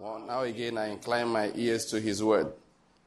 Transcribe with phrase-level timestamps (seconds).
[0.00, 2.50] Well, now again, I incline my ears to his word.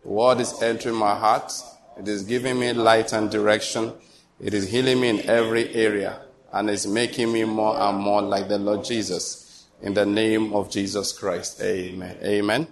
[0.03, 1.51] The word is entering my heart.
[1.97, 3.93] It is giving me light and direction.
[4.39, 6.21] It is healing me in every area
[6.51, 9.65] and is making me more and more like the Lord Jesus.
[9.81, 11.59] In the name of Jesus Christ.
[11.63, 12.15] Amen.
[12.21, 12.67] Amen.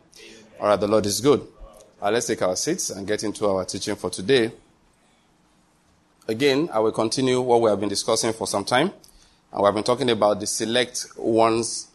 [0.60, 1.48] All right, the Lord is good.
[2.00, 4.52] Uh, let's take our seats and get into our teaching for today.
[6.28, 8.92] Again, I will continue what we have been discussing for some time.
[9.52, 11.88] And we have been talking about the select ones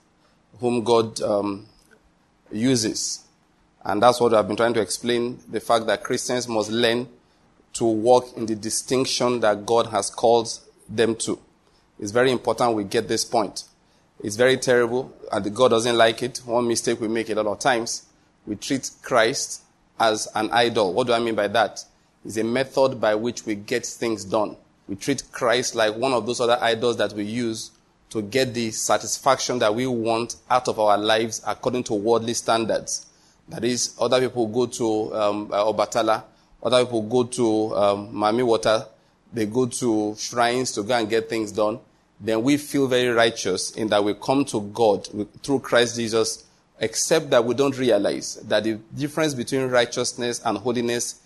[0.58, 1.66] whom God um,
[2.50, 3.24] uses.
[3.84, 7.08] And that's what I've been trying to explain the fact that Christians must learn
[7.74, 10.48] to walk in the distinction that God has called
[10.88, 11.38] them to.
[11.98, 13.64] It's very important we get this point.
[14.22, 16.38] It's very terrible, and God doesn't like it.
[16.38, 18.06] One mistake we make a lot of times,
[18.46, 19.62] we treat Christ
[20.00, 20.92] as an idol.
[20.92, 21.84] What do I mean by that?
[22.24, 24.56] It's a method by which we get things done.
[24.88, 27.70] We treat Christ like one of those other idols that we use
[28.16, 33.06] to get the satisfaction that we want out of our lives according to worldly standards.
[33.48, 36.24] That is, other people go to um, uh, Obatala,
[36.62, 38.86] other people go to um, Mami Water,
[39.34, 41.78] they go to shrines to go and get things done.
[42.18, 45.06] Then we feel very righteous in that we come to God
[45.42, 46.44] through Christ Jesus,
[46.80, 51.20] except that we don't realize that the difference between righteousness and holiness,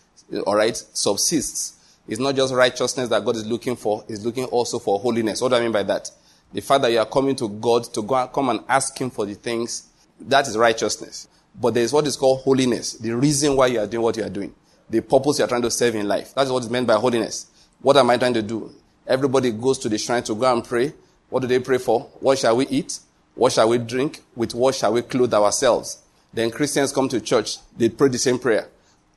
[0.45, 1.77] all right, subsists.
[2.09, 5.41] It's not just righteousness that God is looking for, He's looking also for holiness.
[5.41, 6.11] What do I mean by that?
[6.53, 9.11] The fact that you are coming to God to go and come and ask Him
[9.11, 9.89] for the things,
[10.21, 11.29] that is righteousness.
[11.61, 12.95] But there is what is called holiness.
[12.95, 14.55] The reason why you are doing what you are doing.
[14.89, 16.35] The purpose you are trying to serve in life.
[16.35, 17.47] That is what is meant by holiness.
[17.81, 18.73] What am I trying to do?
[19.07, 20.93] Everybody goes to the shrine to go and pray.
[21.29, 22.03] What do they pray for?
[22.21, 22.99] What shall we eat?
[23.35, 24.21] What shall we drink?
[24.35, 26.03] With what shall we clothe ourselves?
[26.33, 27.59] Then Christians come to church.
[27.77, 28.69] They pray the same prayer.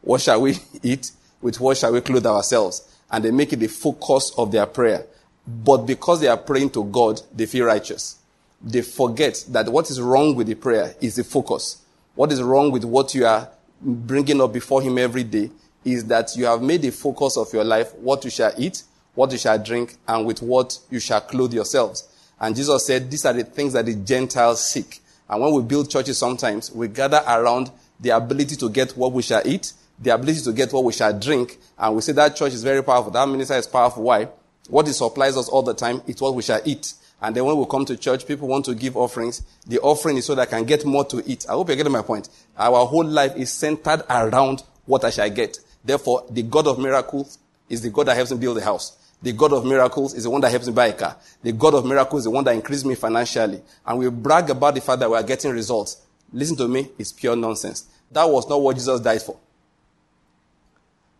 [0.01, 1.11] What shall we eat?
[1.41, 2.89] With what shall we clothe ourselves?
[3.11, 5.05] And they make it the focus of their prayer.
[5.45, 8.17] But because they are praying to God, they feel righteous.
[8.61, 11.81] They forget that what is wrong with the prayer is the focus.
[12.15, 13.49] What is wrong with what you are
[13.81, 15.51] bringing up before Him every day
[15.83, 18.83] is that you have made the focus of your life what you shall eat,
[19.15, 22.07] what you shall drink, and with what you shall clothe yourselves.
[22.39, 25.01] And Jesus said, these are the things that the Gentiles seek.
[25.29, 29.21] And when we build churches sometimes, we gather around the ability to get what we
[29.21, 32.53] shall eat, the ability to get what we shall drink, and we say that church
[32.53, 33.11] is very powerful.
[33.11, 34.03] That minister is powerful.
[34.03, 34.27] Why?
[34.69, 36.93] What it supplies us all the time is what we shall eat.
[37.21, 39.43] And then when we come to church, people want to give offerings.
[39.65, 41.45] The offering is so that I can get more to eat.
[41.47, 42.29] I hope you're getting my point.
[42.57, 45.57] Our whole life is centered around what I shall get.
[45.83, 47.37] Therefore, the God of miracles
[47.69, 48.97] is the God that helps me build a house.
[49.21, 51.15] The God of miracles is the one that helps me buy a car.
[51.41, 53.61] The God of miracles is the one that increases me financially.
[53.85, 56.01] And we brag about the fact that we are getting results.
[56.33, 57.85] Listen to me, it's pure nonsense.
[58.11, 59.37] That was not what Jesus died for.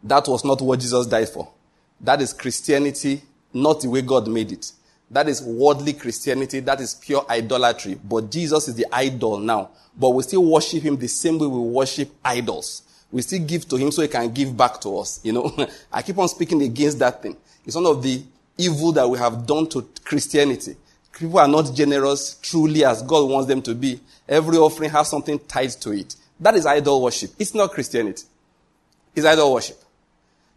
[0.04, 1.50] That was not what Jesus died for.
[2.02, 3.22] That is Christianity
[3.54, 4.72] not the way God made it.
[5.12, 6.60] That is worldly Christianity.
[6.62, 8.00] That is pure idolatry.
[8.04, 9.70] But Jesus is the idol now.
[9.96, 12.82] But we still worship him the same way we worship idols.
[13.12, 15.20] We still give to him so he can give back to us.
[15.24, 17.38] You know, I keep on speaking against that thing.
[17.64, 18.24] It's one of the
[18.58, 20.76] evil that we have done to Christianity.
[21.12, 24.00] People are not generous truly as God wants them to be.
[24.28, 26.16] Every offering has something tied to it.
[26.40, 27.32] That is idol worship.
[27.38, 28.24] It's not Christianity.
[29.16, 29.83] It's idol worship.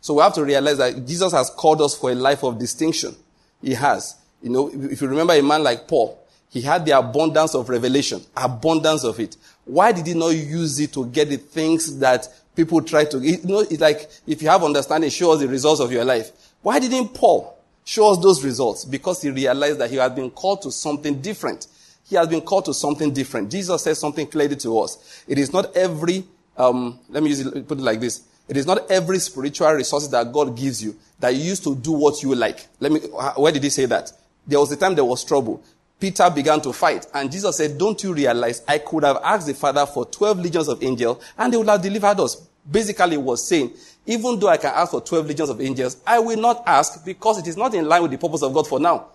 [0.00, 3.14] So we have to realize that Jesus has called us for a life of distinction.
[3.62, 4.16] He has.
[4.42, 8.22] You know, if you remember a man like Paul, he had the abundance of revelation,
[8.36, 9.36] abundance of it.
[9.64, 13.38] Why did he not use it to get the things that people try to, you
[13.44, 16.32] know, it's like if you have understanding, show us the results of your life.
[16.62, 18.84] Why didn't Paul show us those results?
[18.84, 21.68] Because he realized that he had been called to something different.
[22.08, 23.50] He has been called to something different.
[23.50, 25.24] Jesus says something clearly to us.
[25.28, 26.24] It is not every,
[26.56, 28.22] um, let me use it, put it like this.
[28.48, 31.92] It is not every spiritual resource that God gives you that you use to do
[31.92, 32.66] what you like.
[32.78, 34.12] Let me, where did he say that?
[34.46, 35.62] There was a time there was trouble.
[35.98, 39.54] Peter began to fight and Jesus said, don't you realize I could have asked the
[39.54, 42.36] Father for 12 legions of angels and they would have delivered us.
[42.70, 43.72] Basically was saying,
[44.04, 47.38] even though I can ask for 12 legions of angels, I will not ask because
[47.38, 49.06] it is not in line with the purpose of God for now.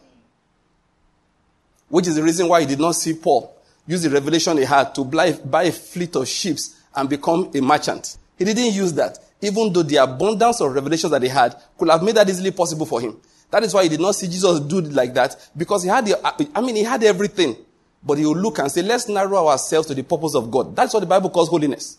[1.88, 3.56] Which is the reason why he did not see Paul
[3.86, 8.18] use the revelation he had to buy a fleet of ships and become a merchant.
[8.38, 12.04] He didn't use that, even though the abundance of revelations that he had could have
[12.04, 13.18] made that easily possible for him.
[13.50, 16.06] That is why he did not see Jesus do it like that, because he had
[16.06, 17.56] the, I mean, he had everything.
[18.04, 20.76] But he will look and say, let's narrow ourselves to the purpose of God.
[20.76, 21.98] That's what the Bible calls holiness.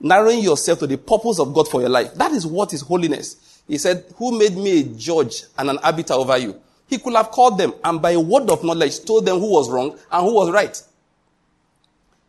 [0.00, 2.12] Narrowing yourself to the purpose of God for your life.
[2.14, 3.62] That is what is holiness.
[3.66, 6.60] He said, who made me a judge and an arbiter over you?
[6.88, 9.70] He could have called them and by a word of knowledge told them who was
[9.70, 10.82] wrong and who was right.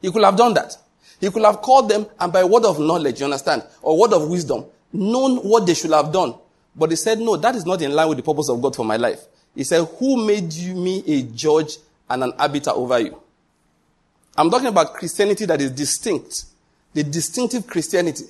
[0.02, 0.78] He could have done that.
[1.20, 4.30] He could have called them and by word of knowledge, you understand, or word of
[4.30, 6.36] wisdom, known what they should have done.
[6.76, 8.86] But he said, no, that is not in line with the purpose of God for
[8.86, 9.20] my life.
[9.54, 11.78] He said, who made you me a judge
[12.10, 13.22] and an arbiter over you?
[14.38, 16.46] I'm talking about Christianity that is distinct.
[16.94, 18.26] The distinctive Christianity.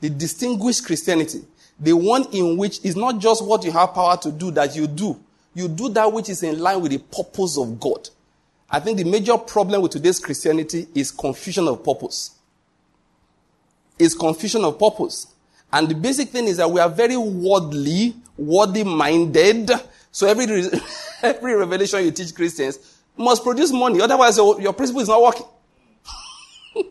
[0.00, 1.42] The distinguished Christianity.
[1.80, 4.86] The one in which is not just what you have power to do that you
[4.86, 5.18] do.
[5.54, 8.08] You do that which is in line with the purpose of God.
[8.70, 12.36] I think the major problem with today's Christianity is confusion of purpose.
[13.98, 15.26] Is confusion of purpose.
[15.72, 19.70] And the basic thing is that we are very worldly, worldly minded.
[20.12, 20.64] So every,
[21.22, 22.78] every revelation you teach Christians
[23.16, 24.00] must produce money.
[24.00, 25.46] Otherwise, your principle is not working.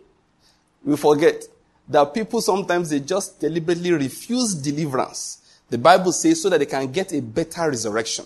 [0.83, 1.43] we forget
[1.87, 5.37] that people sometimes they just deliberately refuse deliverance.
[5.69, 8.25] The Bible says so that they can get a better resurrection.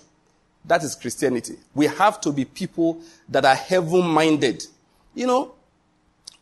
[0.65, 1.57] That is Christianity.
[1.73, 4.63] We have to be people that are heaven minded.
[5.13, 5.55] You know,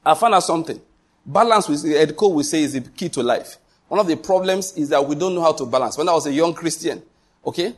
[0.05, 0.79] I found out something.
[1.25, 3.57] Balance, with Ed Cole will say, is the key to life.
[3.87, 5.97] One of the problems is that we don't know how to balance.
[5.97, 7.01] When I was a young Christian,
[7.45, 7.75] okay?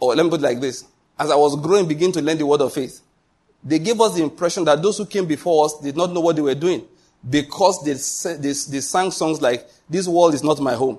[0.00, 0.84] Or let me put it like this.
[1.18, 3.00] As I was growing, begin to learn the word of faith,
[3.62, 6.36] they gave us the impression that those who came before us did not know what
[6.36, 6.84] they were doing
[7.28, 7.92] because they,
[8.36, 10.98] they, they sang songs like, This world is not my home.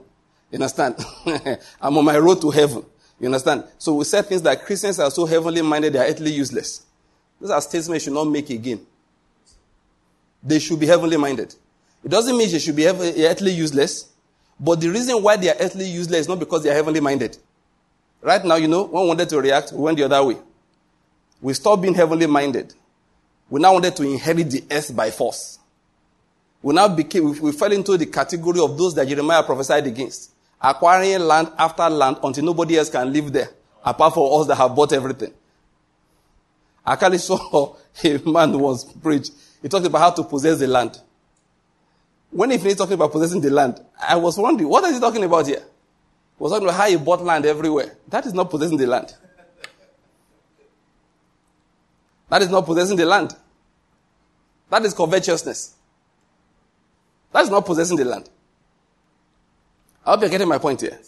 [0.51, 0.95] You understand?
[1.81, 2.86] I'm on my road to heaven.
[3.19, 3.66] You understand?
[3.77, 6.86] So we said things like Christians are so heavenly minded, they are earthly useless.
[7.39, 8.86] Those are statements we should not make again.
[10.42, 11.54] They should be heavenly minded.
[12.04, 14.10] It doesn't mean they should be earthly useless,
[14.60, 17.38] but the reason why they are earthly useless is not because they are heavenly minded.
[18.21, 20.38] Right now, you know, we wanted to react, we went the other way.
[21.42, 22.74] We stopped being heavenly minded.
[23.50, 25.60] We now wanted to inherit the earth by force.
[26.62, 31.19] We now became, we fell into the category of those that Jeremiah prophesied against acquiring
[31.19, 33.50] land after land until nobody else can live there,
[33.83, 35.33] apart from us that have bought everything.
[36.85, 39.31] I actually saw a man who was preached.
[39.61, 41.00] He talked about how to possess the land.
[42.31, 45.23] When he finished talking about possessing the land, I was wondering, what is he talking
[45.23, 45.59] about here?
[45.59, 47.97] He was talking about how he bought land everywhere.
[48.07, 49.13] That is not possessing the land.
[52.29, 53.35] That is not possessing the land.
[54.69, 55.75] That is covetousness.
[57.31, 58.29] That is not possessing the land.
[60.09, 61.00] I hope you're getting my point here.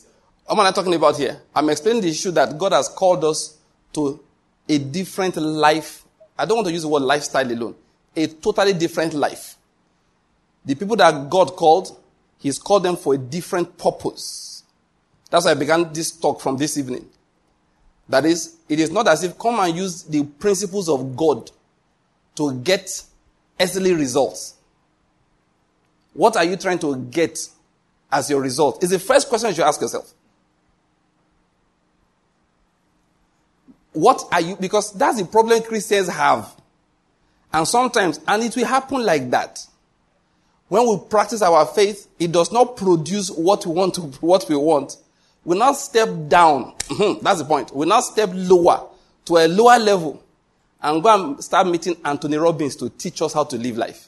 [0.46, 1.42] What am I talking about here?
[1.56, 3.58] I'm explaining the issue that God has called us
[3.94, 4.20] to
[4.70, 6.04] a different life.
[6.38, 7.74] I don't want to use the word lifestyle alone.
[8.16, 9.56] A totally different life.
[10.64, 11.98] The people that God called,
[12.38, 14.66] He's called them for a different purpose.
[15.32, 17.10] That's why I began this talk from this evening.
[18.08, 21.50] That is, it is not as if come and use the principles of God
[22.36, 23.04] to get
[23.60, 24.58] earthly results.
[26.14, 27.40] What are you trying to get
[28.12, 28.84] as your result?
[28.84, 30.14] Is the first question you should ask yourself.
[33.94, 36.54] What are you, because that's the problem Christians have.
[37.54, 39.66] And sometimes, and it will happen like that.
[40.70, 44.56] When we practice our faith, it does not produce what we want to, what we
[44.56, 44.96] want.
[45.44, 46.74] We now step down.
[46.88, 47.76] Mm-hmm, that's the point.
[47.76, 48.88] We now step lower
[49.26, 50.24] to a lower level
[50.82, 54.08] and go and start meeting Anthony Robbins to teach us how to live life.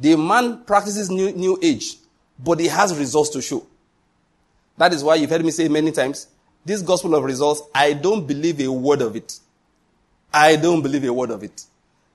[0.00, 1.96] The man practices new, new age
[2.38, 3.66] but he has results to show.
[4.76, 6.26] That is why you've heard me say many times,
[6.64, 9.38] this gospel of results, I don't believe a word of it.
[10.32, 11.64] I don't believe a word of it.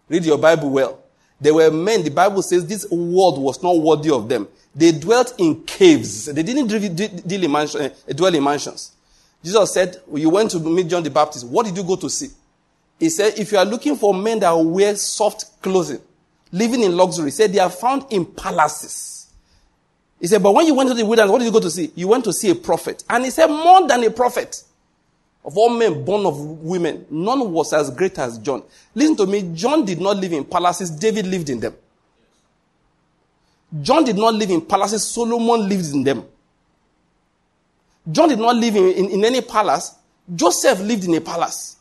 [0.10, 1.00] Read your Bible well.
[1.40, 4.48] There were men, the Bible says this world was not worthy of them.
[4.76, 6.26] They dwelt in caves.
[6.26, 8.92] They didn't deal in mansion, uh, dwell in mansions.
[9.44, 11.48] Jesus said, You went to meet John the Baptist.
[11.48, 12.30] What did you go to see?
[13.00, 16.02] He said, If you are looking for men that wear soft clothing,
[16.52, 19.19] living in luxury, he said they are found in palaces.
[20.20, 21.92] He said, but when you went to the wilderness, what did you go to see?
[21.96, 23.04] You went to see a prophet.
[23.10, 24.64] And he said, more than a prophet.
[25.46, 28.64] Of all men born of women, none was as great as John.
[28.94, 31.74] Listen to me, John did not live in palaces, David lived in them.
[33.82, 36.26] John did not live in palaces, Solomon lived in them.
[38.12, 39.96] John did not live in, in, in any palace,
[40.36, 41.78] Joseph lived in a palace.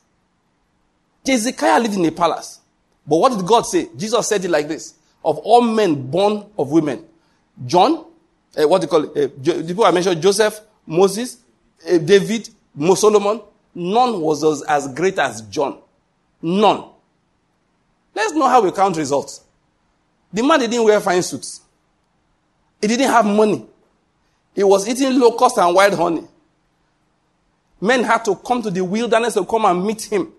[1.27, 2.61] Hezekiah lived in a palace.
[3.07, 3.89] But what did God say?
[3.97, 7.05] Jesus said it like this Of all men born of women,
[7.67, 8.05] John,
[8.57, 9.11] uh, what do you call it?
[9.11, 11.39] Uh, the people I mentioned, Joseph, Moses,
[11.89, 12.49] uh, David,
[12.95, 13.41] Solomon,
[13.75, 15.79] none was as, as great as John.
[16.41, 16.85] None.
[18.15, 19.43] Let's know how we count results.
[20.33, 21.61] The man didn't wear fine suits.
[22.81, 23.67] He didn't have money.
[24.55, 26.27] He was eating locust and wild honey.
[27.81, 30.33] Men had to come to the wilderness to come and meet him.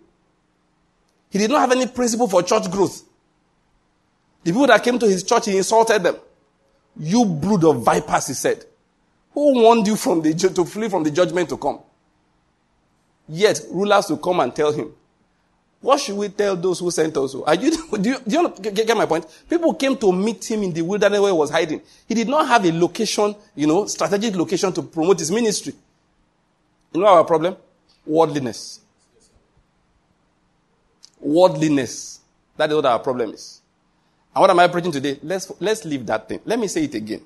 [1.30, 3.04] He did not have any principle for church growth.
[4.44, 6.16] The people that came to his church, he insulted them.
[7.00, 8.66] You brood of vipers, he said.
[9.34, 11.80] Who warned you from the, to flee from the judgment to come?
[13.28, 14.92] Yet, rulers will come and tell him,
[15.82, 17.36] what should we tell those who sent us?
[17.36, 19.26] Are you, do you, do you get my point?
[19.50, 21.82] People came to meet him in the wilderness where he was hiding.
[22.08, 25.74] He did not have a location, you know, strategic location to promote his ministry.
[26.94, 27.56] You know our problem?
[28.06, 28.82] Worldliness.
[31.22, 32.20] Worldliness.
[32.58, 33.62] That is what our problem is.
[34.36, 35.20] And what am I preaching today?
[35.24, 36.40] Let's, let's leave that thing.
[36.46, 37.22] Let me say it again.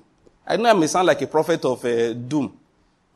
[0.46, 2.56] I know I may sound like a prophet of uh, doom.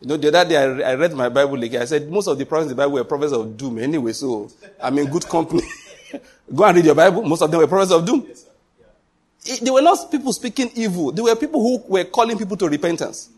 [0.00, 1.83] You know, the other day I, I read my Bible again.
[1.83, 4.50] I said most of the prophets in the Bible were prophets of doom anyway, so
[4.80, 5.62] I'm in good company.
[6.54, 7.23] Go and read your Bible.
[7.23, 8.25] Most of them were prophets of doom.
[8.28, 8.47] Yes,
[8.78, 9.54] yeah.
[9.54, 11.11] it, they were not people speaking evil.
[11.11, 13.30] They were people who were calling people to repentance.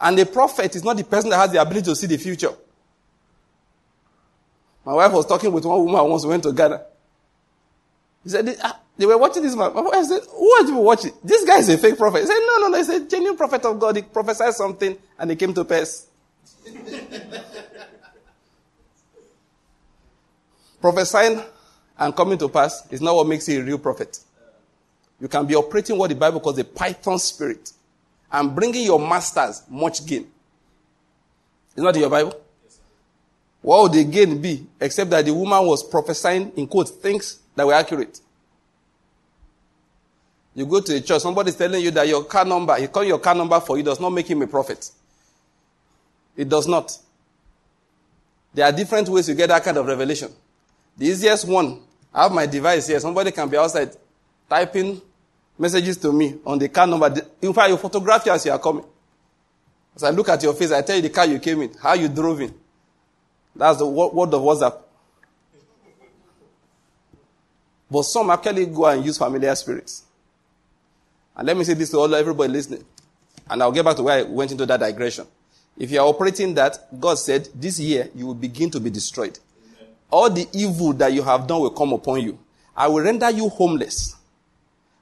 [0.00, 2.52] And a prophet is not the person that has the ability to see the future.
[4.84, 6.82] My wife was talking with one woman once we went to Ghana.
[8.26, 9.70] He said, ah, they were watching this man.
[9.72, 11.12] I said, who are you watching?
[11.22, 12.22] This guy is a fake prophet.
[12.22, 12.78] He said, no, no, no.
[12.78, 13.94] He said, genuine prophet of God.
[13.94, 16.08] He prophesied something and it came to pass.
[20.80, 21.40] Prophesying
[21.96, 24.18] and coming to pass is not what makes you a real prophet.
[25.20, 27.70] You can be operating what the Bible calls a python spirit
[28.32, 30.26] and bringing your masters much gain.
[31.76, 32.34] Is not in your Bible?
[33.62, 37.66] What would the gain be except that the woman was prophesying in quotes things that
[37.66, 38.20] were accurate?
[40.54, 43.08] You go to a church, somebody is telling you that your car number, he calling
[43.08, 44.90] your car number for you does not make him a prophet.
[46.36, 46.96] It does not.
[48.54, 50.30] There are different ways you get that kind of revelation.
[50.96, 51.82] The easiest one,
[52.12, 52.98] I have my device here.
[53.00, 53.90] Somebody can be outside
[54.48, 55.00] typing
[55.58, 57.14] messages to me on the car number.
[57.42, 58.84] In fact, you photograph you as you are coming.
[59.94, 61.94] As I look at your face, I tell you the car you came in, how
[61.94, 62.54] you drove in.
[63.54, 64.78] That's the word of WhatsApp.
[67.90, 70.04] But some actually go and use familiar spirits.
[71.36, 72.84] And let me say this to all everybody listening.
[73.48, 75.26] And I'll get back to where I went into that digression.
[75.78, 79.38] If you are operating that, God said, this year you will begin to be destroyed.
[79.78, 79.88] Amen.
[80.10, 82.38] All the evil that you have done will come upon you.
[82.76, 84.16] I will render you homeless.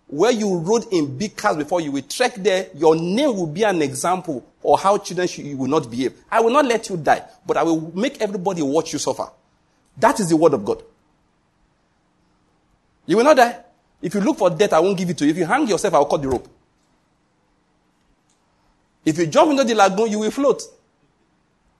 [0.06, 3.62] Where you rode in big cars before you will trek there, your name will be
[3.62, 6.14] an example of how children should, you will not behave.
[6.30, 9.28] I will not let you die, but I will make everybody watch you suffer.
[9.96, 10.82] That is the word of God.
[13.06, 13.58] You will not die.
[14.00, 15.30] If you look for death, I won't give it to you.
[15.30, 16.48] If you hang yourself, I will cut the rope.
[19.04, 20.62] If you jump into the lagoon, you will float.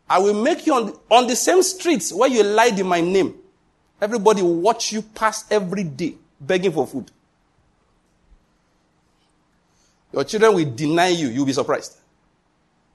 [0.09, 3.35] I will make you on, on the same streets where you lied in my name.
[4.01, 7.11] Everybody will watch you pass every day begging for food.
[10.13, 11.29] Your children will deny you.
[11.29, 11.97] You'll be surprised.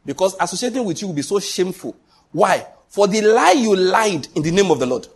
[0.06, 1.96] Because associating with you will be so shameful.
[2.32, 2.66] Why?
[2.88, 5.08] For the lie you lied in the name of the Lord.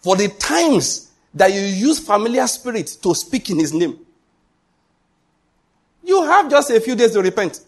[0.00, 3.98] For the times that you use familiar spirit to speak in his name.
[6.02, 7.60] You have just a few days to repent.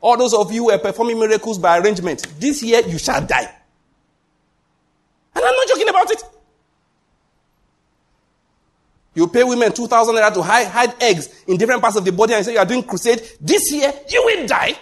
[0.00, 3.54] All those of you who are performing miracles by arrangement, this year you shall die.
[5.34, 6.22] And I'm not joking about it.
[9.14, 12.34] You pay women 2,000 naira to hide, hide eggs in different parts of the body
[12.34, 13.22] and say you are doing crusade.
[13.40, 14.76] This year you will die.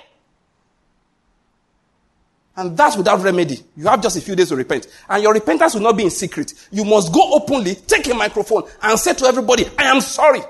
[2.57, 3.61] And that's without remedy.
[3.77, 4.87] You have just a few days to repent.
[5.09, 6.53] And your repentance will not be in secret.
[6.71, 10.43] You must go openly, take a microphone, and say to everybody, I am sorry.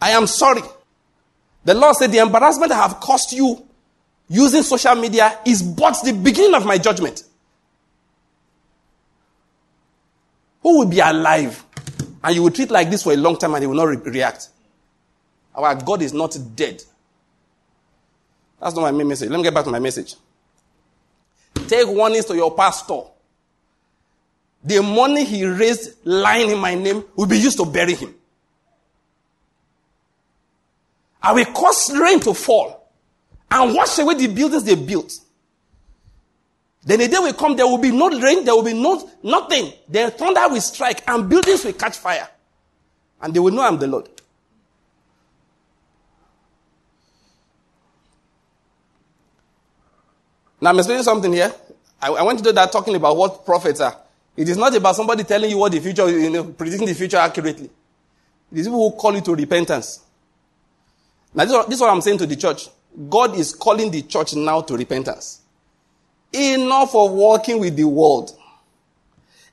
[0.00, 0.62] I am sorry.
[1.64, 3.66] The Lord said, The embarrassment I have caused you
[4.28, 7.24] using social media is but the beginning of my judgment.
[10.62, 11.64] Who will be alive?
[12.22, 14.12] And you will treat like this for a long time and he will not re-
[14.12, 14.48] react.
[15.54, 16.82] Our God is not dead.
[18.60, 19.30] That's not my main message.
[19.30, 20.14] Let me get back to my message.
[21.68, 23.02] Take warnings to your pastor.
[24.64, 28.14] The money he raised lying in my name will be used to bury him.
[31.22, 32.88] I will cause rain to fall
[33.50, 35.12] and wash away the buildings they built.
[36.84, 39.72] Then the day will come, there will be no rain, there will be no nothing.
[39.88, 42.28] The thunder will strike and buildings will catch fire.
[43.20, 44.08] And they will know I'm the Lord.
[50.66, 51.54] Now I'm explaining something here.
[52.02, 53.96] I, I want to do that talking about what prophets are.
[54.36, 57.18] It is not about somebody telling you what the future, you know, predicting the future
[57.18, 57.70] accurately.
[58.50, 60.00] It is people who call you to repentance.
[61.32, 62.68] Now this this is what I'm saying to the church.
[63.08, 65.42] God is calling the church now to repentance.
[66.32, 68.36] Enough of walking with the world.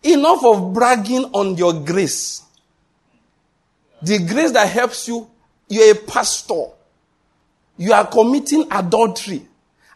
[0.01, 2.41] Enough of bragging on your grace.
[4.01, 5.29] The grace that helps you,
[5.70, 6.70] you're a pastor.
[7.77, 9.46] You are committing adultery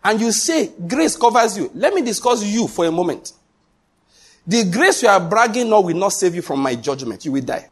[0.08, 3.34] and you say grace covers you, let me discuss you for a moment.
[4.48, 7.26] The grace you are bragging on will not save you from my judgment.
[7.26, 7.70] You will die.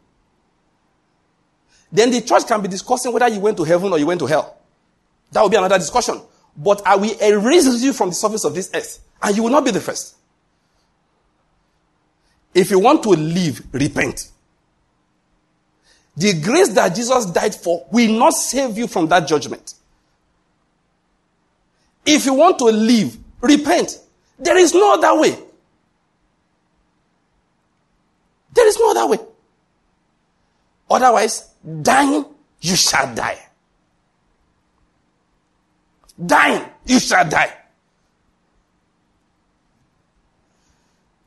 [1.90, 4.26] Then the church can be discussing whether you went to heaven or you went to
[4.26, 4.58] hell.
[5.32, 6.20] That will be another discussion.
[6.54, 9.64] But I will erase you from the surface of this earth, and you will not
[9.64, 10.16] be the first.
[12.52, 14.30] If you want to live, repent.
[16.18, 19.72] The grace that Jesus died for will not save you from that judgment.
[22.06, 23.98] If you want to live, repent.
[24.38, 25.36] There is no other way.
[28.54, 29.18] There is no other way.
[30.88, 31.50] Otherwise,
[31.82, 32.24] dying,
[32.60, 33.38] you shall die.
[36.24, 37.52] Dying, you shall die.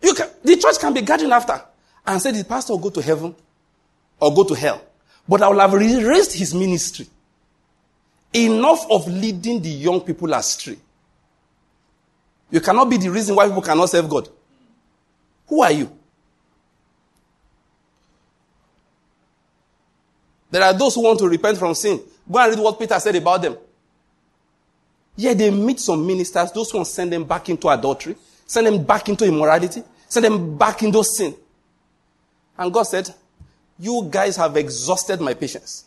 [0.02, 1.62] You can, the church can be gathering after
[2.08, 3.36] and say the pastor will go to heaven
[4.20, 4.82] or go to hell.
[5.28, 7.08] But I will have raised his ministry.
[8.34, 10.78] Enough of leading the young people astray.
[12.52, 14.30] You cannot be the reason why people cannot serve God.
[15.48, 15.92] Who are you?
[20.52, 22.02] There are those who want to repent from sin.
[22.32, 23.58] Go and read what Peter said about them.
[25.16, 29.10] Yeah, they meet some ministers, those who send them back into adultery, send them back
[29.10, 31.36] into immorality, send them back into sin.
[32.58, 33.14] And God said,
[33.78, 35.86] You guys have exhausted my patience.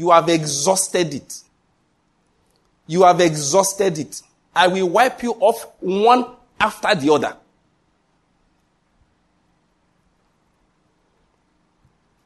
[0.00, 1.40] You have exhausted it.
[2.86, 4.22] You have exhausted it.
[4.56, 6.24] I will wipe you off one
[6.58, 7.36] after the other.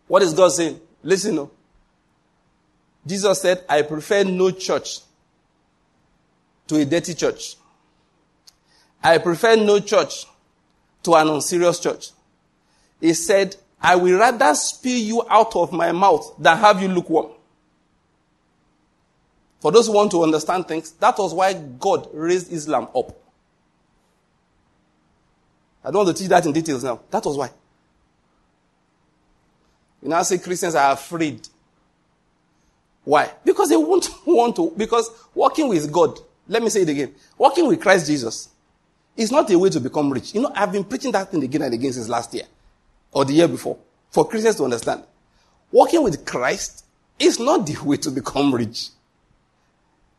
[0.07, 0.79] What is God saying?
[1.03, 1.35] Listen.
[1.35, 1.51] No.
[3.05, 5.01] Jesus said, I prefer no church
[6.69, 7.57] to a dirty church.
[9.03, 10.27] I prefer no church
[11.03, 12.11] to an unserious church.
[13.01, 17.33] He said, I will rather spew you out of my mouth than have you lukewarm.
[19.65, 23.19] For those who want to understand things, that was why God raised Islam up.
[25.83, 27.01] I don't want to teach that in details now.
[27.11, 27.51] That was why.
[30.03, 31.49] You now say Christians are afraid.
[33.05, 33.31] Why?
[33.43, 34.71] Because they won't want to.
[34.77, 37.15] Because walking with God, let me say it again.
[37.39, 38.51] Walking with Christ Jesus
[39.17, 40.35] is not a way to become rich.
[40.35, 42.45] You know, I've been preaching that thing again and again since last year
[43.13, 43.79] or the year before
[44.11, 45.05] for Christians to understand.
[45.73, 46.85] Walking with Christ
[47.19, 48.91] is not the way to become rich.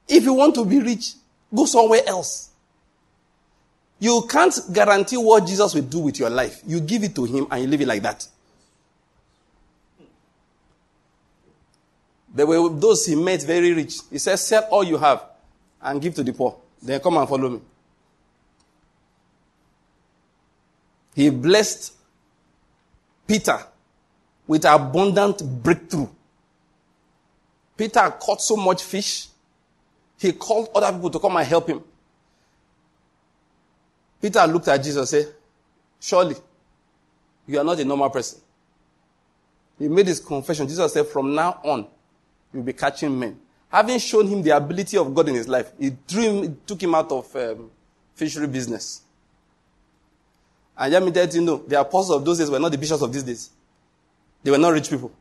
[0.07, 1.13] If you want to be rich,
[1.53, 2.51] go somewhere else.
[3.99, 6.61] You can't guarantee what Jesus will do with your life.
[6.65, 8.27] You give it to him and you live it like that.
[12.33, 13.95] There were those he met very rich.
[14.11, 15.23] He said, Sell all you have
[15.81, 16.57] and give to the poor.
[16.81, 17.61] Then come and follow me.
[21.15, 21.93] He blessed
[23.25, 23.57] Peter
[24.45, 26.09] with abundant breakthrough.
[27.77, 29.27] Peter caught so much fish,
[30.17, 31.83] he called other people to come and help him.
[34.21, 35.33] Peter looked at Jesus and said,
[35.99, 36.35] Surely,
[37.47, 38.39] you are not a normal person.
[39.77, 40.67] He made his confession.
[40.67, 41.87] Jesus said, From now on,
[42.53, 43.39] you'll be catching men.
[43.69, 46.95] Having shown him the ability of God in his life, he, drew him, took him
[46.95, 47.69] out of um,
[48.13, 49.01] fishery business.
[50.77, 53.01] And let me tell you, know, the apostles of those days were not the bishops
[53.01, 53.49] of these days.
[54.43, 55.11] They were not rich people.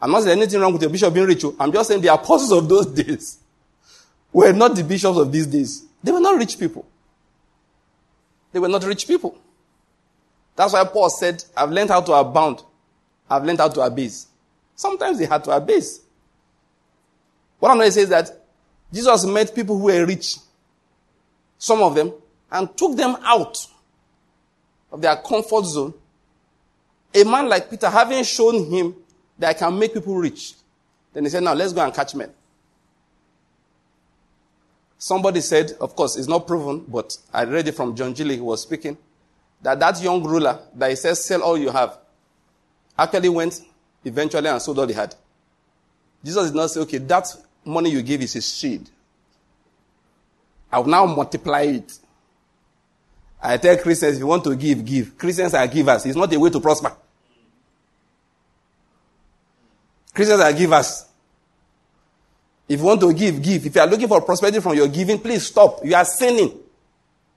[0.00, 1.44] I'm not saying anything wrong with the bishop being rich.
[1.44, 1.56] Oh.
[1.58, 3.38] I'm just saying the apostles of those days
[4.34, 5.86] were not the bishops of these days.
[6.02, 6.84] They were not rich people.
[8.52, 9.38] They were not rich people.
[10.56, 12.62] That's why Paul said, I've learned how to abound.
[13.30, 14.26] I've learned how to abase.
[14.74, 16.00] Sometimes they had to abase.
[17.60, 18.30] What I'm going to say is that
[18.92, 20.36] Jesus met people who were rich,
[21.56, 22.12] some of them,
[22.50, 23.66] and took them out
[24.92, 25.94] of their comfort zone.
[27.14, 28.96] A man like Peter, having shown him
[29.38, 30.54] that I can make people rich,
[31.12, 32.30] then he said, Now let's go and catch men.
[35.04, 38.44] Somebody said, of course, it's not proven, but I read it from John Gilly, who
[38.44, 38.96] was speaking,
[39.60, 41.98] that that young ruler that he says, Sell all you have,
[42.98, 43.60] actually went
[44.02, 45.14] eventually and sold all he had.
[46.24, 47.28] Jesus did not say, Okay, that
[47.66, 48.88] money you give is his seed.
[50.72, 51.98] I will now multiply it.
[53.42, 55.18] I tell Christians, if you want to give, give.
[55.18, 56.06] Christians are givers.
[56.06, 56.96] It's not a way to prosper.
[60.14, 61.04] Christians are givers.
[62.68, 63.66] If you want to give, give.
[63.66, 65.84] If you are looking for prosperity from your giving, please stop.
[65.84, 66.58] You are sinning.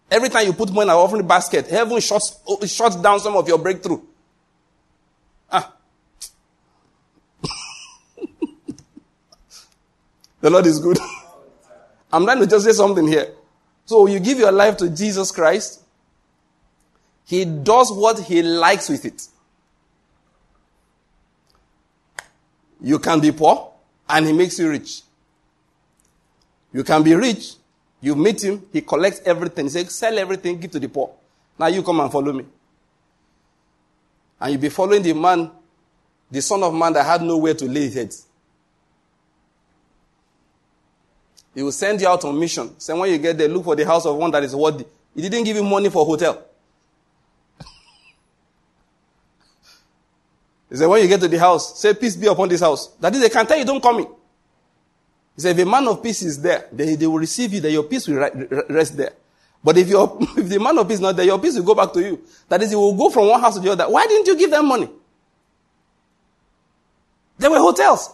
[0.10, 3.48] Every time you put money in an offering basket, heaven shuts, shuts down some of
[3.48, 4.02] your breakthrough.
[5.52, 5.74] Ah.
[10.40, 10.98] The Lord is good.
[12.14, 13.34] I'm trying to just say something here.
[13.86, 15.82] So you give your life to Jesus Christ.
[17.26, 19.28] He does what he likes with it.
[22.80, 23.74] You can be poor
[24.08, 25.02] and he makes you rich.
[26.78, 27.56] You can be rich.
[28.02, 28.64] You meet him.
[28.72, 29.66] He collects everything.
[29.66, 31.10] He says, sell everything, give to the poor.
[31.58, 32.46] Now you come and follow me.
[34.40, 35.50] And you be following the man,
[36.30, 38.14] the son of man that had nowhere to lay his head.
[41.56, 42.80] He will send you out on mission.
[42.80, 44.86] Say when you get there, look for the house of one that is worthy.
[45.16, 46.46] He didn't give you money for hotel.
[50.70, 52.90] he said, when you get to the house, say peace be upon this house.
[53.00, 54.08] That is, they can tell you don't come in.
[55.38, 57.72] He said, if a man of peace is there, they, they will receive you, that
[57.72, 58.18] your peace will
[58.70, 59.14] rest there.
[59.64, 61.76] But if, your, if the man of peace is not there, your peace will go
[61.76, 62.20] back to you.
[62.50, 63.88] That is, he will go from one house to the other.
[63.88, 64.90] Why didn't you give them money?
[67.38, 68.10] There were hotels.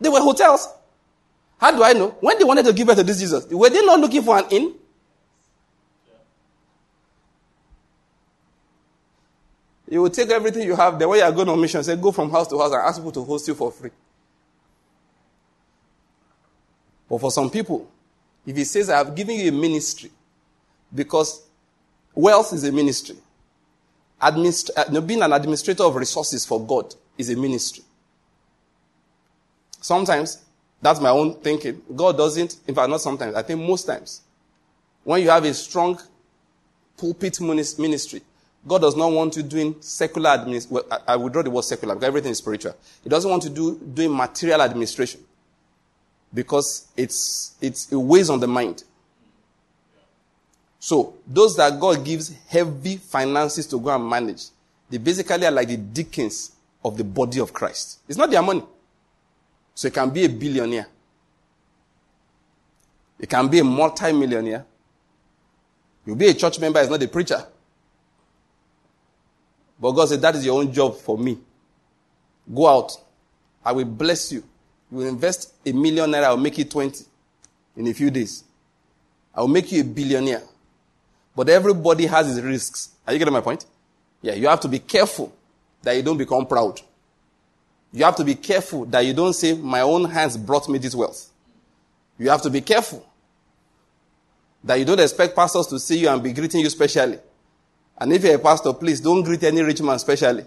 [0.00, 0.66] There were hotels.
[1.58, 2.16] How do I know?
[2.20, 4.46] When they wanted to give birth to this Jesus, were they not looking for an
[4.50, 4.74] inn?
[9.90, 12.12] You will take everything you have, the way you are going on mission, say, go
[12.12, 13.90] from house to house and ask people to host you for free.
[17.08, 17.88] But for some people,
[18.44, 20.10] if he says, I have given you a ministry,
[20.94, 21.42] because
[22.14, 23.16] wealth is a ministry.
[24.20, 27.84] Administ- uh, being an administrator of resources for God is a ministry.
[29.80, 30.42] Sometimes,
[30.80, 31.82] that's my own thinking.
[31.94, 34.22] God doesn't, in fact, not sometimes, I think most times,
[35.04, 36.00] when you have a strong
[36.96, 38.22] pulpit ministry,
[38.66, 40.74] God does not want you doing secular administration.
[40.74, 42.74] Well, I, withdraw the word secular because everything is spiritual.
[43.04, 45.20] He doesn't want to do doing material administration
[46.32, 48.84] because it's, it's, it weighs on the mind.
[50.78, 54.44] So, those that God gives heavy finances to go and manage,
[54.88, 56.52] they basically are like the deacons
[56.84, 58.00] of the body of Christ.
[58.06, 58.62] It's not their money.
[59.74, 60.86] So, it can be a billionaire,
[63.18, 64.64] it can be a multi-millionaire.
[66.04, 67.44] You'll be a church member, it's not a preacher.
[69.80, 71.38] But God said, That is your own job for me.
[72.52, 72.92] Go out.
[73.64, 74.44] I will bless you.
[74.96, 77.04] You will invest a million naira, I will make it 20
[77.76, 78.44] in a few days.
[79.34, 80.42] I will make you a billionaire.
[81.36, 82.92] But everybody has his risks.
[83.06, 83.66] Are you getting my point?
[84.22, 85.36] Yeah, you have to be careful
[85.82, 86.80] that you don't become proud.
[87.92, 90.94] You have to be careful that you don't say, My own hands brought me this
[90.94, 91.28] wealth.
[92.18, 93.06] You have to be careful
[94.64, 97.18] that you don't expect pastors to see you and be greeting you specially.
[97.98, 100.46] And if you're a pastor, please don't greet any rich man specially.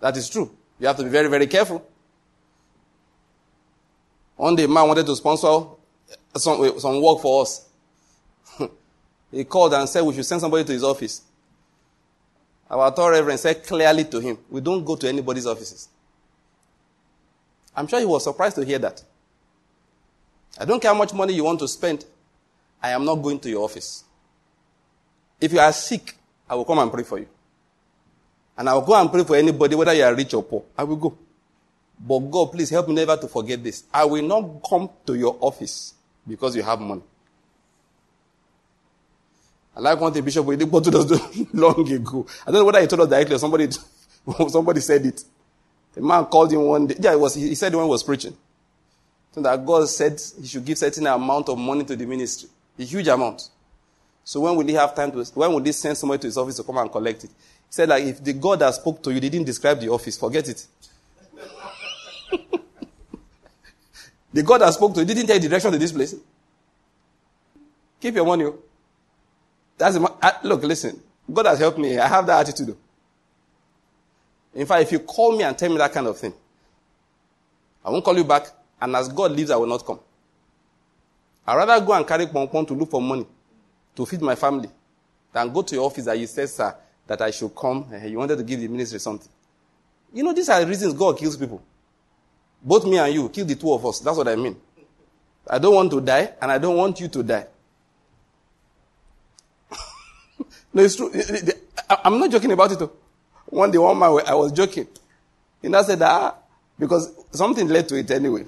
[0.00, 0.50] That is true.
[0.80, 1.84] You have to be very, very careful.
[4.38, 5.66] One day, man wanted to sponsor
[6.36, 7.68] some, eh, some work for us.
[9.32, 11.22] he called and said we should send somebody to his office.
[12.70, 15.88] Our third reverend said clearly to him, We don't go to anybody's offices.
[17.74, 19.02] I'm sure he was surprised to hear that.
[20.56, 22.04] I don't care how much money you want to spend,
[22.80, 24.04] I am not going to your office.
[25.40, 26.14] If you are sick,
[26.48, 27.28] I will come and pray for you.
[28.56, 30.62] And I will go and pray for anybody, whether you are rich or poor.
[30.76, 31.18] I will go.
[32.00, 33.84] But God, please help me never to forget this.
[33.92, 35.94] I will not come to your office
[36.26, 37.02] because you have money.
[39.76, 42.26] I like one thing Bishop Oyedepo told us long ago.
[42.46, 43.68] I don't know whether he told us directly or somebody,
[44.48, 45.22] somebody said it.
[45.94, 46.96] The man called him one day.
[46.98, 48.36] Yeah, it was, he said when he was preaching.
[49.32, 52.48] So that God said he should give certain amount of money to the ministry.
[52.78, 53.48] A huge amount.
[54.24, 56.56] So when will he have time to, when will he send somebody to his office
[56.56, 57.30] to come and collect it?
[57.30, 60.48] He said like, if the God that spoke to you didn't describe the office, forget
[60.48, 60.66] it.
[64.32, 66.14] the God that spoke to you didn't tell you direction to this place.
[68.00, 68.44] Keep your money.
[68.44, 68.58] Oh.
[69.76, 71.00] That's the, look, listen.
[71.32, 71.98] God has helped me.
[71.98, 72.76] I have that attitude.
[74.54, 76.32] In fact, if you call me and tell me that kind of thing,
[77.84, 78.48] I won't call you back.
[78.80, 80.00] And as God lives, I will not come.
[81.46, 83.26] I'd rather go and carry pom to look for money
[83.96, 84.68] to feed my family
[85.32, 86.74] than go to your office and you said, sir,
[87.06, 87.86] that I should come.
[87.92, 89.30] Uh, you wanted to give the ministry something.
[90.12, 91.62] You know, these are the reasons God kills people.
[92.62, 94.00] Both me and you, kill the two of us.
[94.00, 94.56] That's what I mean.
[95.48, 97.46] I don't want to die, and I don't want you to die.
[100.72, 101.10] no, it's true.
[101.88, 102.90] I'm not joking about it.
[103.46, 104.86] One day, one man, I was joking.
[105.62, 106.34] And I said, ah,
[106.78, 108.44] because something led to it anyway.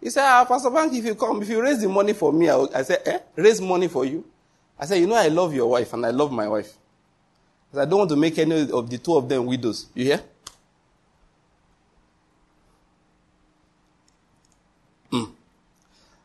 [0.00, 2.48] He said, ah, Pastor Bank, if you come, if you raise the money for me,
[2.48, 4.24] I, I said, eh, raise money for you?
[4.78, 6.72] I said, You know, I love your wife and I love my wife.
[7.72, 9.86] I, said, I don't want to make any of the two of them widows.
[9.94, 10.20] You hear?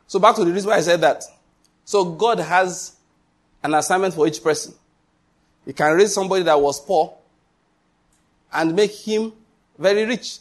[0.09, 1.23] So, back to the reason why I said that.
[1.85, 2.95] So, God has
[3.63, 4.73] an assignment for each person.
[5.65, 7.13] He can raise somebody that was poor
[8.51, 9.31] and make him
[9.77, 10.39] very rich,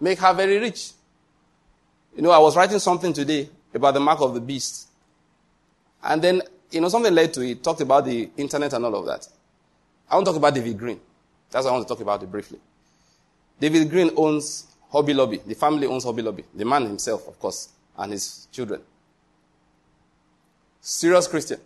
[0.00, 0.90] make her very rich.
[2.16, 4.88] You know, I was writing something today about the mark of the beast.
[6.02, 9.06] And then you know, something led to it, talked about the internet and all of
[9.06, 9.28] that.
[10.10, 11.00] I want to talk about David Green.
[11.50, 12.58] That's what I want to talk about it briefly.
[13.60, 15.40] David Green owns Hobby Lobby.
[15.46, 16.44] The family owns Hobby Lobby.
[16.52, 18.80] The man himself, of course, and his children.
[20.80, 21.60] Serious Christian.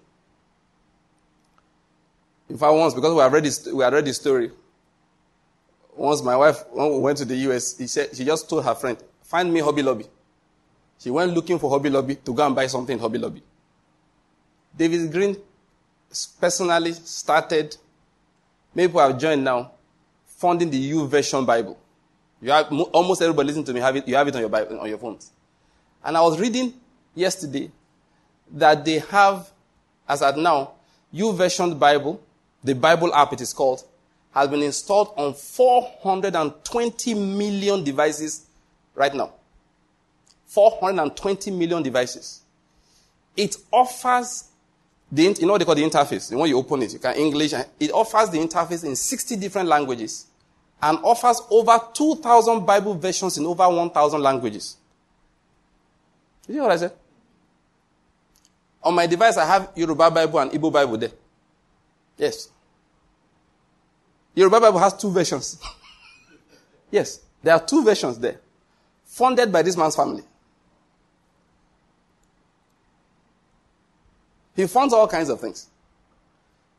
[2.48, 4.50] In fact, once, because we have read this, we have read the story,
[5.96, 8.74] once my wife, when we went to the US, he said, she just told her
[8.74, 10.06] friend, find me Hobby Lobby.
[10.98, 13.42] She went looking for Hobby Lobby to go and buy something in Hobby Lobby.
[14.76, 15.36] David Green
[16.40, 17.76] personally started,
[18.74, 19.72] many people have joined now,
[20.24, 21.78] funding the YouVersion Bible.
[22.40, 24.78] You have, almost everybody listening to me, have it, you have it on your, Bible,
[24.80, 25.32] on your phones.
[26.04, 26.74] And I was reading
[27.14, 27.70] yesterday
[28.52, 29.50] that they have,
[30.08, 30.72] as at now,
[31.12, 32.20] YouVersion Bible,
[32.62, 33.82] the Bible app it is called,
[34.32, 38.46] has been installed on 420 million devices
[38.94, 39.32] right now.
[40.46, 42.42] 420 million devices.
[43.36, 44.44] It offers
[45.10, 46.36] the, you know what they call the interface?
[46.36, 47.54] When you open it, you can English.
[47.80, 50.26] It offers the interface in 60 different languages
[50.82, 54.76] and offers over 2,000 Bible versions in over 1,000 languages.
[56.48, 56.92] You see what I said?
[58.82, 61.10] On my device, I have Yoruba Bible and Igbo Bible there.
[62.16, 62.48] Yes.
[64.34, 65.60] Yoruba Bible has two versions.
[66.90, 68.40] yes, there are two versions there,
[69.04, 70.22] funded by this man's family.
[74.56, 75.68] He funds all kinds of things.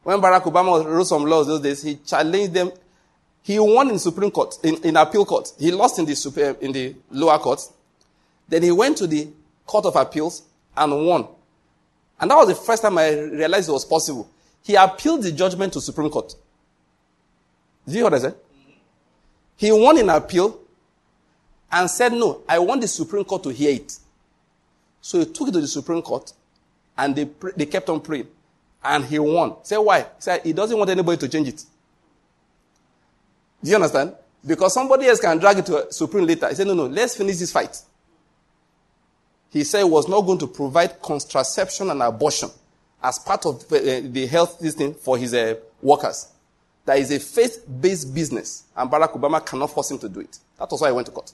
[0.04, 2.72] When Barack Obama wrote some laws those days, he challenged them.
[3.44, 5.52] He won in Supreme Court, in, in appeal court.
[5.58, 7.62] He lost in the, super, in the lower court.
[8.48, 9.30] Then he went to the
[9.70, 10.42] Court of Appeals
[10.76, 11.28] and won.
[12.20, 14.28] And that was the first time I realized it was possible.
[14.64, 16.34] He appealed the judgment to Supreme Court.
[17.86, 18.36] Did you hear what I said?
[19.58, 20.60] He won in appeal
[21.72, 23.96] and said, No, I want the Supreme Court to hear it.
[25.02, 26.34] So he took it to the Supreme Court
[26.98, 28.28] and they, they kept on praying.
[28.84, 29.64] And he won.
[29.64, 30.00] Say why?
[30.02, 31.64] He said he doesn't want anybody to change it.
[33.64, 34.16] Do you understand?
[34.46, 36.50] Because somebody else can drag it to Supreme later.
[36.50, 37.80] He said, no, no, let's finish this fight.
[39.52, 42.50] He said he was not going to provide contraception and abortion
[43.02, 46.28] as part of uh, the health system for his uh, workers.
[46.86, 50.38] That is a faith-based business, and Barack Obama cannot force him to do it.
[50.58, 51.32] That was why he went to court.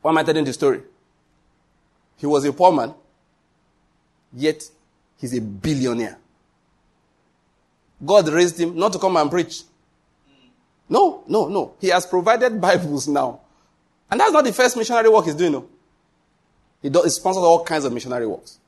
[0.00, 0.82] Why am I telling the story?
[2.16, 2.94] He was a poor man,
[4.32, 4.68] yet
[5.18, 6.18] he's a billionaire.
[8.04, 9.62] God raised him not to come and preach.
[10.88, 11.74] No, no, no.
[11.80, 13.40] He has provided Bibles now.
[14.12, 15.52] And that's not the first missionary work he's doing.
[15.52, 15.66] No.
[16.82, 18.58] He, does, he sponsors all kinds of missionary works.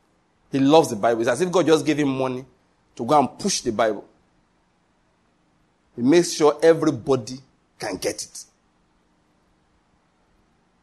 [0.51, 1.21] He loves the Bible.
[1.21, 2.47] It's as if God just gave him money
[2.97, 4.07] to go and push the Bible.
[5.95, 7.35] He makes sure everybody
[7.79, 8.45] can get it.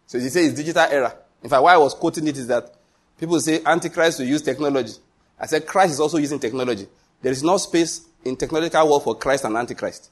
[0.06, 1.16] So he says it's digital era.
[1.42, 2.72] In fact, why I was quoting it is that
[3.20, 4.94] people say Antichrist will use technology.
[5.40, 6.88] I said Christ is also using technology.
[7.24, 10.12] There is no space in technological world for Christ and Antichrist.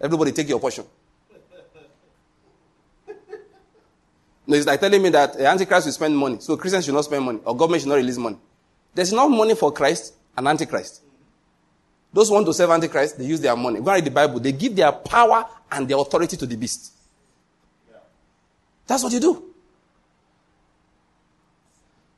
[0.00, 0.86] Everybody take your portion.
[4.50, 7.04] No, it's like telling me that the Antichrist will spend money, so Christians should not
[7.04, 8.36] spend money, or government should not release money.
[8.92, 11.02] There's enough money for Christ and Antichrist.
[12.12, 13.78] Those who want to serve Antichrist, they use their money.
[13.78, 14.40] Go read the Bible.
[14.40, 16.92] They give their power and their authority to the beast.
[18.88, 19.44] That's what you do.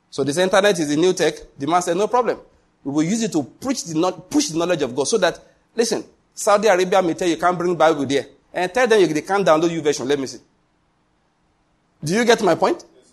[0.09, 1.35] So this internet is the new tech.
[1.59, 2.39] The man said, no problem.
[2.83, 5.39] We will use it to preach the, push the knowledge of God so that,
[5.75, 8.25] listen, Saudi Arabia may tell you, you can't bring Bible there.
[8.51, 10.07] And tell them you, they can't download YouVersion.
[10.07, 10.39] Let me see.
[12.03, 12.83] Do you get my point?
[12.95, 13.11] Yes,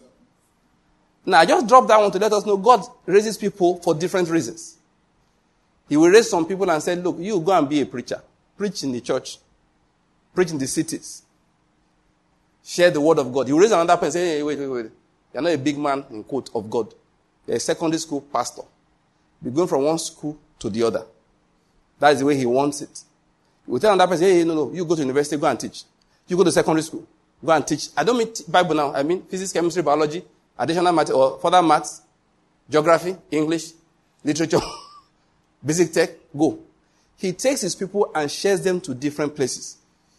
[1.26, 4.28] now, I just dropped that one to let us know God raises people for different
[4.28, 4.78] reasons.
[5.88, 8.20] He will raise some people and say, look, you go and be a preacher.
[8.56, 9.38] Preach in the church.
[10.34, 11.22] Preach in the cities.
[12.64, 13.46] Share the word of God.
[13.46, 14.86] He will raise another person and say, hey, wait, wait, wait.
[15.32, 16.92] You're not a big man, in quote, of God.
[17.46, 18.62] You're a secondary school pastor.
[19.42, 21.04] Be going from one school to the other.
[21.98, 23.02] That is the way he wants it.
[23.66, 25.84] He will tell another person, hey, no, no, you go to university, go and teach.
[26.26, 27.06] You go to secondary school,
[27.44, 27.88] go and teach.
[27.96, 28.94] I don't mean Bible now.
[28.94, 30.24] I mean physics, chemistry, biology,
[30.58, 32.02] additional math, or further maths,
[32.68, 33.72] geography, English,
[34.24, 34.60] literature,
[35.64, 36.58] basic tech, go.
[37.16, 39.76] He takes his people and shares them to different places.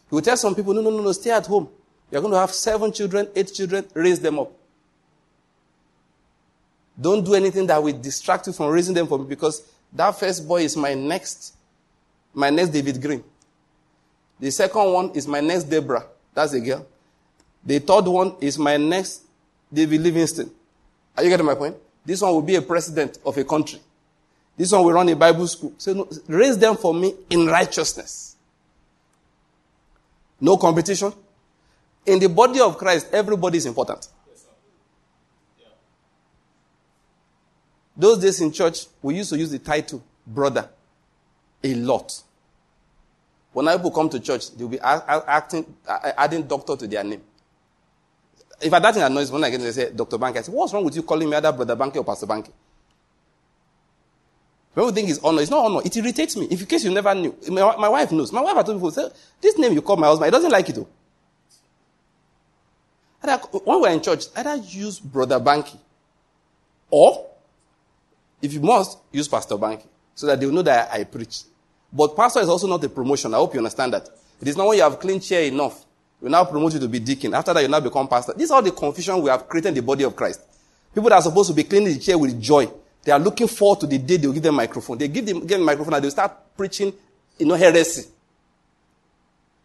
[0.09, 1.67] He will tell some people, no, no, no, no, stay at home.
[2.11, 4.51] You're going to have seven children, eight children, raise them up.
[6.99, 10.47] Don't do anything that will distract you from raising them for me because that first
[10.47, 11.55] boy is my next,
[12.33, 13.23] my next David Green.
[14.39, 16.05] The second one is my next Deborah.
[16.33, 16.85] That's a girl.
[17.63, 19.23] The third one is my next
[19.71, 20.49] David Livingstone.
[21.15, 21.75] Are you getting my point?
[22.05, 23.79] This one will be a president of a country.
[24.57, 25.73] This one will run a Bible school.
[25.77, 28.35] So no, raise them for me in righteousness.
[30.39, 31.13] No competition.
[32.05, 34.07] In the body of Christ, everybody is important.
[37.95, 40.67] Those days in church, we used to use the title brother
[41.63, 42.23] a lot.
[43.53, 47.21] When people come to church, they'll be acting, adding doctor to their name.
[48.61, 50.17] If I that thing annoys when I get to say Dr.
[50.17, 52.51] Banky, I say, what's wrong with you calling me either Brother Banky or Pastor Banky?
[54.73, 55.41] People think it's honor.
[55.41, 55.81] It's not honor.
[55.83, 56.47] It irritates me.
[56.49, 58.31] If in case you never knew, my, my wife knows.
[58.31, 59.09] My wife I told people, say,
[59.41, 60.87] this name you call my husband, he doesn't like it though.
[63.23, 65.77] Either, when we're in church, either use Brother Banky
[66.89, 67.27] or
[68.41, 71.43] if you must, use Pastor Banky so that they will know that I preach.
[71.91, 73.33] But pastor is also not a promotion.
[73.33, 74.07] I hope you understand that.
[74.39, 75.85] It is not when you have clean chair enough.
[76.21, 77.33] We now promote you to be deacon.
[77.33, 78.33] After that, you now become pastor.
[78.33, 80.41] This is all the confusion we have created in the body of Christ.
[80.93, 82.69] People that are supposed to be cleaning the chair with joy,
[83.03, 84.99] they are looking forward to the day they'll give them microphone.
[84.99, 86.93] They give them, give them microphone and they'll start preaching,
[87.39, 88.07] you know, heresy.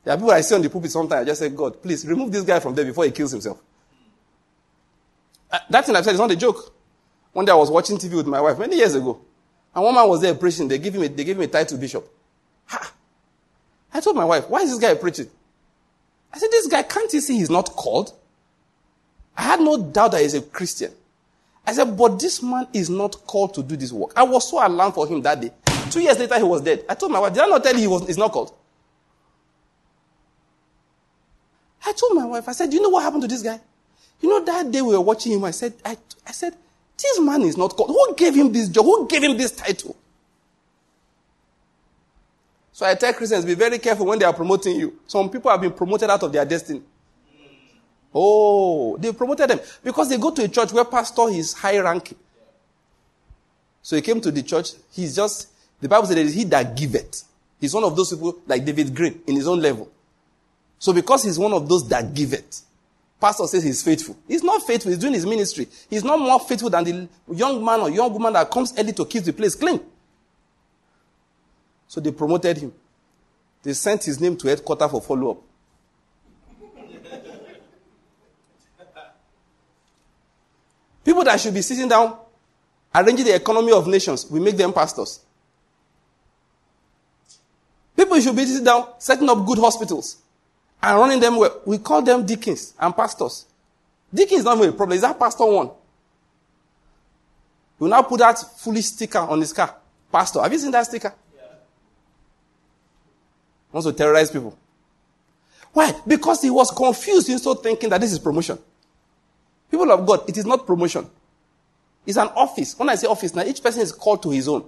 [0.03, 2.33] There are people I see on the pulpit sometimes, I just say, God, please remove
[2.33, 3.61] this guy from there before he kills himself.
[5.51, 6.73] Uh, that thing I said is not a joke.
[7.33, 9.21] One day I was watching TV with my wife many years ago.
[9.75, 10.69] And one man was there preaching.
[10.69, 12.09] They gave him a, they gave him a title bishop.
[12.67, 12.93] Ha!
[13.93, 15.29] I told my wife, why is this guy preaching?
[16.33, 18.13] I said, this guy, can't you see he's not called?
[19.37, 20.93] I had no doubt that he's a Christian.
[21.67, 24.13] I said, but this man is not called to do this work.
[24.17, 25.51] I was so alarmed for him that day.
[25.91, 26.85] Two years later, he was dead.
[26.89, 28.55] I told my wife, did I not tell you he was, he's not called?
[31.85, 33.61] I told my wife, I said, you know what happened to this guy?
[34.21, 36.55] You know, that day we were watching him, I said, I, I said,
[37.01, 37.91] this man is not called.
[37.91, 38.85] Who gave him this job?
[38.85, 39.97] Who gave him this title?
[42.77, 44.99] So I tell Christians, be very careful when they are promoting you.
[45.07, 46.83] Some people have been promoted out of their destiny.
[48.15, 52.19] Oh, they promoted them because they go to a church where pastor is high ranking.
[53.81, 54.73] So he came to the church.
[54.93, 55.49] He's just,
[55.81, 57.23] the Bible says he that giveth.
[57.59, 59.91] He's one of those people like David Green in his own level.
[60.79, 62.61] So because he's one of those that giveth,
[63.19, 64.19] pastor says he's faithful.
[64.29, 64.91] He's not faithful.
[64.91, 65.67] He's doing his ministry.
[65.89, 69.07] He's not more faithful than the young man or young woman that comes early to
[69.07, 69.81] keep the place clean.
[71.97, 72.75] So they promoted him.
[73.63, 75.39] They sent his name to headquarters for follow up.
[81.03, 82.19] People that should be sitting down,
[82.95, 85.21] arranging the economy of nations, we make them pastors.
[87.97, 90.19] People should be sitting down, setting up good hospitals
[90.83, 91.63] and running them well.
[91.65, 93.47] We call them deacons and pastors.
[94.13, 94.97] Deacon is not even a problem.
[94.97, 95.71] Is that pastor one?
[97.81, 99.75] You now put that foolish sticker on his car.
[100.13, 100.43] Pastor.
[100.43, 101.15] Have you seen that sticker?
[103.77, 104.57] Wants to terrorize people.
[105.73, 105.93] Why?
[106.07, 108.59] Because he was confused of thinking that this is promotion.
[109.71, 111.07] People of God, it is not promotion.
[112.07, 112.79] It's an office.
[112.79, 114.65] When I say office, now each person is called to his own.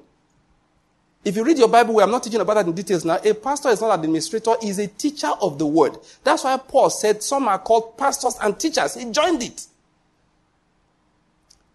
[1.25, 3.19] If you read your Bible, we are not teaching about that in details now.
[3.25, 5.97] A pastor is not an administrator, is a teacher of the word.
[6.23, 8.95] That's why Paul said some are called pastors and teachers.
[8.95, 9.67] He joined it.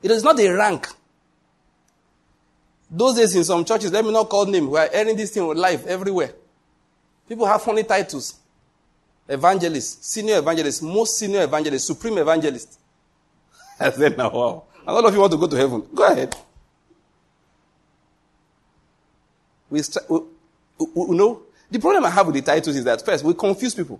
[0.04, 0.88] It is not a rank.
[2.92, 5.46] Those days in some churches, let me not call name, we are airing this thing
[5.56, 6.34] live everywhere.
[7.34, 8.36] People have funny titles.
[9.28, 12.80] Evangelist, senior evangelist, most senior evangelist, supreme evangelist.
[13.80, 14.66] I said, now, wow.
[14.82, 15.84] And all of you want to go to heaven.
[15.96, 16.36] Go ahead.
[19.68, 20.20] We, we,
[20.94, 21.42] we, know,
[21.72, 24.00] the problem I have with the titles is that first, we confuse people.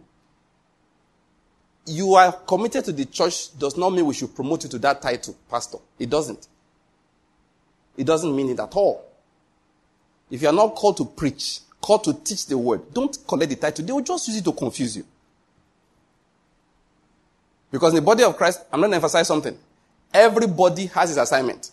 [1.88, 5.02] You are committed to the church does not mean we should promote you to that
[5.02, 5.80] title, pastor.
[5.98, 6.48] It doesn't.
[7.98, 9.04] It doesn't mean it at all.
[10.30, 13.58] If you are not called to preach, called to teach the word, don't collect the
[13.58, 13.86] title.
[13.86, 15.06] They will just use it to confuse you.
[17.70, 19.58] Because in the body of Christ, I'm going to emphasize something.
[20.14, 21.72] Everybody has his assignment.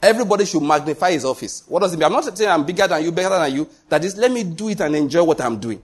[0.00, 1.64] Everybody should magnify his office.
[1.68, 2.06] What does it mean?
[2.06, 3.68] I'm not saying I'm bigger than you, better than you.
[3.90, 5.82] That is, let me do it and enjoy what I'm doing.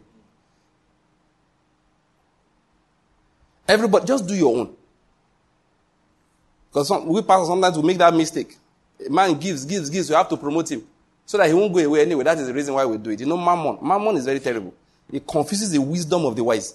[3.68, 4.74] Everybody, just do your own.
[6.70, 8.56] Because some, we pastors sometimes we make that mistake.
[9.06, 10.86] A man gives, gives, gives, you have to promote him
[11.32, 12.24] so that he won't go away anyway.
[12.24, 13.20] That is the reason why we do it.
[13.20, 13.78] You know, mammon.
[13.80, 14.74] Mammon is very terrible.
[15.10, 16.74] It confuses the wisdom of the wise.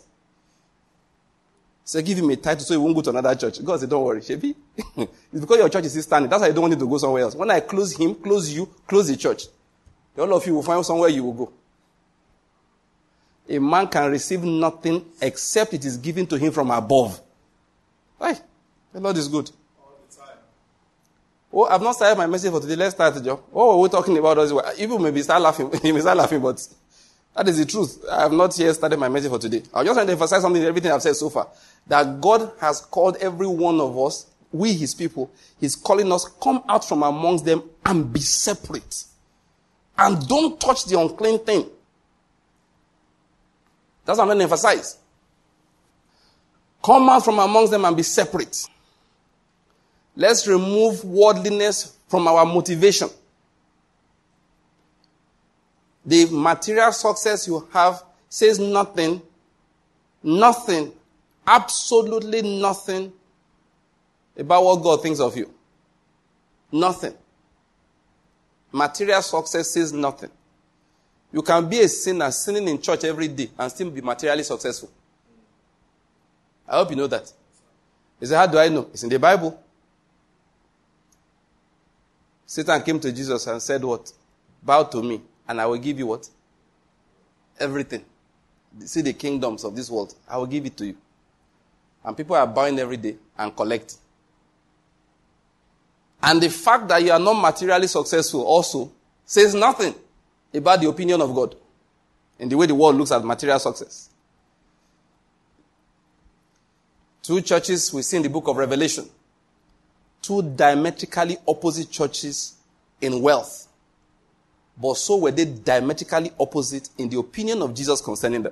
[1.85, 3.63] So give him a title so he won't go to another church.
[3.63, 4.55] God said, don't worry, Shebi.
[4.97, 6.27] it's because your church is still standing.
[6.27, 7.35] That's why I don't want you to go somewhere else.
[7.35, 9.43] When I close him, close you, close the church.
[10.17, 11.53] All of you will find somewhere you will go.
[13.47, 17.21] A man can receive nothing except it is given to him from above.
[18.17, 18.35] Why?
[18.91, 19.51] The Lord is good.
[21.51, 22.75] Oh, I've not started my message for today.
[22.75, 23.15] Let's start.
[23.53, 24.77] Oh, we're talking about us.
[24.77, 25.71] People may start laughing.
[25.83, 26.65] you may start laughing, but
[27.35, 28.03] that is the truth.
[28.11, 29.63] I have not yet started my message for today.
[29.73, 31.47] I just want to emphasize something in everything I've said so far.
[31.87, 36.63] That God has called every one of us, we his people, he's calling us, come
[36.67, 39.03] out from amongst them and be separate.
[39.97, 41.69] And don't touch the unclean thing.
[44.05, 44.97] That's what I'm going to emphasize.
[46.83, 48.67] Come out from amongst them and be separate.
[50.17, 53.07] Let's remove worldliness from our motivation.
[56.03, 59.21] The material success you have says nothing,
[60.23, 60.91] nothing,
[61.45, 63.13] absolutely nothing
[64.35, 65.53] about what God thinks of you.
[66.71, 67.13] Nothing.
[68.71, 70.31] Material success says nothing.
[71.31, 74.89] You can be a sinner sinning in church every day and still be materially successful.
[76.67, 77.31] I hope you know that.
[78.19, 78.87] You say, How do I know?
[78.91, 79.61] It's in the Bible.
[82.47, 84.11] Satan came to Jesus and said, What?
[84.63, 86.27] Bow to me, and I will give you what?
[87.59, 88.03] Everything.
[88.79, 90.15] See the kingdoms of this world.
[90.27, 90.95] I will give it to you.
[92.05, 93.97] And people are buying every day and collect.
[96.23, 98.91] And the fact that you are not materially successful also
[99.25, 99.93] says nothing
[100.53, 101.55] about the opinion of God
[102.39, 104.09] in the way the world looks at material success.
[107.21, 109.05] Two churches we see in the book of Revelation.
[110.27, 112.55] Two diametrically opposite churches
[112.99, 113.69] in wealth.
[114.75, 118.51] But so were they diametrically opposite in the opinion of Jesus concerning them.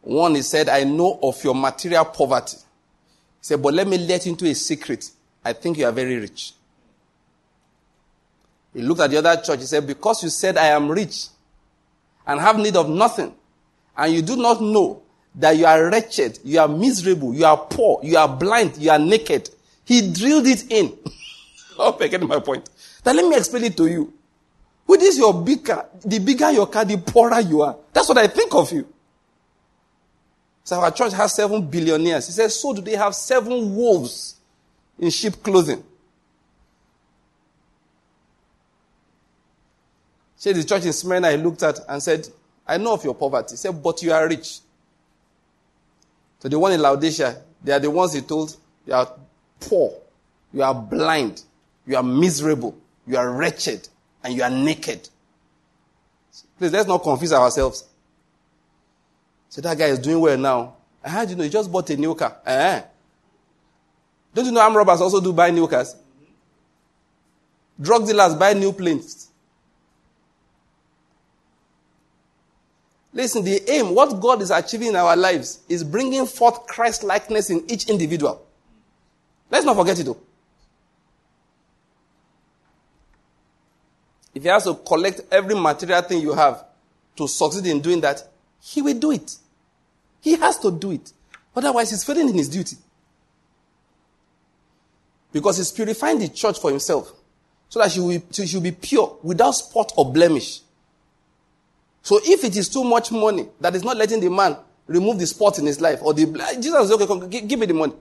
[0.00, 2.56] One, he said, I know of your material poverty.
[2.56, 2.64] He
[3.42, 5.08] said, but let me let you into a secret.
[5.44, 6.54] I think you are very rich.
[8.74, 9.60] He looked at the other church.
[9.60, 11.26] He said, Because you said I am rich
[12.26, 13.32] and have need of nothing,
[13.96, 15.00] and you do not know
[15.38, 18.98] that you are wretched, you are miserable, you are poor, you are blind, you are
[18.98, 19.48] naked.
[19.84, 20.96] He drilled it in.
[21.80, 22.68] Oh, hope you get my point.
[23.06, 24.12] Now let me explain it to you.
[24.84, 27.76] With this your big car, the bigger your car, the poorer you are.
[27.92, 28.84] That's what I think of you.
[30.64, 32.26] So our church has seven billionaires.
[32.26, 34.38] He says, so do they have seven wolves
[34.98, 35.84] in sheep clothing.
[40.34, 42.26] Said the church in Smyrna, he looked at and said,
[42.66, 43.52] I know of your poverty.
[43.52, 44.58] He said, but you are rich.
[46.38, 49.12] So the one in Laodicea, they are the ones he told, you are
[49.60, 49.92] poor,
[50.52, 51.42] you are blind,
[51.86, 52.76] you are miserable,
[53.06, 53.88] you are wretched,
[54.22, 55.08] and you are naked.
[56.58, 57.84] Please, let's not confuse ourselves.
[59.48, 60.74] So that guy is doing well now.
[61.02, 61.44] How do you know?
[61.44, 62.36] He just bought a new car.
[62.44, 62.82] Uh-huh.
[64.34, 65.96] Don't you know armed robbers also do buy new cars?
[67.80, 69.27] Drug dealers buy new planes.
[73.12, 77.50] Listen, the aim, what God is achieving in our lives, is bringing forth Christ likeness
[77.50, 78.46] in each individual.
[79.50, 80.18] Let's not forget it though.
[84.34, 86.64] If he has to collect every material thing you have
[87.16, 88.22] to succeed in doing that,
[88.60, 89.36] he will do it.
[90.20, 91.12] He has to do it.
[91.56, 92.76] Otherwise, he's failing in his duty.
[95.32, 97.12] Because he's purifying the church for himself.
[97.68, 100.60] So that she will, she will be pure, without spot or blemish.
[102.02, 105.26] So if it is too much money that is not letting the man remove the
[105.26, 106.26] spot in his life, or the
[106.60, 107.94] Jesus okay, come, give, me the money.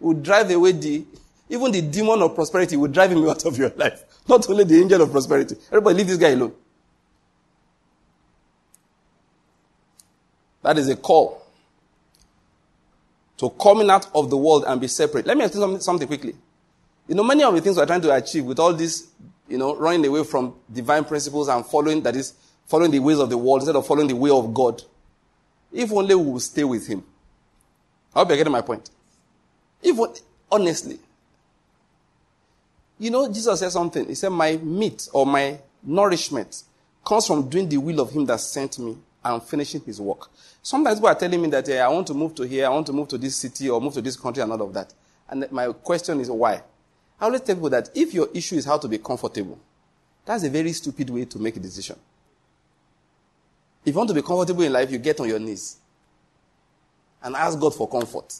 [0.00, 1.04] Will drive away the
[1.48, 4.04] even the demon of prosperity will drive him out of your life.
[4.28, 5.56] Not only the angel of prosperity.
[5.68, 6.54] Everybody leave this guy alone.
[10.62, 11.44] That is a call
[13.36, 15.26] to coming out of the world and be separate.
[15.26, 16.34] Let me explain something quickly.
[17.06, 19.08] You know, many of the things we're trying to achieve with all this,
[19.48, 22.32] you know, running away from divine principles and following, that is,
[22.66, 24.82] following the ways of the world instead of following the way of God.
[25.72, 27.02] If only we will stay with Him.
[28.14, 28.90] I hope you're getting my point.
[29.82, 29.98] If,
[30.50, 30.98] honestly,
[32.98, 34.06] you know, Jesus said something.
[34.06, 36.62] He said, My meat or my nourishment
[37.04, 40.30] comes from doing the will of Him that sent me and finishing His work.
[40.62, 42.86] Sometimes people are telling me that hey, I want to move to here, I want
[42.86, 44.94] to move to this city or move to this country and all of that.
[45.28, 46.62] And my question is why?
[47.20, 49.58] I always tell people that if your issue is how to be comfortable,
[50.24, 51.96] that's a very stupid way to make a decision.
[53.84, 55.76] If you want to be comfortable in life, you get on your knees
[57.22, 58.34] and ask God for comfort.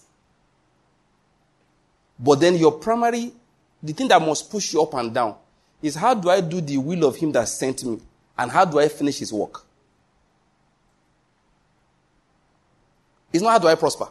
[2.18, 3.32] But then your primary,
[3.82, 5.36] the thing that must push you up and down
[5.82, 8.00] is how do I do the will of Him that sent me?
[8.38, 9.62] And how do I finish His work?
[13.32, 14.06] It's not how do I prosper.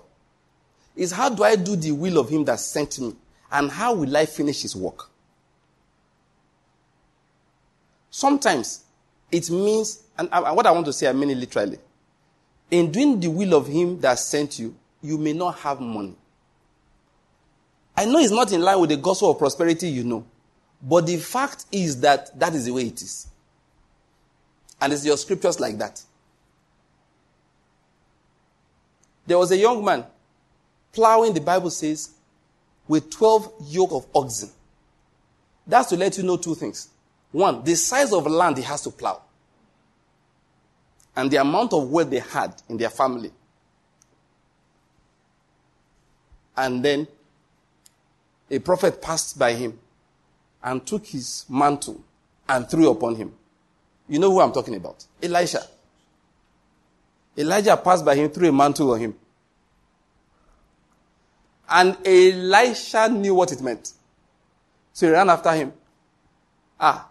[0.96, 3.16] It's how do I do the will of Him that sent me?
[3.54, 5.10] and how will I finish his work?
[8.10, 8.83] Sometimes
[9.34, 11.80] it means, and what I want to say, I mean it literally.
[12.70, 16.16] In doing the will of him that sent you, you may not have money.
[17.98, 20.24] I know it's not in line with the gospel of prosperity, you know.
[20.82, 23.28] But the fact is that that is the way it is.
[24.80, 26.02] And it's your scriptures like that.
[29.26, 30.06] There was a young man
[30.92, 32.12] plowing, the Bible says,
[32.88, 34.50] with 12 yoke of oxen.
[35.66, 36.90] That's to let you know two things.
[37.34, 39.22] One, the size of land he has to plow.
[41.16, 43.32] And the amount of wealth they had in their family.
[46.56, 47.08] And then
[48.50, 49.80] a prophet passed by him
[50.64, 52.04] and took his mantle
[52.48, 53.34] and threw upon him.
[54.08, 55.04] You know who I'm talking about?
[55.22, 55.64] Elisha.
[57.36, 59.16] Elijah passed by him, threw a mantle on him.
[61.68, 63.92] And Elisha knew what it meant.
[64.94, 65.74] So he ran after him.
[66.80, 67.10] Ah,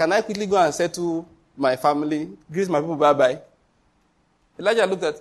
[0.00, 1.26] can I quickly go and to
[1.58, 3.38] my family, greet my people, bye bye?
[4.58, 5.16] Elijah looked at,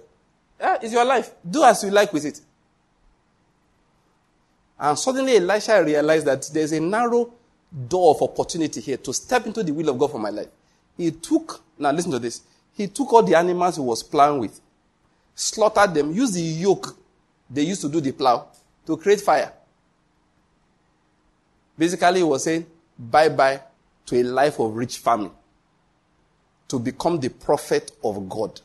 [0.57, 1.32] yeah, it's your life.
[1.49, 2.39] Do as you like with it.
[4.80, 7.30] And suddenly Elisha realized that there's a narrow
[7.89, 10.47] door of opportunity here to step into the will of God for my life.
[10.95, 12.41] He took, now listen to this.
[12.71, 14.61] He took all the animals he was plowing with,
[15.36, 16.95] slaughtered them, used the yoke
[17.49, 18.47] they used to do the plow,
[18.86, 19.51] to create fire.
[21.77, 22.65] Basically, he was saying
[22.97, 23.59] bye bye
[24.10, 25.30] to a life of rich family
[26.68, 28.60] to become the prophet of God.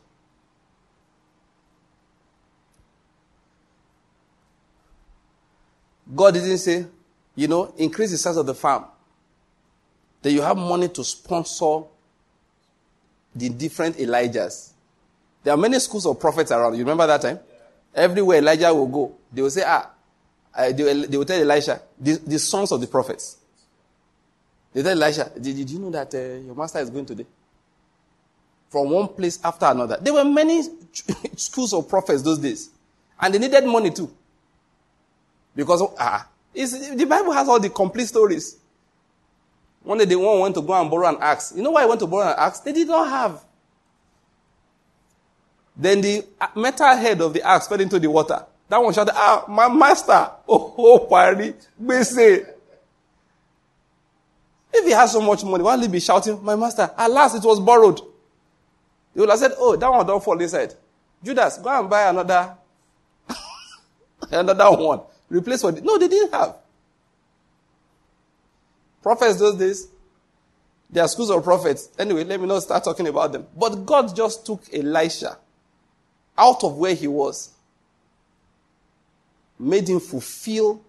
[6.15, 6.87] God didn't say,
[7.35, 8.87] you know, increase the size of the farm.
[10.23, 11.83] Then you have money to sponsor
[13.35, 14.71] the different Elijahs.
[15.43, 16.75] There are many schools of prophets around.
[16.75, 17.39] You remember that time?
[17.95, 19.91] Everywhere Elijah will go, they will say, ah,
[20.57, 23.37] they, will, they, will, tell Elisha, the, the, sons of the prophets.
[24.75, 27.27] They tell Elisha, did, did you know that uh, your master is going today?
[28.69, 29.99] From one place after another.
[30.03, 30.63] There were many
[31.37, 32.71] schools of prophets those days.
[33.21, 34.11] And they needed money too.
[35.55, 38.57] Because ah, the Bible has all the complete stories.
[39.85, 41.53] One day, the one went to go and borrow an axe.
[41.55, 42.61] You know why he went to borrow an axe?
[42.61, 43.45] They did not have.
[45.77, 48.45] Then the uh, metal head of the axe fell into the water.
[48.69, 50.31] That one shouted, Ah, my master!
[50.49, 51.55] Oh, oh, pari,
[52.03, 52.45] say.
[54.77, 57.45] If he has so much money, why will he be shouting, My master, alas, it
[57.45, 58.01] was borrowed?
[59.15, 60.75] He would have said, Oh, that one don't fall inside.
[61.23, 62.57] Judas, go and buy another,
[64.33, 65.01] another one.
[65.29, 65.83] Replace what?
[65.83, 66.57] No, they didn't have.
[69.01, 69.89] Prophets those days,
[70.91, 71.91] they are schools of prophets.
[71.97, 73.47] Anyway, let me not start talking about them.
[73.57, 75.39] But God just took Elisha
[76.37, 77.53] out of where he was,
[79.57, 80.83] made him fulfill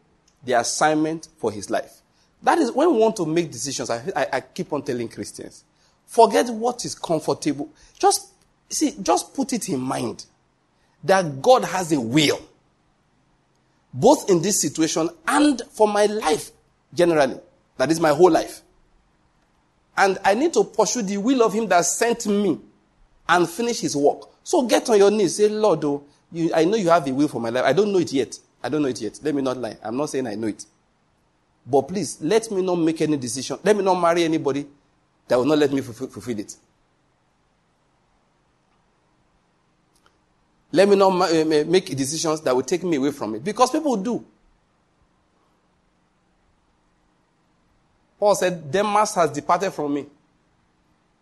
[0.44, 2.02] the assignment for his life.
[2.46, 3.90] That is when we want to make decisions.
[3.90, 5.64] I, I, I keep on telling Christians,
[6.06, 7.70] forget what is comfortable.
[7.98, 8.30] Just
[8.70, 10.26] see, just put it in mind
[11.04, 12.40] that God has a will
[13.92, 16.52] both in this situation and for my life
[16.94, 17.40] generally.
[17.78, 18.62] That is my whole life.
[19.98, 22.60] And I need to pursue the will of Him that sent me
[23.28, 24.30] and finish His work.
[24.44, 25.38] So get on your knees.
[25.38, 27.64] Say, Lord, oh, you, I know you have a will for my life.
[27.64, 28.38] I don't know it yet.
[28.62, 29.20] I don't know it yet.
[29.24, 29.78] Let me not lie.
[29.82, 30.64] I'm not saying I know it.
[31.66, 33.58] But please, let me not make any decision.
[33.64, 34.68] Let me not marry anybody
[35.28, 36.56] that will not let me fulfill it.
[40.72, 43.44] Let me not eh, make decisions that will take me away from it.
[43.44, 44.26] Because people do.
[48.20, 50.06] Paul said, Demas has departed from me,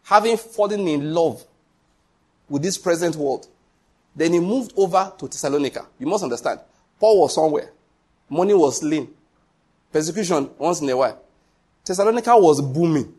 [0.04, 1.44] having fallen in love
[2.50, 3.48] with this present world.
[4.16, 5.88] Then he moved over to Thessalonica.
[6.00, 6.60] You must understand.
[7.00, 7.72] Paul was somewhere.
[8.30, 9.08] Money was lean.
[9.94, 11.22] Persecution once in a while.
[11.86, 13.14] Thessalonica was booming.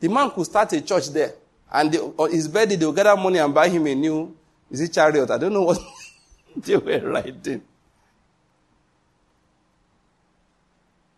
[0.00, 1.34] The man could start a church there.
[1.70, 4.34] And the, on his birthday, they will gather money and buy him a new
[4.72, 5.30] is it chariot?
[5.30, 5.78] I don't know what
[6.56, 7.62] they were writing.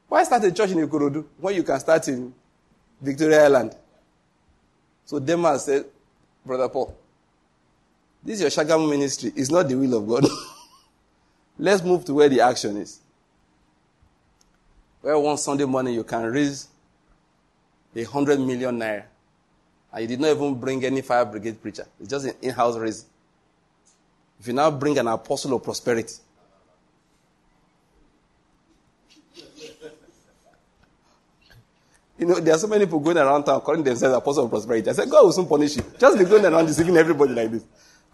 [0.09, 2.35] Why start a church in Ikorodu when you can start in
[3.01, 3.77] Victoria Island?
[5.05, 5.85] So Demas said,
[6.45, 6.97] Brother Paul,
[8.25, 9.33] this is your Shagamu ministry.
[9.37, 10.27] It's not the will of God.
[11.59, 13.01] Let's move to where the action is.
[15.05, 16.67] Where one Sunday morning you can raise
[17.95, 19.05] a hundred million naira.
[19.93, 21.87] And you did not even bring any fire brigade preacher.
[22.01, 23.05] It's just an in-house raise.
[24.41, 26.15] If you now bring an apostle of prosperity,
[32.17, 34.89] You know, there are so many people going around town calling themselves apostles of prosperity.
[34.89, 35.85] I said, God will soon punish you.
[35.99, 37.65] Just be going around deceiving everybody like this.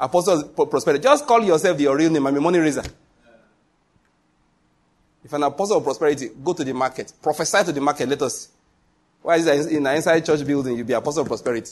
[0.00, 1.04] Apostles of prosperity.
[1.04, 2.26] Just call yourself your real name.
[2.26, 2.82] I'm a money raiser.
[5.30, 7.12] If an apostle of prosperity, go to the market.
[7.22, 8.08] Prophesy to the market.
[8.08, 8.48] Let us.
[9.22, 11.70] Why is that in an inside church building, you'll be apostle of prosperity?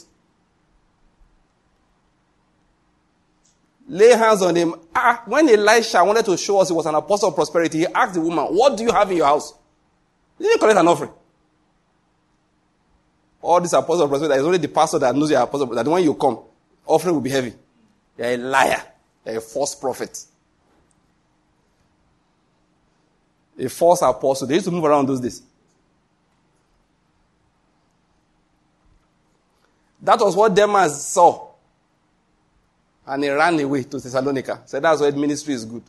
[3.89, 4.75] lay hands on him.
[4.95, 8.13] Ah, when Elisha wanted to show us he was an apostle of prosperity, he asked
[8.13, 9.53] the woman, What do you have in your house?
[10.37, 11.11] He didn't collect an offering.
[13.41, 16.03] All these apostles of prosperity, it's only the pastor that knows you're apostle, that when
[16.03, 16.39] you come,
[16.85, 17.53] offering will be heavy.
[18.17, 18.81] You're a liar.
[19.25, 20.25] You're a false prophet.
[23.59, 24.47] A false apostle.
[24.47, 25.41] They used to move around those days.
[30.01, 31.49] That was what Demas saw.
[33.05, 34.61] And he ran away to Thessalonica.
[34.65, 35.83] So that's why ministry is good.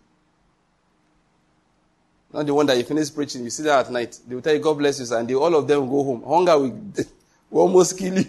[2.33, 4.18] Not the one that you finish preaching, you sit there at night.
[4.27, 6.23] They will tell you, God bless you, sir, and they, all of them go home.
[6.27, 6.71] Hunger will,
[7.51, 8.25] will almost kill you.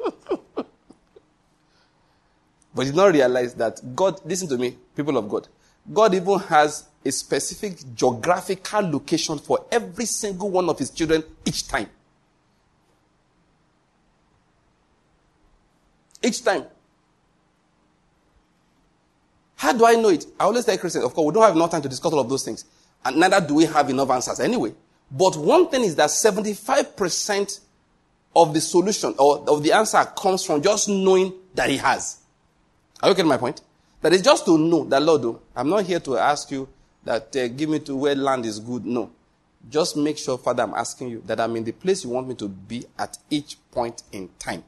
[2.74, 5.48] but you not realize that God, listen to me, people of God.
[5.92, 11.66] God even has a specific geographical location for every single one of his children each
[11.66, 11.88] time.
[16.22, 16.64] Each time.
[19.56, 20.26] How do I know it?
[20.38, 22.28] I always tell Christians, of course, we don't have enough time to discuss all of
[22.28, 22.64] those things.
[23.04, 24.74] And neither do we have enough answers anyway.
[25.10, 27.60] But one thing is that 75%
[28.36, 32.18] of the solution or of the answer comes from just knowing that he has.
[33.02, 33.60] Are you getting my point?
[34.02, 36.68] That is just to know that, Lord, oh, I'm not here to ask you
[37.04, 38.84] that uh, give me to where land is good.
[38.84, 39.10] No.
[39.68, 42.34] Just make sure, Father, I'm asking you that I'm in the place you want me
[42.36, 44.64] to be at each point in time.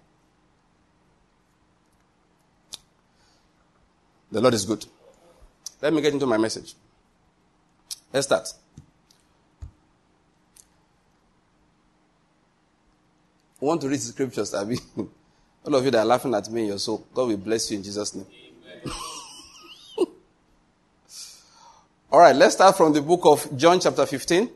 [4.30, 4.84] The Lord is good.
[5.80, 6.74] Let me get into my message.
[8.12, 8.48] Let's start.
[13.60, 14.78] I want to read the scriptures, Abby.
[15.64, 17.76] All of you that are laughing at me in your soul, God will bless you
[17.76, 18.26] in Jesus' name.
[22.12, 24.50] All right, let's start from the book of John, chapter 15.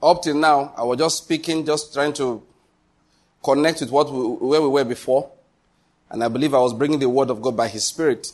[0.00, 2.40] Up till now, I was just speaking, just trying to
[3.42, 5.28] connect with what we, where we were before.
[6.08, 8.30] And I believe I was bringing the word of God by His Spirit.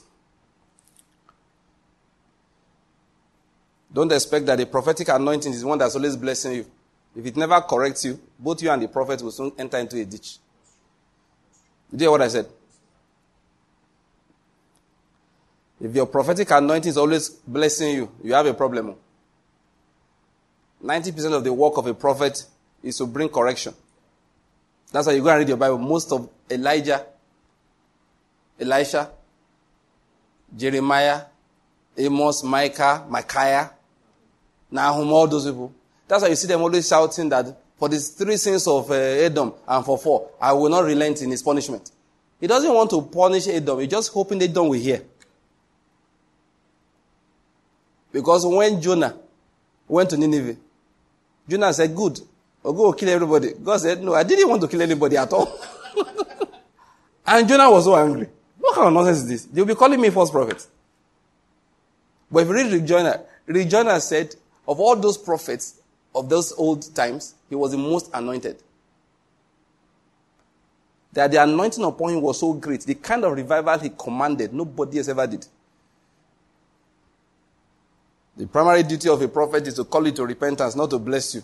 [3.90, 6.66] Don't expect that the prophetic anointing is one that's always blessing you.
[7.16, 10.04] If it never corrects you, both you and the prophet will soon enter into a
[10.04, 10.36] ditch.
[11.92, 12.46] You hear what I said?
[15.86, 18.96] If your prophetic anointing is always blessing you, you have a problem.
[20.82, 22.44] 90% of the work of a prophet
[22.82, 23.72] is to bring correction.
[24.90, 25.78] That's why you go and read your Bible.
[25.78, 27.06] Most of Elijah,
[28.58, 29.10] Elisha,
[30.56, 31.22] Jeremiah,
[31.96, 33.70] Amos, Micah, Micaiah,
[34.72, 35.72] Nahum, all those people.
[36.08, 37.46] That's why you see them always shouting that
[37.78, 41.30] for these three sins of uh, Edom and for four, I will not relent in
[41.30, 41.92] his punishment.
[42.40, 43.78] He doesn't want to punish Edom.
[43.78, 45.02] He's just hoping Edom will hear.
[48.16, 49.14] Because when Jonah
[49.86, 50.56] went to Nineveh,
[51.46, 52.18] Jonah said, Good,
[52.64, 53.52] I'll go kill everybody.
[53.62, 55.60] God said, No, I didn't want to kill anybody at all.
[57.26, 58.26] and Jonah was so angry.
[58.58, 59.44] What kind of nonsense is this?
[59.44, 60.66] They'll be calling me false prophet.
[62.30, 64.34] But if you read Rejoiner, Rejoiner said,
[64.66, 65.78] of all those prophets,
[66.14, 68.56] of those old times, he was the most anointed.
[71.12, 74.96] That the anointing upon him was so great, the kind of revival he commanded, nobody
[74.96, 75.46] else ever did.
[78.36, 81.34] The primary duty of a prophet is to call you to repentance, not to bless
[81.34, 81.42] you.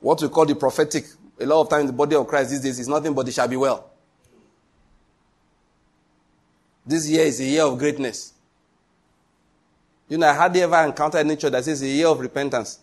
[0.00, 1.04] What we call the prophetic,
[1.38, 3.48] a lot of times the body of Christ these days is nothing but it shall
[3.48, 3.90] be well.
[6.86, 8.32] This year is a year of greatness.
[10.08, 12.78] You know, I hardly ever encountered church that says a year of repentance.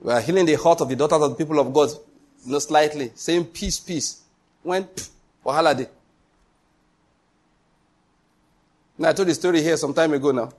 [0.00, 1.90] We are healing the heart of the daughters of the people of God,
[2.46, 4.22] you know, slightly, saying peace, peace.
[4.62, 4.88] When,
[5.42, 5.88] for holiday.
[8.98, 10.52] Now, I told the story here some time ago now.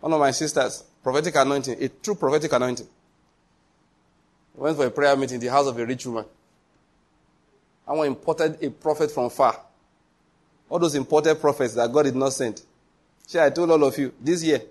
[0.00, 2.86] One of my sisters, prophetic anointing, a true prophetic anointing.
[4.54, 6.24] went for a prayer meeting in the house of a rich woman.
[7.88, 9.60] I want imported a prophet from far.
[10.68, 12.62] All those imported prophets that God did not send.
[13.26, 14.62] See, I told all of you, this year,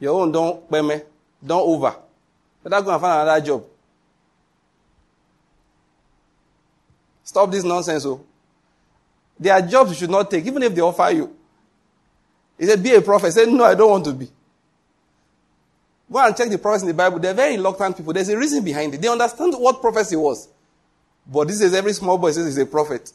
[0.00, 1.00] your own don't, me,
[1.44, 1.94] don't over.
[2.62, 3.64] Better go and find another job.
[7.22, 8.04] Stop this nonsense.
[8.06, 8.24] Oh.
[9.38, 11.34] There are jobs you should not take, even if they offer you.
[12.58, 13.26] He said, Be a prophet.
[13.26, 14.28] He said, No, I don't want to be.
[16.10, 17.18] Go and check the prophets in the Bible.
[17.18, 18.12] They're very reluctant people.
[18.12, 19.00] There's a reason behind it.
[19.00, 20.48] They understand what prophecy was.
[21.26, 23.12] But this is every small boy says he's a prophet.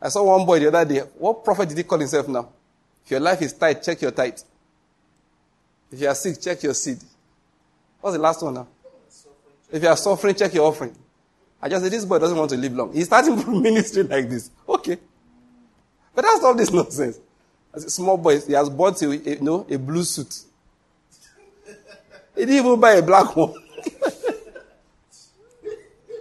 [0.00, 1.00] I saw one boy the other day.
[1.18, 2.48] What prophet did he call himself now?
[3.04, 4.38] If your life is tight, check your tithe.
[5.90, 6.98] If you are sick, check your seed.
[8.00, 8.68] What's the last one now?
[9.70, 10.94] If you are suffering, check your offering.
[11.60, 12.92] I just said, this boy doesn't want to live long.
[12.92, 14.50] He's starting ministry like this.
[14.68, 14.98] Okay.
[16.14, 17.18] But that's all this nonsense.
[17.76, 20.34] As a small boy, he has bought a, a, you know, a blue suit.
[22.34, 23.52] He didn't even buy a black one.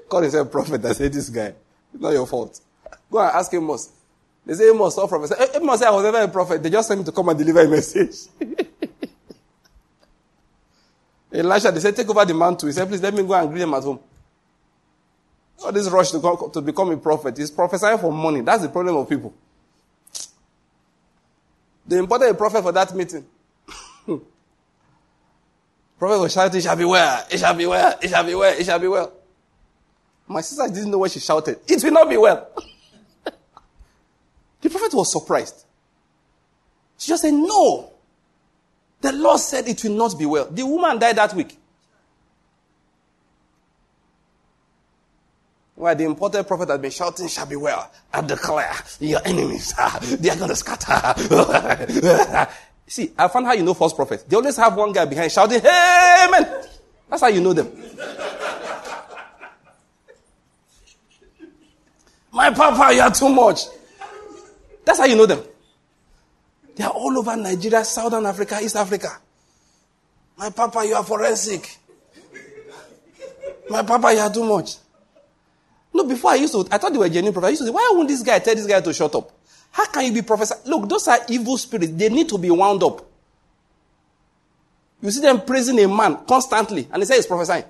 [0.09, 0.83] Call himself prophet.
[0.83, 1.53] I said, this guy.
[1.93, 2.59] It's not your fault.
[3.09, 3.89] Go and ask Amos.
[4.45, 5.33] They say Amos, stop prophet.
[5.39, 6.61] Eh, Amos said, I was never a prophet.
[6.61, 8.27] They just sent me to come and deliver a message.
[11.33, 12.67] Elisha, they said, take over the mantle.
[12.67, 13.99] He said, please let me go and greet them at home.
[15.63, 18.41] All this rush to, to become a prophet is prophesying for money.
[18.41, 19.33] That's the problem of people.
[21.87, 23.25] They imported a prophet for that meeting.
[25.99, 28.59] prophet was shouting, it shall be well, it shall be well, it shall be well,
[28.59, 29.13] it shall be well.
[30.27, 31.59] My sister didn't know what she shouted.
[31.67, 32.49] It will not be well.
[34.61, 35.65] the prophet was surprised.
[36.97, 37.91] She just said, no.
[39.01, 40.45] The Lord said it will not be well.
[40.49, 41.57] The woman died that week.
[45.75, 47.91] Why the imported prophet had been shouting, shall be well.
[48.13, 51.13] I declare, your enemies, ah, they are going to scatter.
[52.87, 54.23] See, I found how you know false prophets.
[54.23, 56.47] They always have one guy behind shouting, hey, man.
[57.09, 57.71] That's how you know them.
[62.31, 63.61] My papa, you are too much.
[64.85, 65.41] That's how you know them.
[66.75, 69.19] They are all over Nigeria, Southern Africa, East Africa.
[70.37, 71.77] My papa, you are forensic.
[73.69, 74.75] My papa, you are too much.
[75.95, 77.47] No, before I used to, I thought they were genuine prophets.
[77.47, 79.31] I used to say, why won't this guy tell this guy to shut up?
[79.71, 80.55] How can you be professor?
[80.65, 81.93] Look, those are evil spirits.
[81.93, 83.01] They need to be wound up.
[85.01, 87.63] You see them praising a man constantly, and they say he's prophesying.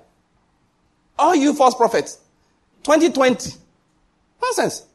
[1.19, 2.17] All you false prophets.
[2.81, 3.51] 2020.
[4.41, 4.87] Nonsense.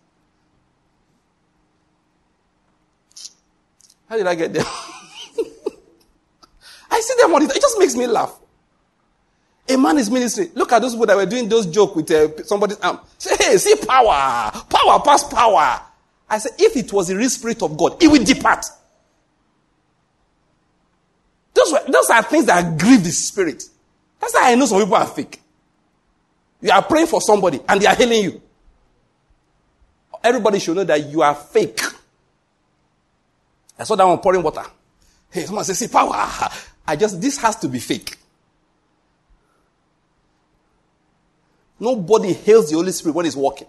[4.09, 4.65] How did I get there?
[6.91, 7.55] I see them on it.
[7.55, 8.40] It just makes me laugh.
[9.71, 10.51] A man is ministry.
[10.55, 12.99] Look at those people that were doing those jokes with uh, somebody's arm.
[13.19, 14.51] Say, hey, see power.
[14.69, 15.81] Power past power.
[16.29, 18.67] I said, if it was the real spirit of God, it will depart.
[21.55, 23.65] Those, were, those are things that grieve the spirit.
[24.21, 25.41] That's why I know some people are fake.
[26.61, 28.43] You are praying for somebody and they are healing you.
[30.23, 31.81] Everybody should know that you are fake.
[33.79, 34.65] I saw that one pouring water.
[35.31, 36.13] Hey, someone says, see power.
[36.87, 38.17] I just, this has to be fake.
[41.81, 43.67] Nobody hails the Holy Spirit when he's walking.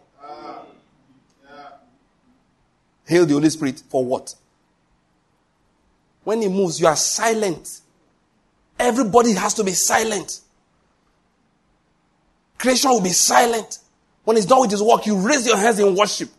[3.06, 4.36] Hail the Holy Spirit for what?
[6.26, 7.80] When he moves, you are silent.
[8.78, 10.42] Everybody has to be silent.
[12.58, 13.80] Creation will be silent.
[14.24, 16.30] When he's done with his work, you raise your hands in worship.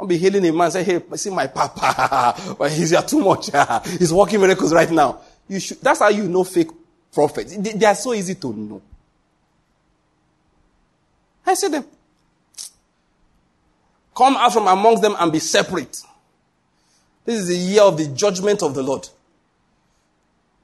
[0.00, 0.70] I'll be healing a man.
[0.70, 2.68] Say, hey, see my papa.
[2.70, 3.50] he's here too much.
[3.98, 5.20] he's working miracles right now.
[5.48, 6.70] You should, that's how you know fake
[7.12, 7.56] prophets.
[7.56, 8.82] They, they are so easy to know.
[11.46, 11.84] I see them.
[14.14, 15.96] Come out from amongst them and be separate.
[17.24, 19.08] This is the year of the judgment of the Lord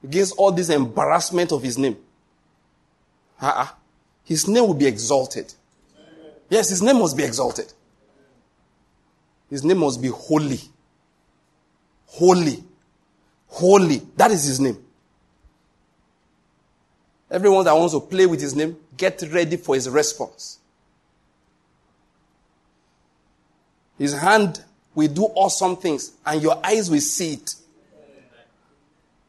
[0.03, 1.97] against all this embarrassment of his name.
[3.41, 3.67] Uh-uh.
[4.23, 5.53] His name will be exalted.
[6.49, 7.71] Yes, his name must be exalted.
[9.49, 10.59] His name must be holy.
[12.07, 12.63] Holy.
[13.47, 14.01] Holy.
[14.15, 14.84] That is his name.
[17.29, 20.59] Everyone that wants to play with his name, get ready for his response.
[23.97, 24.63] His hand
[24.93, 27.55] will do awesome things, and your eyes will see it.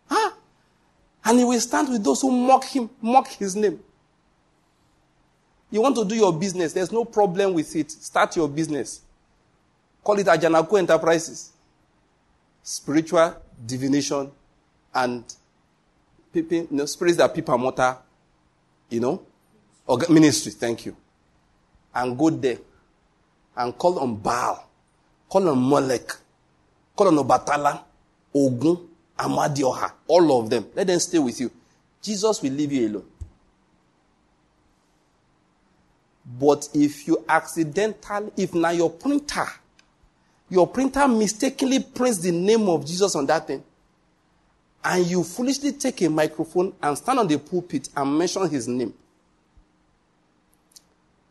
[0.09, 0.33] Huh?
[1.25, 3.81] And he will stand with those who mock him, mock his name.
[5.71, 7.91] You want to do your business, there's no problem with it.
[7.91, 9.01] Start your business.
[10.05, 11.53] Call it Ajanaku Enterprises.
[12.63, 14.31] Spiritual divination
[14.95, 15.25] and
[16.43, 17.97] people, you know, spirits that people mortar,
[18.91, 19.22] you know,
[19.87, 20.97] or ministry, thank you.
[21.95, 22.59] And go there
[23.57, 24.68] and call on Baal,
[25.28, 26.12] call on Molech,
[26.95, 27.82] call on Obatala,
[28.34, 30.66] Ogun, Amadioha, all of them.
[30.74, 31.51] Let them stay with you.
[32.03, 33.07] Jesus will leave you alone.
[36.39, 39.47] But if you accidentally, if now your printer,
[40.51, 43.62] your printer mistakenly prints the name of Jesus on that thing,
[44.89, 48.95] and you foolishly take a microphone and stand on the pulpit and mention his name,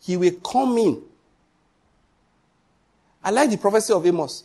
[0.01, 1.01] he will come in.
[3.23, 4.43] I like the prophecy of Amos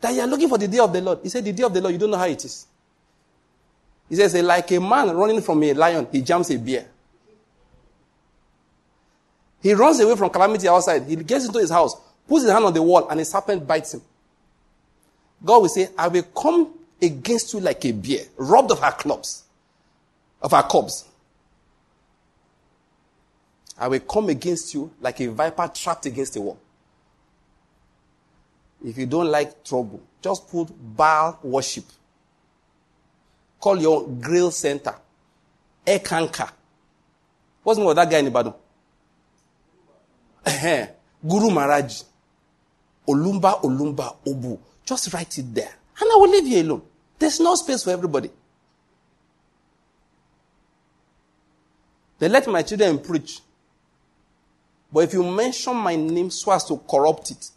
[0.00, 1.18] that you are looking for the day of the Lord.
[1.22, 2.66] He said, The day of the Lord, you don't know how it is.
[4.08, 6.86] He says, like a man running from a lion, he jumps a bear.
[9.60, 11.04] He runs away from calamity outside.
[11.04, 11.94] He gets into his house,
[12.26, 14.02] puts his hand on the wall, and a serpent bites him.
[15.44, 19.44] God will say, I will come against you like a bear, robbed of her clubs,
[20.42, 21.04] of her cubs.
[23.78, 26.58] I will come against you like a viper trapped against a wall.
[28.84, 31.84] If you don't like trouble, just put Baal worship.
[33.60, 34.94] Call your grill center.
[35.86, 36.50] Eckankar.
[37.62, 38.54] What's the name of that guy in Ibadan?
[41.26, 42.02] Guru Maharaj.
[43.08, 44.58] Olumba, Olumba, Obu.
[44.84, 45.74] Just write it there.
[46.00, 46.82] And I will leave you alone.
[47.18, 48.30] There's no space for everybody.
[52.18, 53.40] They let my children preach.
[54.92, 57.50] But if you mention my name so as to corrupt it,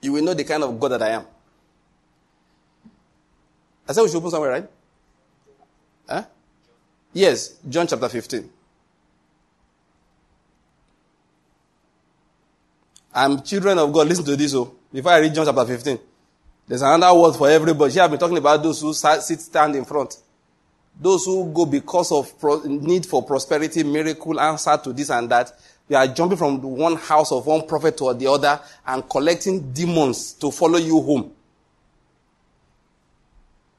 [0.00, 1.24] you will know the kind of God that I am.
[3.88, 4.68] I said we should open somewhere, right?
[6.08, 6.24] Huh?
[7.12, 8.50] Yes, John chapter 15.
[13.14, 14.08] I'm children of God.
[14.08, 14.54] Listen to this.
[14.54, 15.98] Oh, before I read John chapter 15,
[16.66, 17.92] there's another word for everybody.
[17.92, 20.16] Here I've been talking about those who sit, stand in front.
[21.00, 25.52] Those who go because of pro- need for prosperity, miracle, answer to this and that.
[25.88, 30.32] You are jumping from one house of one prophet to the other and collecting demons
[30.34, 31.32] to follow you home.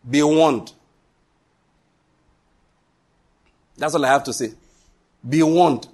[0.07, 0.71] Be warned.
[3.77, 4.53] That's all I have to say.
[5.27, 5.88] Be warned.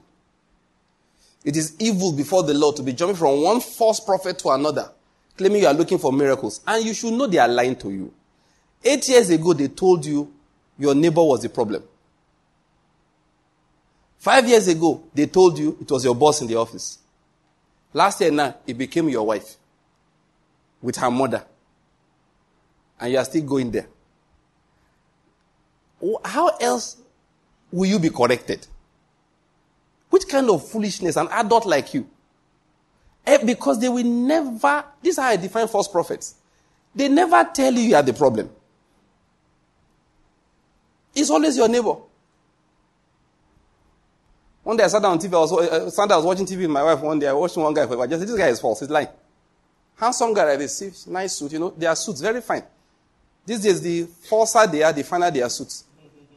[1.44, 4.92] It is evil before the Lord to be jumping from one false prophet to another,
[5.42, 6.62] claiming you are looking for miracles.
[6.68, 8.14] And you should know they are lying to you.
[8.84, 10.32] Eight years ago, they told you
[10.78, 11.84] your neighbor was the problem.
[14.20, 17.00] Five years ago, they told you it was your boss in the office.
[17.94, 19.56] Last year now, it became your wife
[20.82, 21.44] with her mother.
[23.02, 23.88] and you are still going there.
[26.24, 26.98] How else
[27.72, 28.68] will you be corrected?
[30.10, 32.08] Which kind of foolishness, an adult like you?
[33.26, 36.36] Eh, because they will never, this is how I define false prophets.
[36.94, 38.50] They never tell you you are the problem.
[41.14, 41.96] It's always your neighbor.
[44.64, 46.60] One day I sat down on TV, I was, uh, Sunday I was watching TV
[46.60, 48.60] with my wife one day, I watched one guy, I just said, this guy is
[48.60, 49.08] false, he's lying.
[49.98, 52.64] Handsome guy like this, nice suit, you know, their suits, very fine.
[53.46, 55.86] These days, the falser they are, the finer their suits.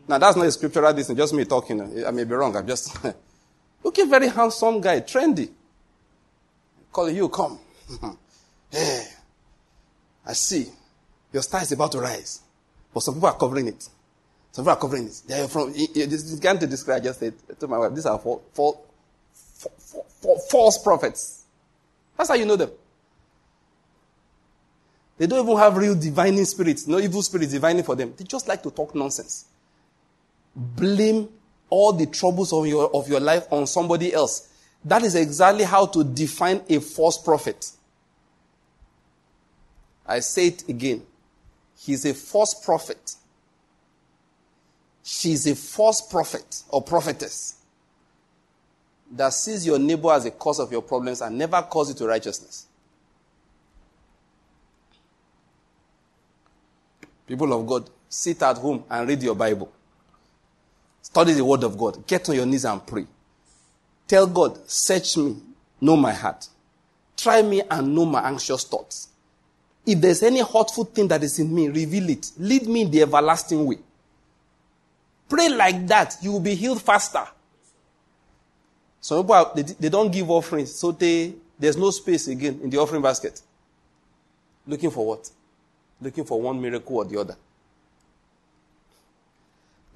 [0.08, 2.04] Now that's not a scriptural this just me talking.
[2.06, 2.96] I may be wrong, I'm just,
[3.84, 5.50] looking very handsome guy, trendy.
[6.94, 7.58] Call you, come.
[7.90, 8.10] Mm-hmm.
[8.70, 9.04] hey,
[10.24, 10.68] I see.
[11.32, 12.40] Your star is about to rise.
[12.94, 13.82] But some people are covering it.
[14.52, 15.22] Some people are covering it.
[15.26, 18.16] They are from, this can't to describe, I just said to my wife, these are
[18.16, 18.76] false, false,
[20.48, 21.42] false prophets.
[22.16, 22.70] That's how you know them.
[25.18, 28.14] They don't even have real divining spirits, no evil spirits divining for them.
[28.16, 29.46] They just like to talk nonsense.
[30.54, 31.28] Blame
[31.68, 34.48] all the troubles of your, of your life on somebody else.
[34.84, 37.70] That is exactly how to define a false prophet.
[40.06, 41.02] I say it again.
[41.78, 43.14] He's a false prophet.
[45.02, 47.56] She's a false prophet or prophetess
[49.12, 52.06] that sees your neighbor as a cause of your problems and never calls you to
[52.06, 52.66] righteousness.
[57.26, 59.72] People of God, sit at home and read your Bible.
[61.00, 62.06] Study the Word of God.
[62.06, 63.06] Get on your knees and pray.
[64.06, 65.36] Tell God, search me,
[65.80, 66.48] know my heart.
[67.16, 69.08] Try me and know my anxious thoughts.
[69.86, 72.30] If there's any hurtful thing that is in me, reveal it.
[72.38, 73.78] Lead me in the everlasting way.
[75.28, 77.26] Pray like that, you will be healed faster.
[79.00, 82.70] Some people, are, they, they don't give offerings, so they, there's no space again in
[82.70, 83.40] the offering basket.
[84.66, 85.30] Looking for what?
[86.00, 87.36] Looking for one miracle or the other.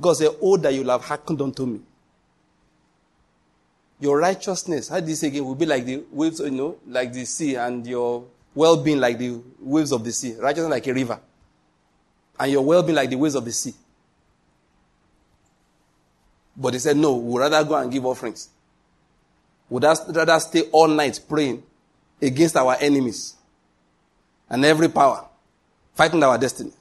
[0.00, 1.80] God said, Oh, that you'll have hearkened unto me.
[4.00, 7.12] Your righteousness, how do you say again, will be like the waves, you know, like
[7.12, 8.24] the sea, and your
[8.54, 10.34] well being like the waves of the sea.
[10.38, 11.20] Righteousness like a river.
[12.38, 13.74] And your well being like the waves of the sea.
[16.56, 18.48] But he said, No, we'd rather go and give offerings.
[19.70, 21.62] We'd rather stay all night praying
[22.20, 23.36] against our enemies
[24.48, 25.26] and every power,
[25.94, 26.72] fighting our destiny.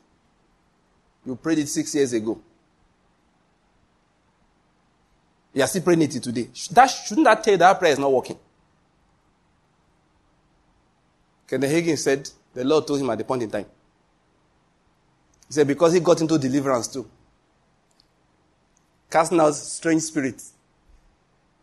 [1.26, 2.40] You prayed it six years ago.
[5.54, 6.50] You are still praying it today.
[6.72, 8.38] That, shouldn't that tell you that prayer is not working?
[11.48, 13.66] Kenneth Hagin said, the Lord told him at the point in time.
[15.48, 17.10] He said, because he got into deliverance too.
[19.10, 20.52] Casting out strange spirits.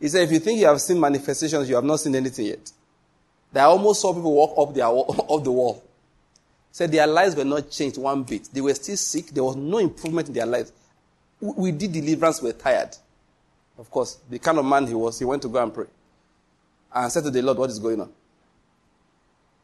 [0.00, 2.72] He said, if you think you have seen manifestations, you have not seen anything yet.
[3.52, 5.82] They almost saw people walk up, their, up the wall.
[6.70, 8.48] He said their lives were not changed one bit.
[8.52, 9.26] They were still sick.
[9.26, 10.72] There was no improvement in their lives.
[11.40, 12.96] We did deliverance, we were tired.
[13.78, 15.86] Of course, the kind of man he was, he went to go and pray.
[16.94, 18.12] And said to the Lord, What is going on?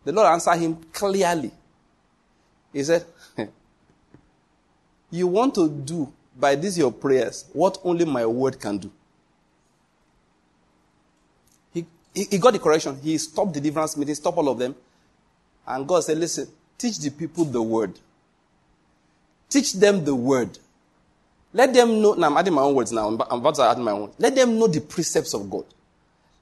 [0.04, 1.52] The Lord answered him clearly.
[2.72, 3.04] He said,
[5.10, 8.90] You want to do by these your prayers what only my word can do.
[11.72, 12.98] He, he, he got the correction.
[13.00, 14.74] He stopped the deliverance meeting, stopped all of them.
[15.66, 17.98] And God said, Listen, teach the people the word.
[19.48, 20.58] Teach them the word.
[21.52, 23.90] Let them know, now I'm adding my own words now, I'm about to add my
[23.90, 24.12] own.
[24.18, 25.64] Let them know the precepts of God.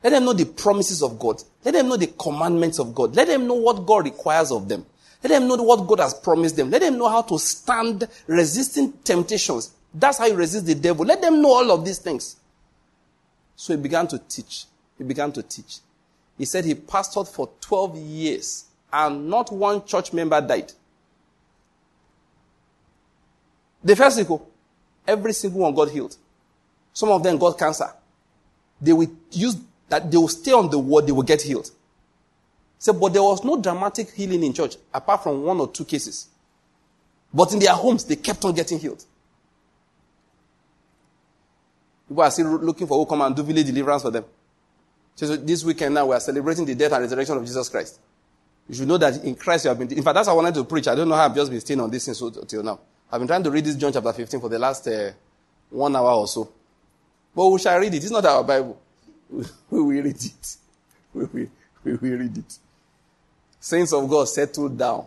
[0.03, 1.43] Let them know the promises of God.
[1.65, 3.17] Let them know the commandments of God.
[3.17, 4.87] Let them know what God requires of them.
[5.23, 6.71] Let them know what God has promised them.
[6.71, 9.73] Let them know how to stand resisting temptations.
[9.93, 11.05] That's how you resist the devil.
[11.05, 12.37] Let them know all of these things.
[13.57, 14.67] So he began to teach.
[14.97, 15.79] He began to teach.
[16.37, 20.73] He said he pastored for 12 years and not one church member died.
[23.83, 24.49] The first cycle,
[25.09, 26.17] every single one got healed.
[26.93, 27.91] Some of them got cancer.
[28.81, 29.57] They will use
[29.89, 31.71] that they will stay on the word, they will get healed.
[32.79, 36.29] So, but there was no dramatic healing in church apart from one or two cases.
[37.33, 39.05] But in their homes, they kept on getting healed.
[42.09, 44.25] People are still looking for who come and do village deliverance for them.
[45.15, 47.99] So this weekend now we are celebrating the death and resurrection of Jesus Christ.
[48.69, 49.91] You should know that in Christ you have been.
[49.91, 50.87] In fact, that's what I wanted to preach.
[50.87, 52.79] I don't know how I've just been staying on this since until now.
[53.11, 55.13] I've been trying to read this John chapter 15 for the last uh,
[55.71, 56.53] one hour or so.
[57.35, 58.03] But we shall read it.
[58.03, 58.79] It's not our Bible.
[59.31, 60.57] we will read it.
[61.15, 61.47] We will,
[61.85, 62.59] we will read it.
[63.61, 65.07] Saints of God, settle down.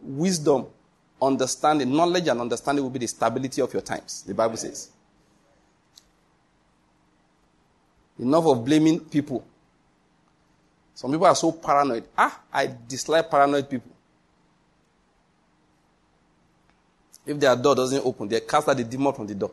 [0.00, 0.66] Wisdom,
[1.20, 4.90] understanding, knowledge and understanding will be the stability of your times, the Bible says.
[8.18, 9.44] Enough of blaming people.
[10.94, 12.04] Some people are so paranoid.
[12.16, 13.93] Ah, I dislike paranoid people.
[17.26, 19.52] If their door doesn't open, they cast out the demon from the door.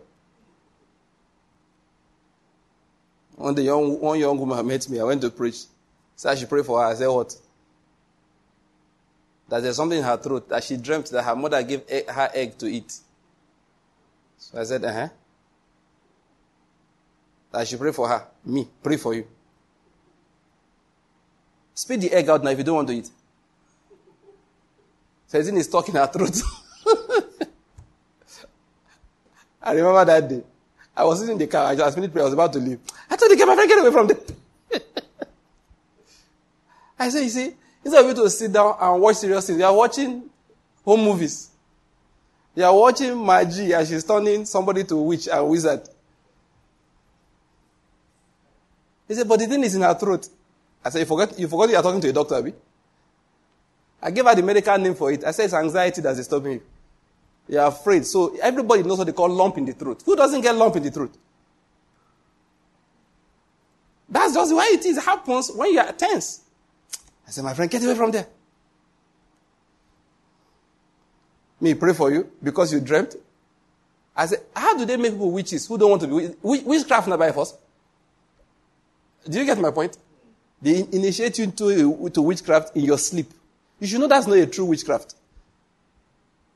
[3.35, 4.99] One young, one young woman met me.
[4.99, 5.63] I went to preach.
[6.15, 6.87] Said I should pray for her.
[6.87, 7.35] I said, What?
[9.49, 12.57] That there's something in her throat that she dreamt that her mother gave her egg
[12.59, 12.99] to eat.
[14.37, 15.09] So I said, Uh huh.
[17.51, 18.27] That I should pray for her.
[18.45, 19.25] Me, pray for you.
[21.73, 23.09] Spit the egg out now if you don't want to eat.
[25.27, 26.41] So, stuck in her throat.
[29.61, 30.43] I remember that day.
[30.95, 31.65] I was sitting in the car.
[31.67, 32.23] I just finished prayer.
[32.23, 32.79] I was about to leave.
[33.09, 34.81] I told the girl, my friend, get away from there.
[36.99, 37.53] I said, you see,
[37.83, 40.29] instead of you to sit down and watch serious things, you are watching
[40.83, 41.49] home movies.
[42.55, 45.81] You are watching Maggie and she's turning somebody to witch and wizard.
[49.07, 50.27] He said, but the thing is in her throat.
[50.83, 52.53] I said, you forgot, you forgot you are talking to a doctor, Abby?
[54.01, 55.23] I gave her the medical name for it.
[55.23, 56.61] I said, it's anxiety that's disturbing you.
[57.51, 58.05] You're afraid.
[58.05, 60.01] So everybody knows what they call lump in the throat.
[60.05, 61.13] Who doesn't get lump in the throat?
[64.07, 64.97] That's just the way it is.
[64.97, 66.43] It happens when you are tense.
[67.27, 68.25] I said, my friend, get away from there.
[71.59, 73.17] Me pray for you because you dreamt.
[74.15, 77.19] I said, how do they make people witches who don't want to be witchcraft not
[77.19, 77.53] by force?
[79.27, 79.97] Do you get my point?
[80.61, 83.29] They initiate you into, to witchcraft in your sleep.
[83.79, 85.15] You should know that's not a true witchcraft.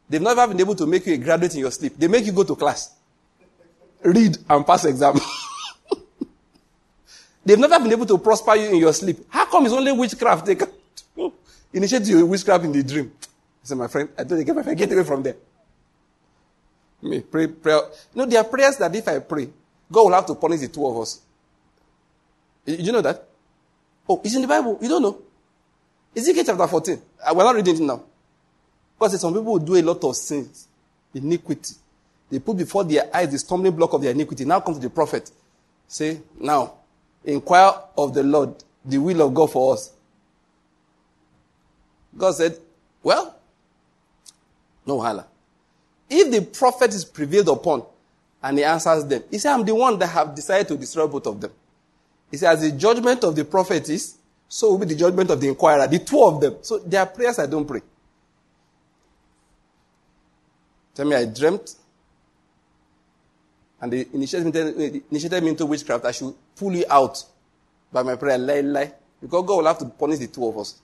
[0.10, 1.98] They've never been able to make you a graduate in your sleep.
[1.98, 2.94] They make you go to class,
[4.04, 5.16] read, and pass exam.
[7.46, 9.26] They've never been able to prosper you in your sleep.
[9.30, 10.70] How come it's only witchcraft they can
[11.74, 13.12] initiate you witchcraft in the dream?
[13.22, 15.36] I said, my friend, I don't get my friend, get away from there.
[17.02, 17.74] Me, pray, pray.
[17.74, 17.82] You
[18.16, 19.50] know, there are prayers that if I pray,
[19.92, 21.22] God will have to punish the two of us.
[22.66, 23.28] Did you know that?
[24.10, 24.80] Oh, it's in the Bible.
[24.82, 25.22] You don't know.
[26.16, 27.02] Ezekiel chapter 14.
[27.24, 28.02] Uh, we're not reading it now.
[28.98, 30.68] Because some people do a lot of sins,
[31.14, 31.76] iniquity.
[32.30, 34.46] They put before their eyes the stumbling block of their iniquity.
[34.46, 35.30] Now come to the prophet.
[35.88, 36.74] Say, now,
[37.24, 39.92] inquire of the Lord the will of God for us.
[42.18, 42.58] God said,
[43.04, 43.36] well,
[44.86, 45.28] no hala.
[46.10, 47.84] If the prophet is prevailed upon
[48.42, 51.28] and he answers them, he said, I'm the one that have decided to destroy both
[51.28, 51.52] of them.
[52.32, 54.18] He said, as the judgment of the prophet is,
[54.48, 56.58] so will be the judgment of the inquirer, the two of them.
[56.62, 57.82] So their prayers I don't pray.
[60.96, 61.76] Tell me I dreamt
[63.82, 66.06] and they initiated me, initiated me into witchcraft.
[66.06, 67.24] I should pull you out
[67.92, 68.92] by my prayer, lie, lie.
[69.22, 70.76] Because God will have to punish the two of us.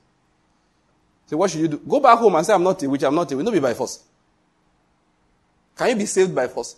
[1.26, 1.78] So what should you do?
[1.78, 3.46] Go back home and say, I'm not a witch, I'm not a witch.
[3.46, 4.04] Not be by force.
[5.78, 6.76] Can you be saved by force?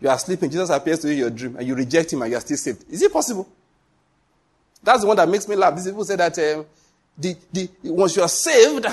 [0.00, 2.30] You are sleeping, Jesus appears to you in your dream, and you reject him and
[2.30, 2.84] you are still saved.
[2.90, 3.46] Is it possible?
[4.82, 5.74] That's the one that makes me laugh.
[5.74, 6.64] These people say that um,
[7.18, 8.86] the, the, once you are saved,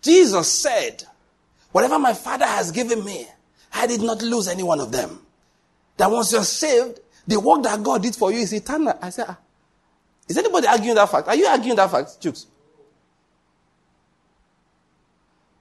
[0.00, 1.04] Jesus said,
[1.72, 3.26] Whatever my Father has given me,
[3.72, 5.20] I did not lose any one of them.
[5.96, 8.98] That once you're saved, the work that God did for you is eternal.
[9.00, 9.38] I said, ah,
[10.28, 11.28] is anybody arguing that fact?
[11.28, 12.46] Are you arguing that fact, Chooks?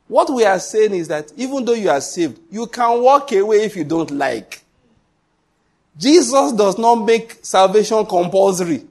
[0.07, 3.63] What we are saying is that even though you are saved, you can walk away
[3.63, 4.63] if you don't like.
[5.95, 8.87] Jesus does not make salvation compulsory.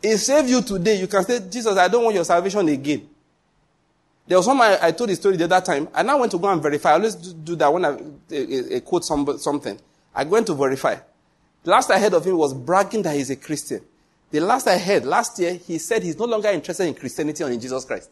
[0.00, 0.98] He saved you today.
[0.98, 3.08] You can say, Jesus, I don't want your salvation again.
[4.26, 5.88] There was someone I, I told the story the other time.
[5.94, 6.90] I now went to go and verify.
[6.90, 9.78] I always do, do that when I, I, I quote some, something.
[10.14, 10.96] I went to verify.
[11.64, 13.82] The last I heard of him was bragging that he's a Christian.
[14.30, 17.50] The last I heard, last year, he said he's no longer interested in Christianity or
[17.50, 18.10] in Jesus Christ.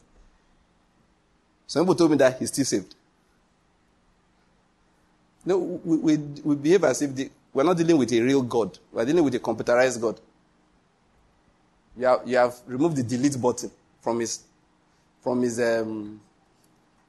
[1.66, 2.94] Some people told me that he's still saved.
[5.44, 8.78] No, we, we, we behave as if the, we're not dealing with a real God.
[8.92, 10.20] We're dealing with a computerized God.
[11.96, 14.40] You have, you have removed the delete button from his
[15.22, 16.20] from his um,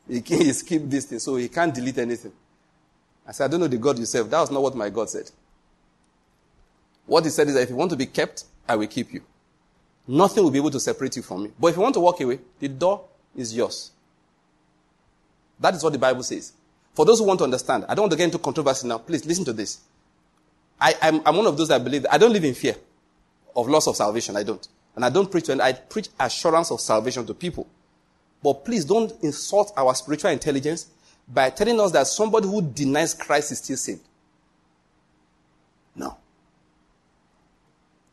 [0.08, 2.34] he, he skipped this thing, so he can't delete anything.
[3.26, 4.30] I said, I don't know the God you serve.
[4.30, 5.30] That was not what my God said.
[7.06, 9.22] What he said is that if you want to be kept, I will keep you.
[10.08, 11.52] Nothing will be able to separate you from me.
[11.60, 13.06] But if you want to walk away, the door
[13.36, 13.92] is yours.
[15.60, 16.54] That is what the Bible says.
[16.94, 18.98] For those who want to understand, I don't want to get into controversy now.
[18.98, 19.80] Please listen to this.
[20.80, 22.76] I, am one of those that believe I don't live in fear
[23.56, 24.36] of loss of salvation.
[24.36, 24.68] I don't.
[24.96, 27.68] And I don't preach to, and I preach assurance of salvation to people.
[28.44, 30.88] But please don't insult our spiritual intelligence
[31.28, 34.02] by telling us that somebody who denies Christ is still saved.
[35.96, 36.18] No.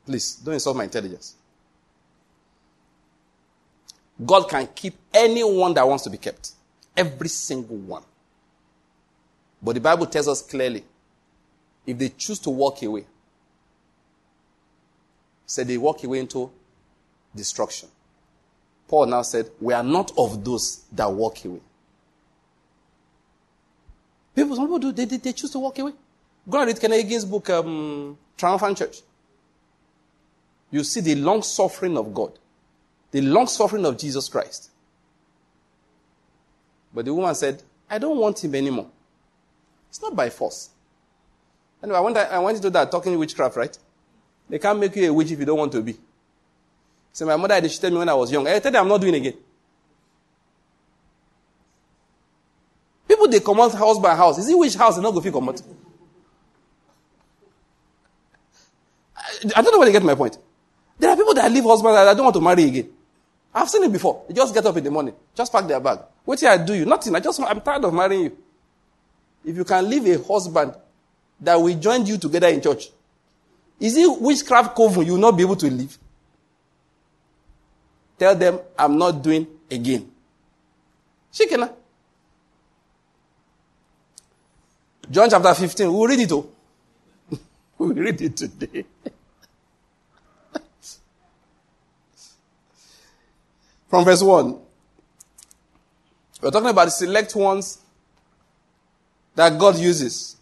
[0.04, 1.34] Please, don't insult my intelligence.
[4.24, 6.52] God can keep anyone that wants to be kept.
[6.96, 8.02] Every single one.
[9.62, 10.84] But the Bible tells us clearly
[11.86, 13.06] if they choose to walk away,
[15.46, 16.50] said they walk away into
[17.34, 17.88] destruction.
[18.88, 21.60] Paul now said, We are not of those that walk away.
[24.34, 25.92] People, some people do, they, they, they choose to walk away.
[26.48, 28.98] Go and read Kenneth Hagin's book, um, Triumphant Church.
[30.70, 32.38] You see the long suffering of God,
[33.10, 34.70] the long suffering of Jesus Christ.
[36.94, 38.88] But the woman said, I don't want him anymore.
[39.90, 40.70] It's not by force.
[41.82, 43.76] Anyway, I went, I went into that talking witchcraft, right?
[44.48, 45.96] They can't make you a witch if you don't want to be.
[47.18, 48.46] So my mother tell me when I was young.
[48.46, 49.34] I tell them I'm not doing again.
[53.08, 54.38] People they come out house by house.
[54.38, 55.60] Is it which house they not go fit come out?
[59.56, 60.38] I don't know where they get my point.
[60.96, 62.88] There are people that leave husbands that I don't want to marry again.
[63.52, 64.22] I've seen it before.
[64.28, 65.98] They just get up in the morning, just pack their bag.
[66.24, 66.84] What I do you?
[66.84, 67.16] Nothing.
[67.16, 68.38] I just I'm tired of marrying you.
[69.44, 70.72] If you can leave a husband
[71.40, 72.90] that we joined you together in church,
[73.80, 75.98] is it witchcraft coven you will not be able to leave?
[78.18, 80.10] Tell them I'm not doing again.
[81.32, 81.72] Shikena.
[85.10, 85.92] John chapter 15.
[85.92, 86.36] We'll read it oh.
[86.36, 86.52] all.
[87.78, 88.84] we'll read it today.
[93.88, 94.58] From verse 1.
[96.40, 97.78] We're talking about the select ones
[99.34, 100.36] that God uses.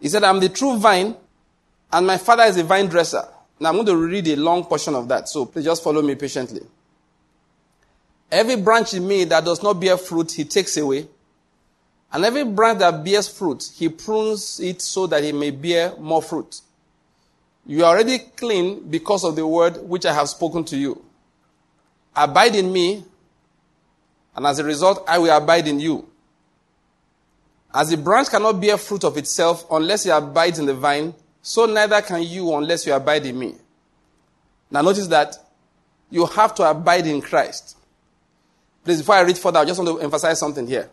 [0.00, 1.14] He said, I'm the true vine,
[1.92, 3.28] and my father is a vine dresser.
[3.58, 6.14] Now I'm going to read a long portion of that, so please just follow me
[6.14, 6.60] patiently.
[8.30, 11.06] Every branch in me that does not bear fruit, he takes away.
[12.12, 16.22] And every branch that bears fruit, he prunes it so that it may bear more
[16.22, 16.60] fruit.
[17.64, 21.02] You are already clean because of the word which I have spoken to you.
[22.14, 23.04] Abide in me,
[24.34, 26.08] and as a result, I will abide in you.
[27.74, 31.14] As the branch cannot bear fruit of itself unless it abides in the vine,
[31.46, 33.54] so neither can you unless you abide in me.
[34.68, 35.36] Now notice that
[36.10, 37.76] you have to abide in Christ.
[38.82, 40.90] Please, before I read further, I just want to emphasize something here.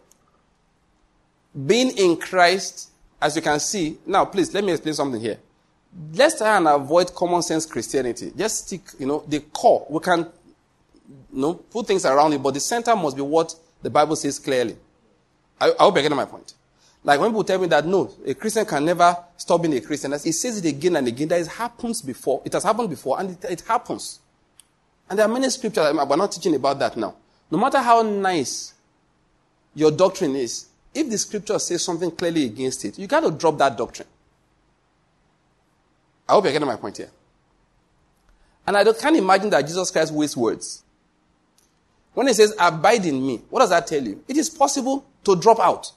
[1.66, 5.40] Being in Christ, as you can see, now please let me explain something here.
[6.14, 8.32] Let's try and avoid common sense Christianity.
[8.38, 9.88] Just stick, you know, the core.
[9.90, 13.90] We can you know, put things around it, but the center must be what the
[13.90, 14.78] Bible says clearly.
[15.60, 16.54] I, I hope you're getting my point.
[17.04, 20.12] Like when people tell me that no, a Christian can never stop being a Christian,
[20.14, 21.28] he says it again and again.
[21.28, 22.42] That it happens before.
[22.46, 24.20] It has happened before, and it, it happens.
[25.10, 25.94] And there are many scriptures.
[25.94, 27.16] We're not teaching about that now.
[27.52, 28.74] No matter how nice
[29.76, 33.58] your doctrine is, if the scripture says something clearly against it, you got to drop
[33.58, 34.08] that doctrine.
[36.28, 37.10] I hope you're getting my point here.
[38.66, 40.84] And I can't imagine that Jesus Christ wastes words.
[42.14, 44.24] When he says, abide in me, what does that tell you?
[44.28, 45.92] It is possible to drop out.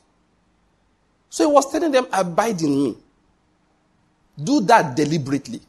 [1.28, 2.96] So he was telling them, abide in me.
[4.42, 5.60] Do that deliberately.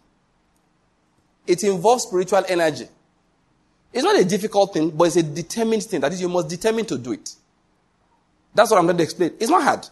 [1.45, 2.87] It involves spiritual energy.
[3.93, 6.01] It's not a difficult thing, but it's a determined thing.
[6.01, 7.33] That is, you must determine to do it.
[8.53, 9.33] That's what I'm going to explain.
[9.39, 9.87] It's not hard.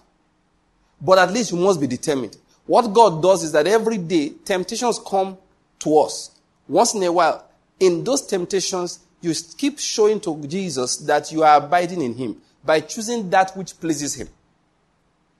[0.99, 2.37] But at least you must be determined.
[2.65, 5.37] What God does is that every day, temptations come
[5.79, 6.31] to us.
[6.67, 7.47] Once in a while,
[7.79, 12.79] in those temptations, you keep showing to Jesus that you are abiding in Him by
[12.79, 14.27] choosing that which pleases Him.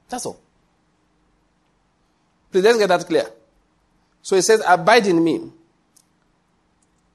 [0.09, 0.39] That's all.
[2.51, 3.25] Please let's get that clear.
[4.21, 5.51] So he says, Abide in me.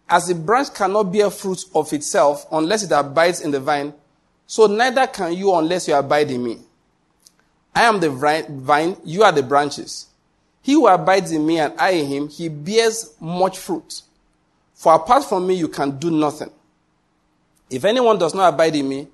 [0.09, 3.95] As a branch cannot bear fruit of itself unless it abides in the vine,
[4.47, 6.59] so neither can you unless you abide in me.
[7.73, 10.09] I am the vine, you are the branches.
[10.63, 14.03] He who abides in me and I in him, he bears much fruit.
[14.75, 16.51] For apart from me, you can do nothing.
[17.71, 19.07] If anyone does not abide in me,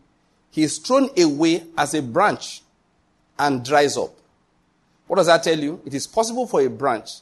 [0.51, 2.63] he is thrown away as a branch
[3.39, 4.11] and dries up.
[5.07, 5.81] What does that tell you?
[5.85, 7.21] It is possible for a branch,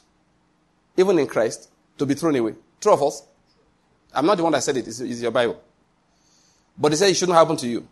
[0.97, 2.55] even in Christ, to be thrown away.
[2.81, 3.23] True or false?
[4.13, 5.61] I'm not the one that said it, it's, it's your Bible.
[6.77, 7.87] But he said it shouldn't happen to you.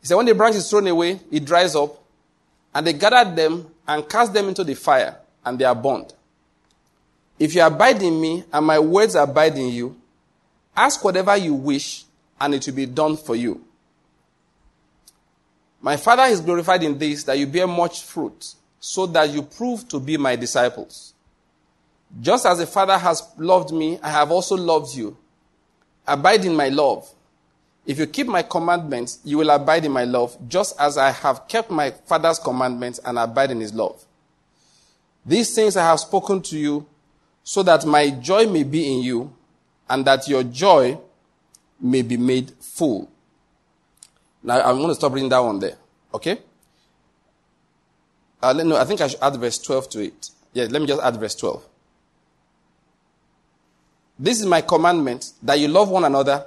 [0.00, 2.02] He said, when the branch is thrown away, it dries up,
[2.74, 6.12] and they gathered them and cast them into the fire, and they are burned.
[7.38, 9.96] If you abide in me, and my words abide in you,
[10.76, 12.04] ask whatever you wish,
[12.40, 13.64] and it will be done for you.
[15.86, 19.86] My Father is glorified in this, that you bear much fruit, so that you prove
[19.86, 21.14] to be my disciples.
[22.20, 25.16] Just as the Father has loved me, I have also loved you.
[26.04, 27.08] Abide in my love.
[27.86, 31.46] If you keep my commandments, you will abide in my love, just as I have
[31.46, 34.04] kept my Father's commandments and abide in his love.
[35.24, 36.84] These things I have spoken to you,
[37.44, 39.32] so that my joy may be in you,
[39.88, 40.98] and that your joy
[41.80, 43.08] may be made full.
[44.46, 45.76] Now, I'm going to stop reading that one there.
[46.14, 46.38] Okay?
[48.42, 50.30] Uh, no, I think I should add verse 12 to it.
[50.54, 51.62] Yeah, let me just add verse 12.
[54.18, 56.46] This is my commandment that you love one another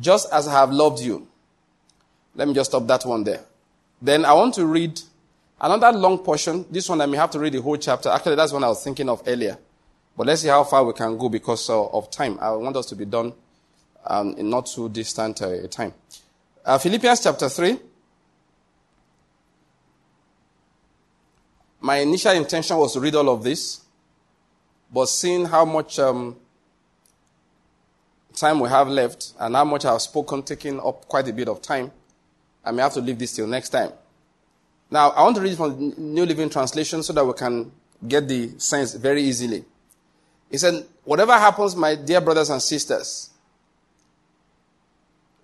[0.00, 1.28] just as I have loved you.
[2.34, 3.44] Let me just stop that one there.
[4.02, 5.00] Then I want to read
[5.60, 8.08] Another long portion, this one I may have to read the whole chapter.
[8.08, 9.58] Actually, that's one I was thinking of earlier.
[10.16, 12.38] But let's see how far we can go because of time.
[12.40, 13.34] I want us to be done
[14.06, 15.92] um, in not too distant uh, time.
[16.64, 17.78] Uh, Philippians chapter 3.
[21.80, 23.80] My initial intention was to read all of this,
[24.92, 26.36] but seeing how much um,
[28.34, 31.62] time we have left and how much I've spoken, taking up quite a bit of
[31.62, 31.90] time,
[32.62, 33.92] I may have to leave this till next time.
[34.90, 37.72] Now, I want to read from the New Living Translation so that we can
[38.06, 39.64] get the sense very easily.
[40.50, 43.30] He said, Whatever happens, my dear brothers and sisters,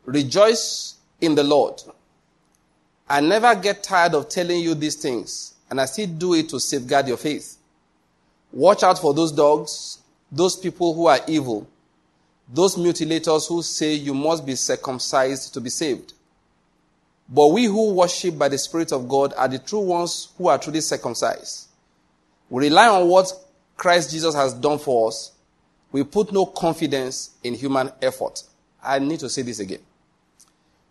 [0.05, 1.83] rejoice in the Lord.
[3.09, 6.61] I never get tired of telling you these things, and I still do it to
[6.61, 7.57] safeguard your faith.
[8.53, 9.99] Watch out for those dogs,
[10.31, 11.69] those people who are evil,
[12.53, 16.15] those mutilators who say you must be circumcised to be saved.
[17.29, 20.59] But we who worship by the Spirit of God are the true ones who are
[20.59, 21.69] truly circumcised.
[22.49, 23.33] We rely on what
[23.77, 25.33] Christ Jesus has done for us.
[25.91, 28.45] We put no confidence in human effort.
[28.83, 29.81] I need to say this again.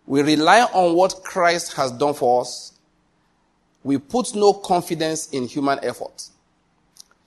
[0.07, 2.73] We rely on what Christ has done for us.
[3.83, 6.29] We put no confidence in human effort.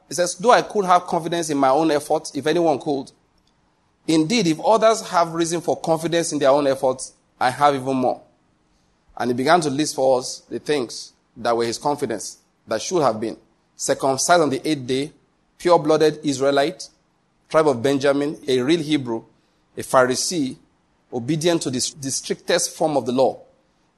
[0.08, 3.12] He says, though I could have confidence in my own effort, if anyone could.
[4.06, 8.22] Indeed, if others have reason for confidence in their own efforts, I have even more.
[9.16, 13.02] And he began to list for us the things that were his confidence that should
[13.02, 13.36] have been
[13.76, 15.12] circumcised on the eighth day,
[15.58, 16.88] pure blooded Israelite,
[17.48, 19.24] tribe of Benjamin, a real Hebrew,
[19.76, 20.56] a Pharisee,
[21.12, 23.40] obedient to the, strictest form of the law.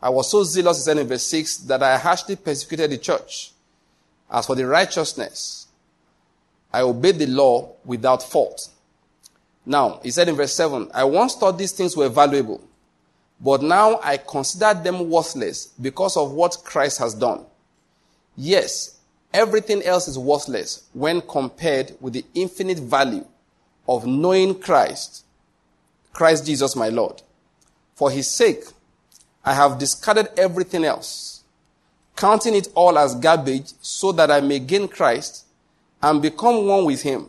[0.03, 3.53] I was so zealous, he said in verse 6, that I harshly persecuted the church.
[4.31, 5.67] As for the righteousness,
[6.73, 8.69] I obeyed the law without fault.
[9.67, 12.63] Now, he said in verse 7, I once thought these things were valuable
[13.41, 17.47] but now I consider them worthless because of what Christ has done.
[18.37, 18.99] Yes,
[19.33, 23.27] everything else is worthless when compared with the infinite value
[23.89, 25.25] of knowing Christ,
[26.13, 27.23] Christ Jesus my Lord.
[27.95, 28.65] For his sake,
[29.45, 31.43] I have discarded everything else,
[32.17, 35.47] counting it all as garbage so that I may gain Christ
[36.03, 37.27] and become one with him.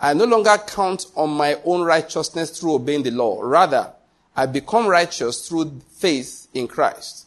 [0.00, 3.40] I no longer count on my own righteousness through obeying the law.
[3.42, 3.92] Rather,
[4.36, 7.26] I become righteous through faith in Christ.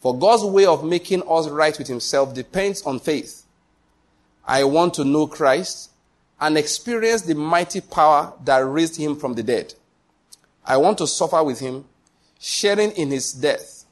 [0.00, 3.44] For God's way of making us right with himself depends on faith.
[4.46, 5.90] I want to know Christ
[6.40, 9.74] and experience the mighty power that raised him from the dead.
[10.68, 11.86] I want to suffer with him,
[12.38, 13.86] sharing in his death,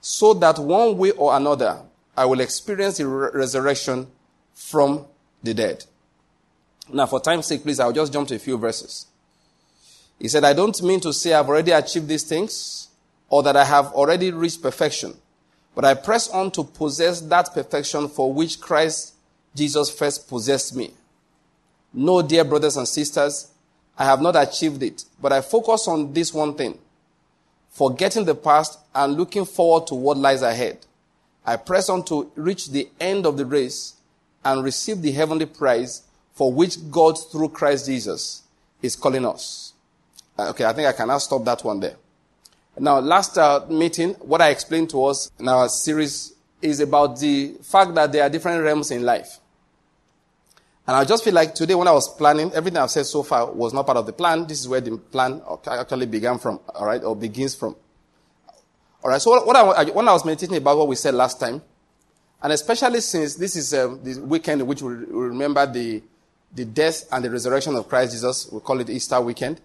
[0.00, 1.82] so that one way or another
[2.16, 4.06] I will experience the re- resurrection
[4.54, 5.04] from
[5.42, 5.84] the dead.
[6.90, 9.06] Now, for time's sake, please, I'll just jump to a few verses.
[10.18, 12.88] He said, I don't mean to say I've already achieved these things
[13.28, 15.14] or that I have already reached perfection,
[15.74, 19.14] but I press on to possess that perfection for which Christ
[19.54, 20.92] Jesus first possessed me.
[21.92, 23.51] No, dear brothers and sisters,
[24.02, 26.76] I have not achieved it, but I focus on this one thing
[27.70, 30.76] forgetting the past and looking forward to what lies ahead.
[31.46, 33.94] I press on to reach the end of the race
[34.44, 36.02] and receive the heavenly prize
[36.34, 38.42] for which God, through Christ Jesus,
[38.82, 39.72] is calling us.
[40.36, 41.94] Uh, okay, I think I cannot stop that one there.
[42.76, 47.54] Now, last uh, meeting, what I explained to us in our series is about the
[47.62, 49.38] fact that there are different realms in life.
[50.86, 53.52] And I just feel like today when I was planning, everything I've said so far
[53.52, 54.46] was not part of the plan.
[54.46, 57.76] This is where the plan actually began from, alright, or begins from.
[59.04, 61.62] Alright, so what I, when I was meditating about what we said last time,
[62.42, 66.02] and especially since this is um, the weekend in which we remember the,
[66.52, 69.60] the death and the resurrection of Christ Jesus, we call it Easter weekend.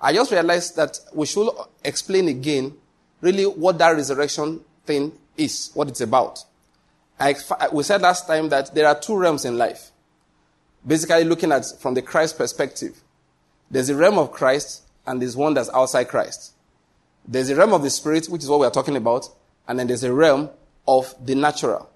[0.00, 1.50] I just realized that we should
[1.84, 2.74] explain again
[3.20, 6.42] really what that resurrection thing is, what it's about.
[7.20, 7.34] I,
[7.72, 9.90] we said last time that there are two realms in life.
[10.86, 13.02] Basically, looking at from the Christ perspective,
[13.70, 16.52] there's a realm of Christ and there's one that's outside Christ.
[17.26, 19.28] There's a realm of the spirit, which is what we are talking about,
[19.66, 20.50] and then there's a realm
[20.86, 21.90] of the natural.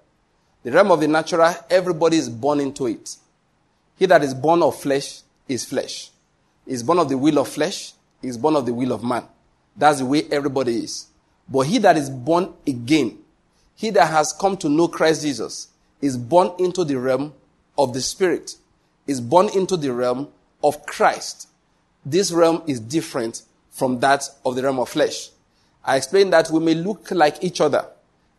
[0.63, 3.17] The realm of the natural, everybody is born into it.
[3.97, 6.11] He that is born of flesh is flesh
[6.65, 9.25] is born of the will of flesh, is born of the will of man.
[9.75, 11.07] That's the way everybody is.
[11.49, 13.19] But he that is born again,
[13.75, 15.67] he that has come to know Christ Jesus,
[16.01, 17.33] is born into the realm
[17.77, 18.55] of the Spirit,
[19.07, 20.29] is born into the realm
[20.63, 21.49] of Christ.
[22.05, 25.29] This realm is different from that of the realm of flesh.
[25.83, 27.85] I explained that we may look like each other.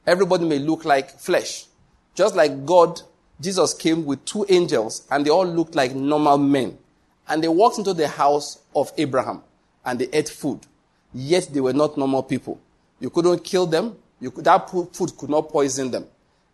[0.06, 1.66] Everybody may look like flesh.
[2.14, 3.00] Just like God,
[3.40, 6.78] Jesus came with two angels and they all looked like normal men.
[7.28, 9.42] And they walked into the house of Abraham
[9.84, 10.60] and they ate food.
[11.12, 12.60] Yet they were not normal people.
[13.00, 13.96] You couldn't kill them.
[14.22, 16.06] Could, that food could not poison them.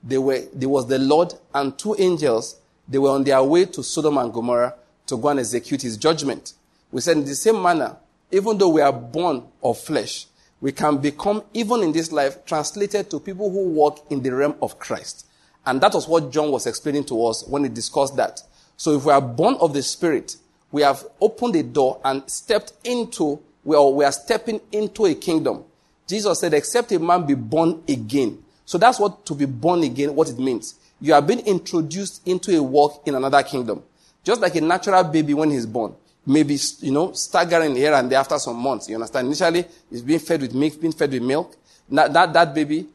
[0.03, 2.57] They were, there was the Lord and two angels.
[2.91, 4.75] They were on their way to Sodom and Gomorrah
[5.07, 6.55] to go and execute his judgment.
[6.91, 7.97] We said in the same manner,
[8.33, 10.27] even though we are born of flesh,
[10.61, 14.57] we can become, even in this life, translated to people who walk in the realm
[14.61, 15.27] of Christ.
[15.65, 18.43] And that was what John was explaining to us when he discussed that.
[18.77, 20.37] So if we are born of the Spirit,
[20.73, 25.65] we have opened the door and stepped into, well, we are stepping into a kingdom.
[26.07, 28.43] Jesus said, except a man be born again.
[28.65, 30.75] So that's what to be born again, what it means.
[31.01, 33.83] You are being introduced into a walk in another kingdom.
[34.23, 35.95] Just like a natural baby when he's born.
[36.27, 38.89] Maybe, you know, staggering here and there after some months.
[38.89, 39.27] You understand?
[39.29, 41.57] Initially, he's being fed with milk, being fed with milk.
[41.89, 42.87] That, that, that baby,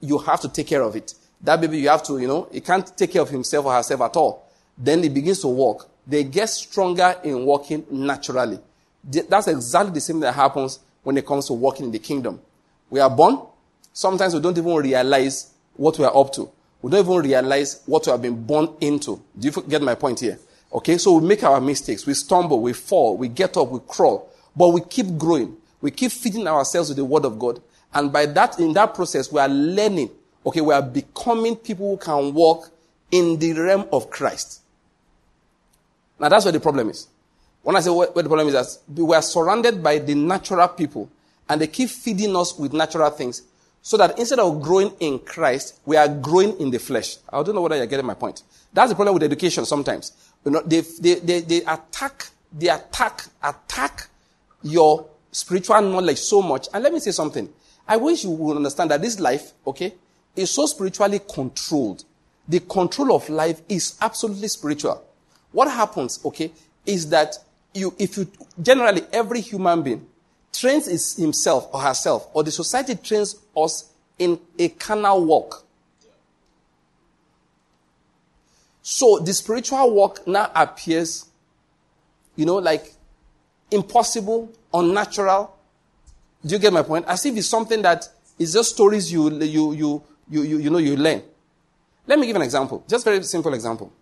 [0.00, 1.14] you have to take care of it.
[1.40, 4.02] That baby, you have to, you know, he can't take care of himself or herself
[4.02, 4.48] at all.
[4.76, 5.88] Then he begins to walk.
[6.06, 8.58] They get stronger in walking naturally.
[9.02, 12.40] That's exactly the same that happens when it comes to walking in the kingdom.
[12.90, 13.40] We are born.
[13.92, 16.50] Sometimes we don't even realize what we are up to.
[16.84, 19.18] We don't even realize what we have been born into.
[19.38, 20.38] Do you get my point here?
[20.70, 22.04] Okay, so we make our mistakes.
[22.04, 24.30] We stumble, we fall, we get up, we crawl.
[24.54, 25.56] But we keep growing.
[25.80, 27.62] We keep feeding ourselves with the word of God.
[27.94, 30.10] And by that, in that process, we are learning.
[30.44, 32.68] Okay, we are becoming people who can walk
[33.10, 34.60] in the realm of Christ.
[36.20, 37.08] Now that's where the problem is.
[37.62, 41.08] When I say where, the problem is that we are surrounded by the natural people
[41.48, 43.40] and they keep feeding us with natural things
[43.86, 47.18] so that instead of growing in Christ, we are growing in the flesh.
[47.30, 48.42] I don't know whether you're getting my point.
[48.72, 50.12] That's the problem with education sometimes.
[50.42, 54.08] You know, they, they, they, they attack, they attack, attack
[54.62, 56.66] your spiritual knowledge so much.
[56.72, 57.46] And let me say something.
[57.86, 59.92] I wish you would understand that this life, okay,
[60.34, 62.04] is so spiritually controlled.
[62.48, 65.04] The control of life is absolutely spiritual.
[65.52, 66.52] What happens, okay,
[66.86, 67.36] is that
[67.74, 68.30] you, if you,
[68.62, 70.06] generally every human being
[70.54, 75.64] trains his, himself or herself, or the society trains us in a carnal walk.
[78.82, 81.26] So the spiritual walk now appears,
[82.36, 82.92] you know, like
[83.70, 85.56] impossible, unnatural.
[86.44, 87.06] Do you get my point?
[87.08, 88.08] As if it's something that
[88.38, 91.22] is just stories you, you, you, you, you, you know, you learn.
[92.06, 92.84] Let me give an example.
[92.86, 93.92] Just very simple example.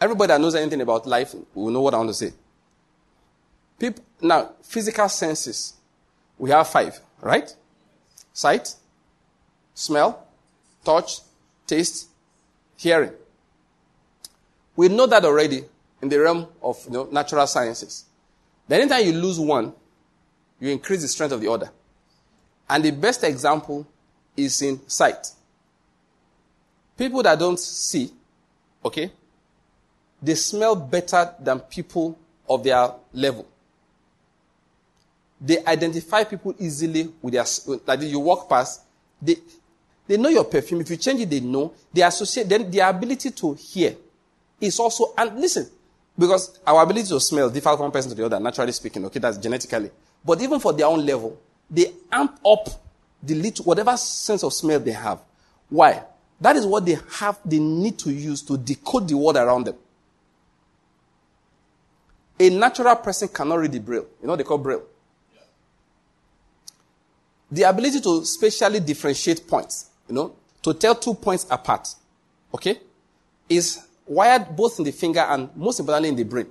[0.00, 2.32] Everybody that knows anything about life will know what I want to say.
[3.78, 5.74] People, now, physical senses.
[6.38, 7.54] We have five, right?
[8.32, 8.74] Sight,
[9.74, 10.26] smell,
[10.84, 11.20] touch,
[11.66, 12.08] taste,
[12.76, 13.12] hearing.
[14.76, 15.64] We know that already
[16.00, 18.04] in the realm of you know, natural sciences.
[18.66, 19.72] Then anytime you lose one,
[20.60, 21.70] you increase the strength of the other.
[22.68, 23.86] And the best example
[24.36, 25.28] is in sight.
[26.96, 28.10] People that don't see,
[28.84, 29.10] okay,
[30.20, 32.18] they smell better than people
[32.48, 33.46] of their level.
[35.40, 37.44] They identify people easily with their,
[37.86, 38.82] like you walk past,
[39.22, 39.36] they,
[40.06, 40.80] they know your perfume.
[40.80, 41.72] If you change it, they know.
[41.92, 43.94] They associate, then their ability to hear
[44.60, 45.68] is also, and listen,
[46.18, 49.20] because our ability to smell differs from one person to the other, naturally speaking, okay,
[49.20, 49.90] that's genetically.
[50.24, 51.40] But even for their own level,
[51.70, 52.68] they amp up
[53.22, 55.20] the little, whatever sense of smell they have.
[55.68, 56.02] Why?
[56.40, 59.76] That is what they have, they need to use to decode the world around them.
[62.40, 64.06] A natural person cannot read the braille.
[64.20, 64.82] You know they call braille?
[67.50, 71.88] The ability to spatially differentiate points, you know, to tell two points apart,
[72.54, 72.78] okay,
[73.48, 76.46] is wired both in the finger and most importantly in the brain.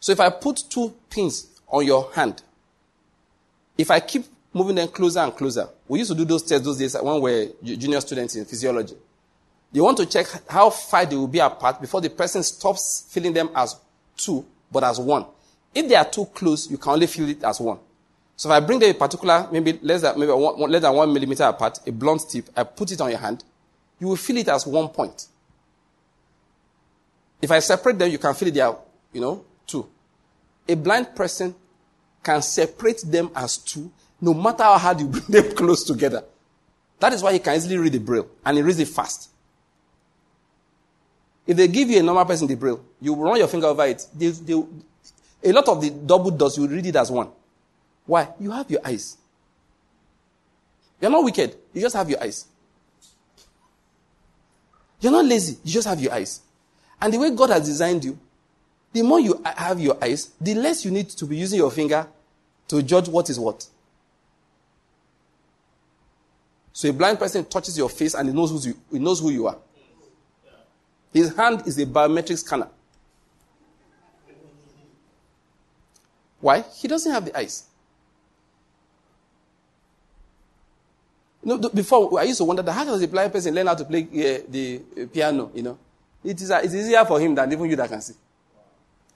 [0.00, 2.42] So if I put two pins on your hand,
[3.76, 6.78] if I keep moving them closer and closer, we used to do those tests those
[6.78, 8.94] days when we were junior students in physiology.
[9.72, 13.32] You want to check how far they will be apart before the person stops feeling
[13.32, 13.74] them as
[14.16, 15.26] two but as one.
[15.74, 17.78] If they are too close, you can only feel it as one.
[18.36, 21.12] So if I bring them a particular, maybe less than, maybe one, less than one
[21.12, 23.44] millimeter apart, a blunt tip, I put it on your hand,
[24.00, 25.28] you will feel it as one point.
[27.40, 28.74] If I separate them, you can feel it there,
[29.12, 29.86] you know, two.
[30.68, 31.54] A blind person
[32.22, 33.90] can separate them as two,
[34.20, 36.24] no matter how hard you bring them close together.
[36.98, 39.30] That is why he can easily read the braille, and he reads it fast.
[41.46, 44.06] If they give you a normal person the braille, you run your finger over it.
[44.14, 44.54] They, they,
[45.44, 47.28] a lot of the double dots, you read it as one.
[48.06, 48.28] Why?
[48.38, 49.16] You have your eyes.
[51.00, 51.56] You're not wicked.
[51.72, 52.46] You just have your eyes.
[55.00, 55.58] You're not lazy.
[55.64, 56.40] You just have your eyes.
[57.00, 58.18] And the way God has designed you,
[58.92, 62.06] the more you have your eyes, the less you need to be using your finger
[62.68, 63.66] to judge what is what.
[66.72, 69.30] So a blind person touches your face and he knows who you, he knows who
[69.30, 69.58] you are.
[71.12, 72.68] His hand is a biometric scanner.
[76.40, 76.64] Why?
[76.76, 77.64] He doesn't have the eyes.
[81.44, 83.84] Know, before I used to wonder that how does a blind person learn how to
[83.84, 85.50] play uh, the uh, piano?
[85.54, 85.78] You know,
[86.24, 88.14] it is uh, it's easier for him than even you that can see.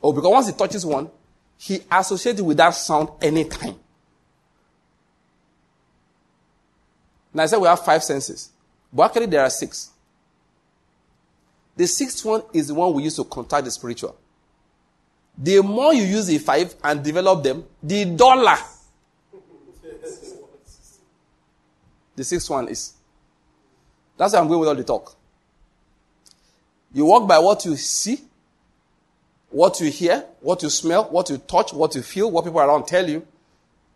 [0.02, 1.10] Oh, because once he touches one,
[1.56, 3.76] he associates with that sound anytime.
[7.32, 8.50] Now I said we have five senses,
[8.92, 9.90] but actually there are six.
[11.76, 14.16] The sixth one is the one we use to contact the spiritual.
[15.36, 18.58] The more you use the five and develop them, the duller
[22.18, 22.94] the sixth one is.
[24.16, 25.16] That's why I'm going with all the talk.
[26.92, 28.20] You walk by what you see,
[29.50, 32.86] what you hear, what you smell, what you touch, what you feel, what people around
[32.86, 33.26] tell you.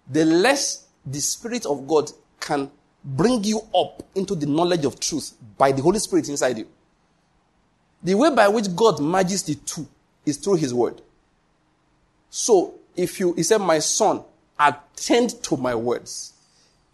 [0.09, 2.71] The less the Spirit of God can
[3.05, 6.69] bring you up into the knowledge of truth by the Holy Spirit inside you.
[8.05, 9.89] The way by which God merges the two
[10.25, 11.03] is through His Word.
[12.31, 14.23] So, if you, He said, My son,
[14.59, 16.35] attend to my words.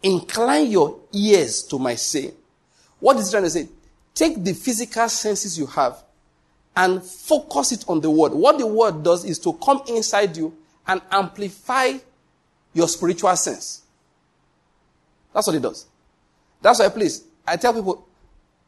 [0.01, 2.33] Incline your ears to my saying.
[2.99, 3.67] What is he trying to say?
[4.13, 6.03] Take the physical senses you have
[6.75, 8.33] and focus it on the word.
[8.33, 10.55] What the word does is to come inside you
[10.87, 11.93] and amplify
[12.73, 13.83] your spiritual sense.
[15.33, 15.85] That's what it does.
[16.61, 18.07] That's why, please, I tell people,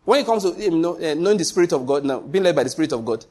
[0.04, 2.56] when it comes to you know, uh, knowing the Spirit of God, now, being led
[2.56, 3.26] by the Spirit of God,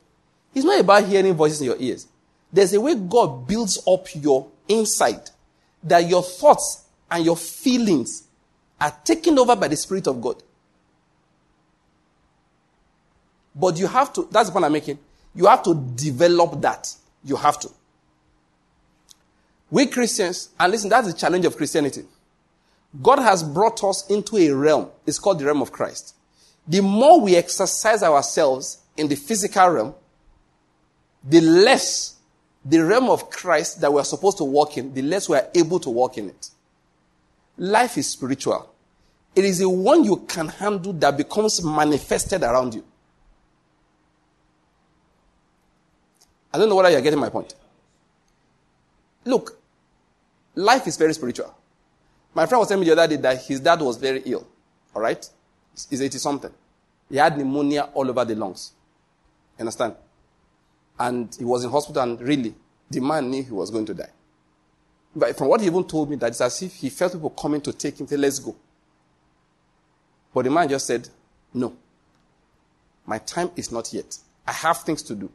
[0.55, 2.07] it's not about hearing voices in your ears.
[2.53, 5.31] There's a way God builds up your insight
[5.85, 8.25] that your thoughts and your feelings
[8.81, 10.43] are taken over by the Spirit of God.
[13.55, 14.99] But you have to, that's the point I'm making.
[15.35, 16.95] You have to develop that.
[17.25, 17.71] You have to.
[19.71, 22.05] We Christians, and listen, that's the challenge of Christianity.
[23.01, 24.89] God has brought us into a realm.
[25.07, 26.15] It's called the realm of Christ.
[26.67, 29.95] The more we exercise ourselves in the physical realm,
[31.23, 32.17] the less
[32.65, 35.49] the realm of Christ that we are supposed to walk in, the less we are
[35.55, 36.51] able to walk in it.
[37.59, 38.73] Life is spiritual.
[39.35, 42.85] It is the one you can handle that becomes manifested around you.
[46.53, 47.55] I don't know whether you're getting my point.
[49.25, 49.59] Look,
[50.55, 51.55] life is very spiritual.
[52.35, 54.47] My friend was telling me the other day that his dad was very ill.
[54.95, 55.29] All right?
[55.89, 56.51] He's 80 something.
[57.09, 58.73] He had pneumonia all over the lungs.
[59.59, 59.95] Understand?
[60.99, 62.55] And he was in hospital and really,
[62.91, 64.11] the man knew he was going to die.
[65.15, 67.61] But from what he even told me, that it's as if he felt people coming
[67.63, 68.55] to take him, say, let's go.
[70.33, 71.09] But the man just said,
[71.53, 71.77] no.
[73.07, 74.19] My time is not yet.
[74.47, 75.31] I have things to do.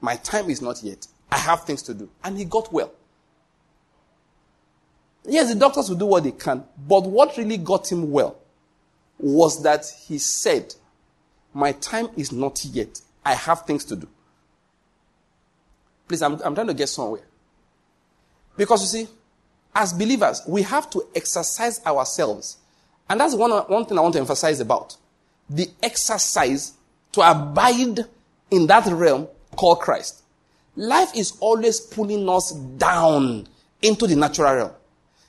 [0.00, 1.06] My time is not yet.
[1.30, 2.08] I have things to do.
[2.24, 2.92] And he got well.
[5.24, 6.64] Yes, the doctors will do what they can.
[6.88, 8.36] But what really got him well
[9.18, 10.74] was that he said,
[11.54, 13.00] my time is not yet.
[13.24, 14.08] I have things to do.
[16.08, 17.22] Please, I'm, I'm trying to get somewhere.
[18.56, 19.10] Because you see,
[19.74, 22.58] as believers, we have to exercise ourselves.
[23.08, 24.96] And that's one, one thing I want to emphasize about.
[25.48, 26.74] The exercise
[27.12, 28.00] to abide
[28.50, 30.22] in that realm called Christ.
[30.76, 33.46] Life is always pulling us down
[33.82, 34.70] into the natural realm.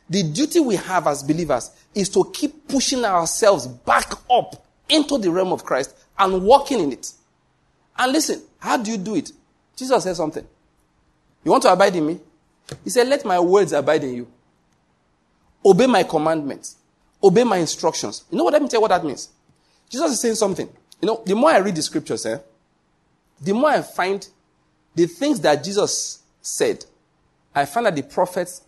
[0.10, 5.32] The duty we have as believers is to keep pushing ourselves back up into the
[5.32, 7.12] realm of Christ and walking in it.
[7.98, 9.32] And listen, how do you do it?
[9.76, 10.46] Jesus said something.
[11.44, 12.20] You want to abide in me?
[12.84, 14.28] He said, Let my words abide in you.
[15.66, 16.78] Obey my commandments.
[17.24, 18.26] Obey my instructions.
[18.30, 18.54] You know what?
[18.54, 19.30] Let me tell you what that means.
[19.90, 20.70] Jesus is saying something.
[21.02, 22.38] You know, the more I read the scriptures, eh,
[23.42, 24.28] the more I find
[24.96, 26.86] the things that Jesus said,
[27.54, 28.62] I find that the prophets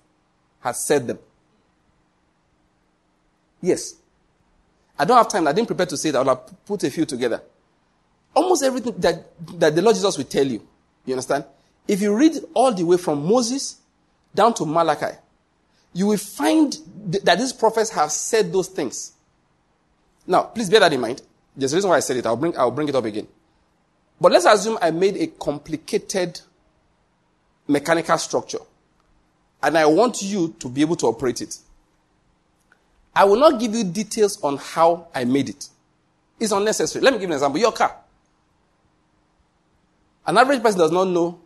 [0.60, 1.20] had said them.
[3.62, 3.96] Yes.
[4.98, 5.48] I don't have time.
[5.48, 6.28] I didn't prepare to say that.
[6.28, 6.36] I'll
[6.66, 7.42] put a few together.
[8.34, 9.26] Almost everything that,
[9.60, 10.66] that the Lord Jesus will tell you.
[11.06, 11.46] You understand?
[11.88, 13.78] If you read all the way from Moses
[14.36, 15.18] down to Malachi,
[15.94, 16.74] you will find
[17.12, 19.14] th- that these prophets have said those things.
[20.28, 21.22] Now, please bear that in mind.
[21.56, 22.26] There's a reason why I said it.
[22.26, 23.28] I'll bring, I'll bring it up again.
[24.20, 26.42] But let's assume I made a complicated
[27.68, 28.60] mechanical structure
[29.64, 31.58] and I want you to be able to operate it.
[33.16, 35.70] I will not give you details on how I made it.
[36.40, 37.02] It's unnecessary.
[37.04, 37.60] Let me give you an example.
[37.60, 37.96] Your car.
[40.28, 41.40] An average person does not know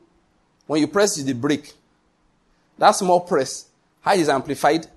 [0.66, 1.74] when you press the brake
[2.80, 3.68] that small press,
[4.02, 4.88] how it is amplified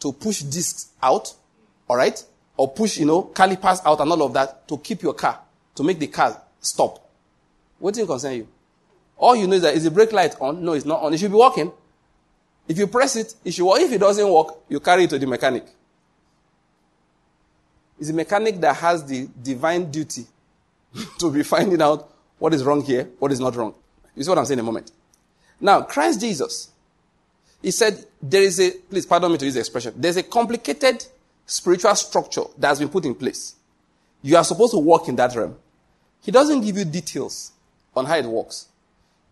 [0.00, 1.32] to push discs out,
[1.88, 2.22] all right?
[2.56, 5.38] Or push, you know, calipers out and all of that to keep your car,
[5.74, 7.08] to make the car stop.
[7.78, 8.48] What do you concern you?
[9.18, 10.64] All you know is that is the brake light on?
[10.64, 11.12] No, it's not on.
[11.14, 11.72] It should be working.
[12.68, 13.80] If you press it, it should work.
[13.80, 15.64] If it doesn't work, you carry it to the mechanic.
[17.98, 20.26] It's the mechanic that has the divine duty
[21.18, 23.74] to be finding out what is wrong here, what is not wrong.
[24.14, 24.92] You see what I'm saying in a moment.
[25.60, 26.70] Now, Christ Jesus
[27.62, 31.04] he said, there is a, please pardon me to use the expression, there's a complicated
[31.44, 33.54] spiritual structure that has been put in place.
[34.22, 35.56] You are supposed to walk in that realm.
[36.22, 37.52] He doesn't give you details
[37.94, 38.66] on how it works.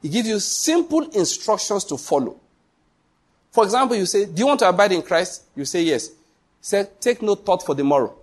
[0.00, 2.38] He gives you simple instructions to follow.
[3.50, 5.44] For example, you say, Do you want to abide in Christ?
[5.56, 6.10] You say yes.
[6.60, 8.14] Say, Take no thought for the morrow.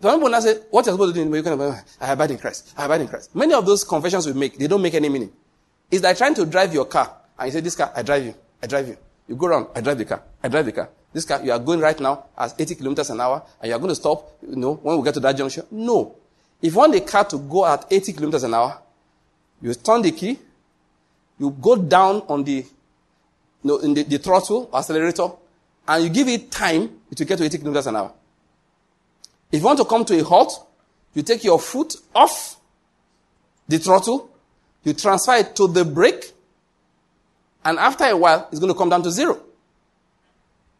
[0.00, 2.38] He, some people now say, What you're supposed to do, going to I abide in
[2.38, 2.72] Christ.
[2.76, 3.34] I abide in Christ.
[3.34, 5.32] Many of those confessions we make, they don't make any meaning.
[5.90, 8.34] It's like trying to drive your car, and you say, This car, I drive you.
[8.62, 8.96] I drive you.
[9.28, 10.22] You go around, I drive the car.
[10.42, 10.88] I drive the car.
[11.12, 13.78] This car, you are going right now at 80 kilometers an hour, and you are
[13.78, 15.64] going to stop, you know, when we get to that junction.
[15.70, 16.16] No.
[16.62, 18.80] If you want the car to go at 80 kilometers an hour,
[19.60, 20.38] you turn the key,
[21.38, 22.64] you go down on the, you
[23.64, 25.28] know, in the, the throttle, accelerator,
[25.88, 28.12] and you give it time, will get to 80 kilometers an hour.
[29.52, 30.66] If you want to come to a halt,
[31.14, 32.56] you take your foot off
[33.68, 34.30] the throttle,
[34.84, 36.32] you transfer it to the brake,
[37.64, 39.40] and after a while, it's going to come down to zero.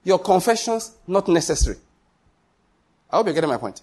[0.04, 1.76] Your confessions, not necessary.
[3.10, 3.82] I hope you're getting my point.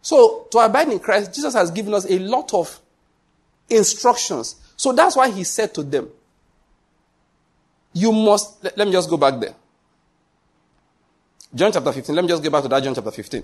[0.00, 2.80] So, to abide in Christ, Jesus has given us a lot of
[3.68, 4.56] instructions.
[4.76, 6.08] So that's why he said to them,
[7.92, 9.54] You must, let, let me just go back there.
[11.54, 12.14] John chapter 15.
[12.14, 13.42] Let me just go back to that John chapter 15.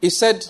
[0.00, 0.46] He said,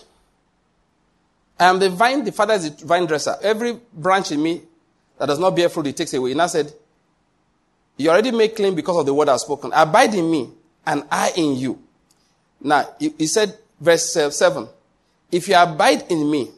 [1.59, 3.37] I am the vine, the Father is the vine dresser.
[3.43, 4.63] Every branch in me
[5.19, 6.33] that does not bear fruit, he takes away.
[6.33, 6.73] And I said,
[7.97, 9.73] You already made clean because of the word I've spoken.
[9.75, 10.51] Abide in me,
[10.87, 11.83] and I in you.
[12.61, 14.69] Now, he said, verse uh, 7
[15.31, 16.51] If you abide in me,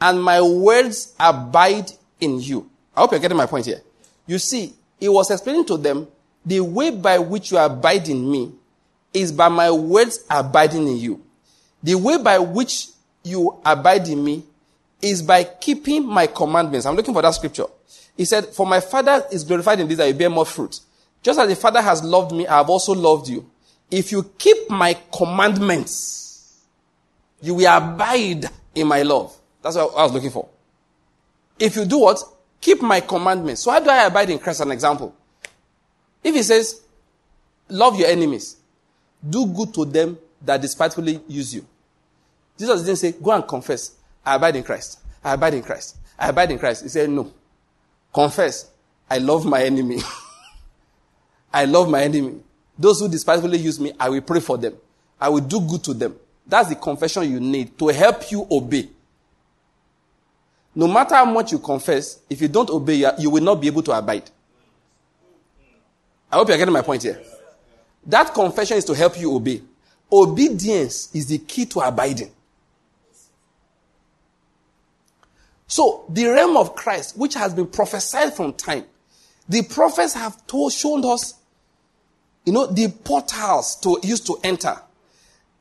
[0.00, 2.68] and my words abide in you.
[2.96, 3.80] I hope you're getting my point here.
[4.26, 6.08] You see, he was explaining to them
[6.44, 8.52] the way by which you abide in me
[9.14, 11.24] is by my words abiding in you.
[11.82, 12.88] The way by which
[13.24, 14.44] you abide in me
[15.00, 16.86] is by keeping my commandments.
[16.86, 17.66] I'm looking for that scripture.
[18.16, 20.80] He said, For my Father is glorified in this that you bear more fruit.
[21.22, 23.48] Just as the Father has loved me, I have also loved you.
[23.90, 26.60] If you keep my commandments,
[27.40, 29.36] you will abide in my love.
[29.60, 30.48] That's what I was looking for.
[31.58, 32.18] If you do what?
[32.60, 33.62] Keep my commandments.
[33.62, 34.60] So how do I abide in Christ?
[34.60, 35.14] An example.
[36.22, 36.80] If he says,
[37.68, 38.56] love your enemies,
[39.28, 41.66] do good to them that despitefully use you.
[42.58, 43.92] Jesus didn't say, go and confess.
[44.24, 45.00] I abide in Christ.
[45.24, 45.96] I abide in Christ.
[46.18, 46.82] I abide in Christ.
[46.82, 47.32] He said, no.
[48.12, 48.70] Confess.
[49.08, 49.98] I love my enemy.
[51.52, 52.40] I love my enemy.
[52.78, 54.74] Those who despitefully use me, I will pray for them.
[55.20, 56.16] I will do good to them.
[56.46, 58.88] That's the confession you need to help you obey.
[60.74, 63.82] No matter how much you confess, if you don't obey, you will not be able
[63.82, 64.30] to abide.
[66.30, 67.20] I hope you're getting my point here.
[68.06, 69.62] That confession is to help you obey.
[70.10, 72.30] Obedience is the key to abiding.
[75.72, 78.84] So, the realm of Christ, which has been prophesied from time,
[79.48, 81.32] the prophets have told, shown us
[82.44, 84.76] you know, the portals to use to enter.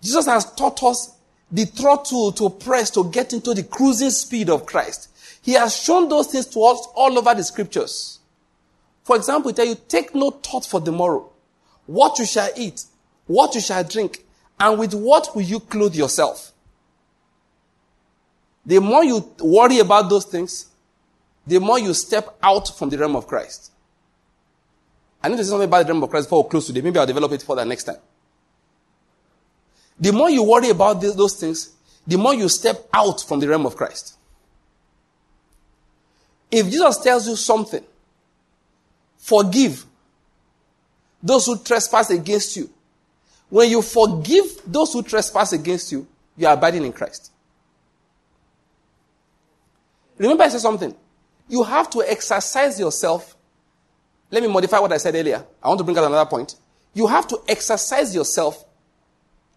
[0.02, 1.16] Jesus has taught us
[1.50, 5.08] the throttle to press to get into the cruising speed of Christ.
[5.44, 8.20] He has shown those things to us all over the scriptures.
[9.06, 11.30] For example, tell you, take no thought for tomorrow.
[11.86, 12.84] What you shall eat,
[13.28, 14.26] what you shall drink,
[14.60, 16.52] and with what will you clothe yourself?
[18.66, 20.68] The more you worry about those things,
[21.46, 23.72] the more you step out from the realm of Christ.
[25.24, 26.82] I need to say something about the realm of Christ before we close today.
[26.82, 27.98] Maybe I'll develop it further next time.
[30.00, 31.74] The more you worry about those things,
[32.06, 34.18] the more you step out from the realm of Christ.
[36.50, 37.84] If Jesus tells you something,
[39.18, 39.86] forgive
[41.22, 42.70] those who trespass against you.
[43.50, 47.32] When you forgive those who trespass against you, you are abiding in Christ.
[50.22, 50.96] Remember, I said something.
[51.50, 53.36] You have to exercise yourself
[54.32, 55.46] let me modify what I said earlier.
[55.62, 56.56] I want to bring out another point.
[56.94, 58.66] You have to exercise yourself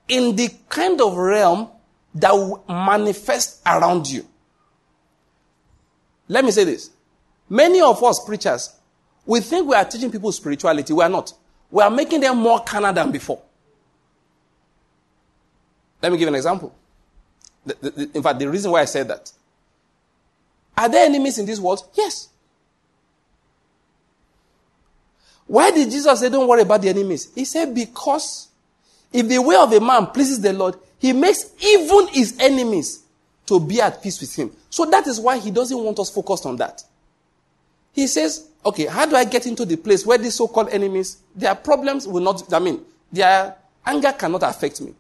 [0.08, 1.68] in the kind of realm
[2.16, 4.26] that will manifest around you.
[6.26, 6.90] Let me say this.
[7.48, 8.74] Many of us preachers,
[9.24, 10.92] we think we are teaching people spirituality.
[10.92, 11.32] We are not.
[11.70, 13.40] We are making them more carnal than before.
[16.02, 16.74] Let me give an example.
[17.64, 19.32] The, the, the, in fact, the reason why I said that.
[20.76, 21.88] Are there enemies in this world?
[21.94, 22.28] Yes.
[25.46, 27.30] Why did Jesus say, Don't worry about the enemies?
[27.34, 28.48] He said, Because
[29.12, 33.02] if the way of a man pleases the Lord, he makes even his enemies
[33.46, 34.50] to be at peace with him.
[34.70, 36.82] So that is why he doesn't want us focused on that.
[37.92, 41.18] He says, Okay, how do I get into the place where these so called enemies,
[41.36, 42.80] their problems will not, I mean,
[43.12, 44.94] their anger cannot affect me?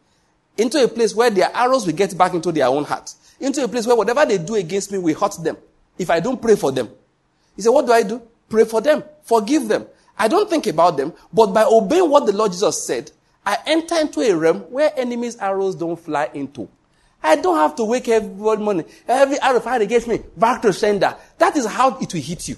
[0.56, 3.12] Into a place where their arrows will get back into their own heart.
[3.40, 5.56] Into a place where whatever they do against me will hurt them
[5.98, 6.88] if I don't pray for them.
[7.56, 8.22] He said, What do I do?
[8.48, 9.86] Pray for them, forgive them.
[10.16, 13.10] I don't think about them, but by obeying what the Lord Jesus said,
[13.44, 16.68] I enter into a realm where enemies' arrows don't fly into.
[17.22, 18.28] I don't have to wake every
[18.58, 18.84] morning.
[19.08, 21.16] Every arrow fired against me, back to sender.
[21.38, 22.56] That is how it will hit you.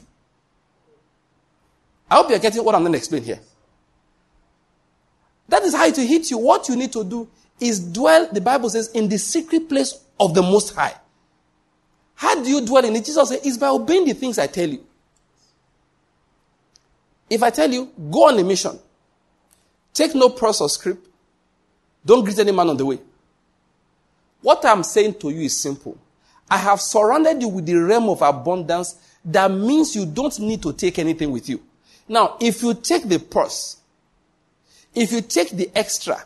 [2.11, 3.40] I hope you're getting what I'm going to explain here.
[5.48, 6.39] That is how it will hit you.
[6.39, 7.28] What you need to do
[7.61, 10.95] is dwell, the Bible says, in the secret place of the Most High.
[12.15, 13.05] How do you dwell in it?
[13.05, 14.85] Jesus said, it's by obeying the things I tell you.
[17.29, 18.79] If I tell you, go on a mission,
[19.93, 21.09] take no purse or script,
[22.05, 22.99] don't greet any man on the way.
[24.41, 25.99] What I'm saying to you is simple.
[26.49, 28.95] I have surrounded you with the realm of abundance
[29.25, 31.61] that means you don't need to take anything with you.
[32.09, 33.79] Now, if you take the purse,
[34.95, 36.25] if you take the extra,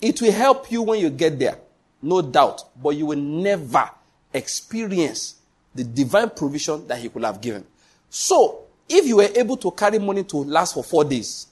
[0.00, 1.56] it will help you when you get there,
[2.02, 3.90] no doubt, but you will never
[4.32, 5.36] experience
[5.74, 7.64] the divine provision that He could have given.
[8.08, 11.46] So, if you were able to carry money to last for four days,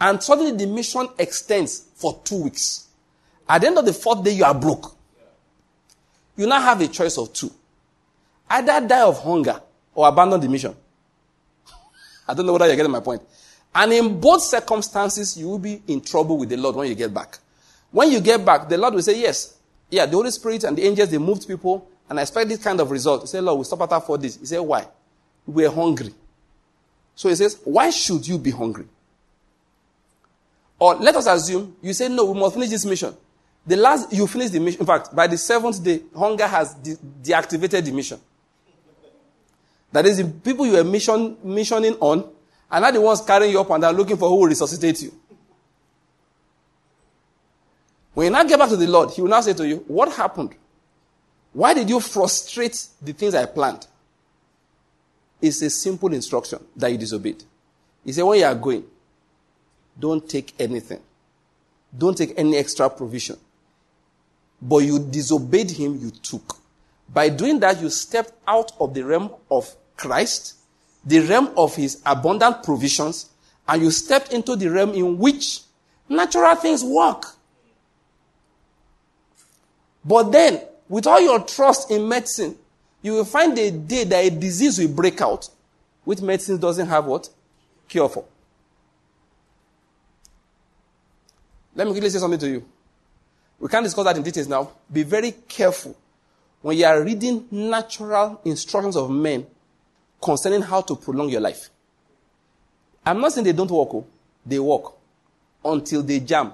[0.00, 2.88] and suddenly the mission extends for two weeks,
[3.48, 4.96] at the end of the fourth day, you are broke.
[6.36, 7.50] You now have a choice of two
[8.52, 9.60] either die of hunger
[9.94, 10.74] or abandon the mission.
[12.28, 13.22] I don't know whether you're getting my point.
[13.74, 17.12] And in both circumstances, you will be in trouble with the Lord when you get
[17.12, 17.38] back.
[17.92, 19.56] When you get back, the Lord will say, Yes,
[19.90, 22.80] yeah, the Holy Spirit and the angels, they moved people, and I expect this kind
[22.80, 23.20] of result.
[23.20, 24.38] He said, Lord, we stop at for this.
[24.38, 24.86] He said, Why?
[25.46, 26.12] We're hungry.
[27.14, 28.86] So he says, Why should you be hungry?
[30.78, 33.14] Or let us assume you say, No, we must finish this mission.
[33.64, 34.80] The last, you finish the mission.
[34.80, 38.18] In fact, by the seventh day, hunger has de- deactivated the mission.
[39.92, 42.28] That is, the people you were mission, missioning on
[42.70, 45.12] are not the ones carrying you up and down looking for who will resuscitate you.
[48.14, 50.12] When you now get back to the Lord, He will now say to you, What
[50.12, 50.54] happened?
[51.52, 53.86] Why did you frustrate the things I planned?
[55.40, 57.42] It's a simple instruction that you disobeyed.
[58.04, 58.84] He said, When you are going,
[59.98, 61.00] don't take anything,
[61.96, 63.36] don't take any extra provision.
[64.60, 66.58] But you disobeyed Him, you took.
[67.12, 70.56] By doing that, you stepped out of the realm of Christ,
[71.04, 73.30] the realm of his abundant provisions,
[73.68, 75.60] and you stepped into the realm in which
[76.08, 77.26] natural things work.
[80.04, 82.56] But then, with all your trust in medicine,
[83.02, 85.48] you will find a day that a disease will break out,
[86.04, 87.28] which medicine doesn't have what?
[87.88, 88.24] Cure for.
[91.74, 92.64] Let me quickly say something to you.
[93.58, 94.70] We can't discuss that in details now.
[94.92, 95.96] Be very careful
[96.60, 99.46] when you are reading natural instructions of men
[100.20, 101.70] concerning how to prolong your life.
[103.04, 104.06] I'm not saying they don't work, oh.
[104.46, 104.92] they work
[105.64, 106.52] until they jam.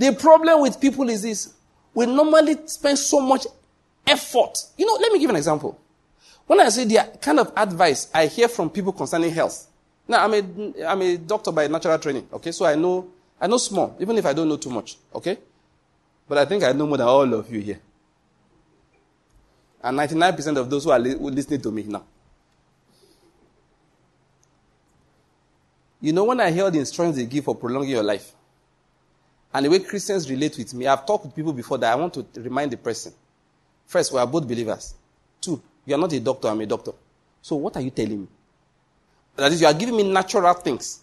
[0.00, 1.52] The problem with people is this
[1.92, 3.46] we normally spend so much
[4.06, 4.56] effort.
[4.78, 5.78] You know, let me give an example.
[6.46, 9.66] When I say the kind of advice I hear from people concerning health,
[10.08, 12.50] now I'm a, I'm a doctor by natural training, okay?
[12.50, 15.36] So I know, I know small, even if I don't know too much, okay?
[16.26, 17.80] But I think I know more than all of you here.
[19.82, 22.04] And 99% of those who are li- listening to me now.
[26.00, 28.32] You know, when I hear the instructions they give for prolonging your life,
[29.52, 32.14] and the way Christians relate with me, I've talked with people before that I want
[32.14, 33.12] to remind the person.
[33.86, 34.94] First, we are both believers.
[35.40, 36.92] Two, you are not a doctor, I'm a doctor.
[37.42, 38.28] So what are you telling me?
[39.36, 41.00] That is, you are giving me natural things.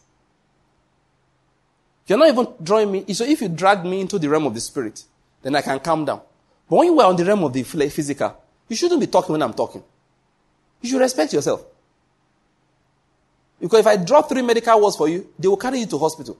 [2.05, 3.13] You're not even drawing me.
[3.13, 5.03] So if you drag me into the realm of the spirit,
[5.41, 6.21] then I can calm down.
[6.69, 9.41] But when you are on the realm of the physical, you shouldn't be talking when
[9.41, 9.83] I'm talking.
[10.81, 11.65] You should respect yourself.
[13.59, 16.37] Because if I drop three medical words for you, they will carry you to hospital.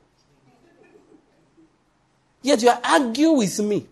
[2.47, 3.85] Yet you arguing with me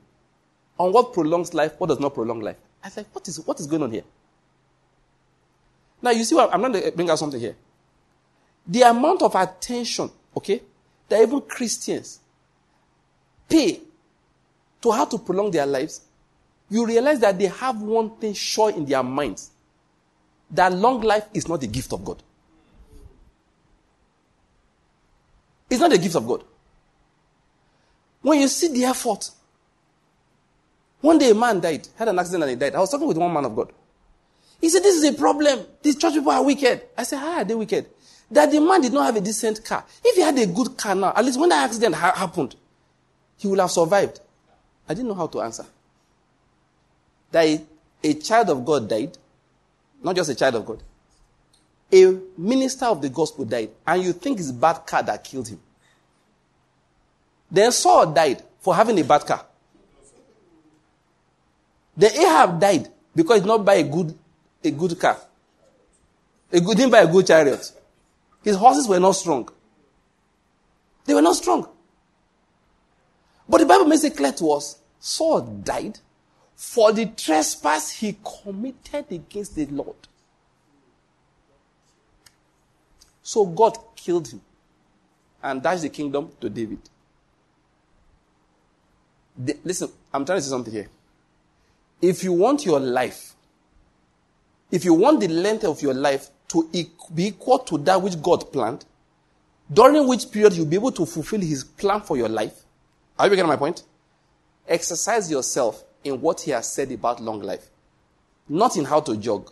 [0.80, 2.56] on what prolongs life, what does not prolong life.
[2.82, 4.03] I said, what is, what is going on here?
[6.02, 7.57] Now, you see what I'm going to bring out something here.
[8.65, 10.61] The amount of attention, okay,
[11.10, 12.22] that even Christians
[13.49, 13.82] pay
[14.82, 15.99] to how to prolong their lives
[16.69, 19.52] you realize that they have one thing sure in their minds
[20.49, 22.23] that long life is not the gift of God.
[25.69, 26.45] It's not the gift of God.
[28.26, 29.30] When you see the effort,
[31.00, 32.74] one day a man died, had an accident and he died.
[32.74, 33.72] I was talking with one man of God.
[34.60, 35.60] He said, This is a problem.
[35.84, 36.82] These church people are wicked.
[36.98, 37.86] I said, How are they wicked?
[38.32, 39.86] That the man did not have a decent car.
[40.04, 42.56] If he had a good car now, at least when that accident ha- happened,
[43.38, 44.20] he would have survived.
[44.90, 45.68] I didn't know how to answer
[47.32, 47.62] that a,
[48.04, 49.16] a child of God died,
[50.02, 50.82] not just a child of God,
[51.94, 55.60] a minister of the gospel died, and you think it's bad car that killed him.
[57.50, 59.46] Then Saul died for having a bad car.
[61.96, 64.14] Then Ahab died Because he did not buy a good,
[64.64, 65.18] a good car.
[66.52, 67.72] He didn't buy a good chariot.
[68.44, 69.50] His horses were not strong.
[71.06, 71.68] They were not strong.
[73.48, 76.00] But the Bible makes it clear to us Saul died
[76.56, 79.96] for the trespass he committed against the Lord.
[83.22, 84.42] So God killed him
[85.42, 86.80] and dashed the kingdom to David.
[89.38, 90.90] The, listen, I'm trying to say something here.
[92.02, 93.34] If you want your life,
[94.72, 96.70] if you want the length of your life to
[97.14, 98.86] be equal to that which God planned,
[99.72, 102.64] during which period you'll be able to fulfill his plan for your life,
[103.18, 103.84] are you getting my point?
[104.68, 107.68] Exercise yourself in what he has said about long life,
[108.48, 109.52] not in how to jog.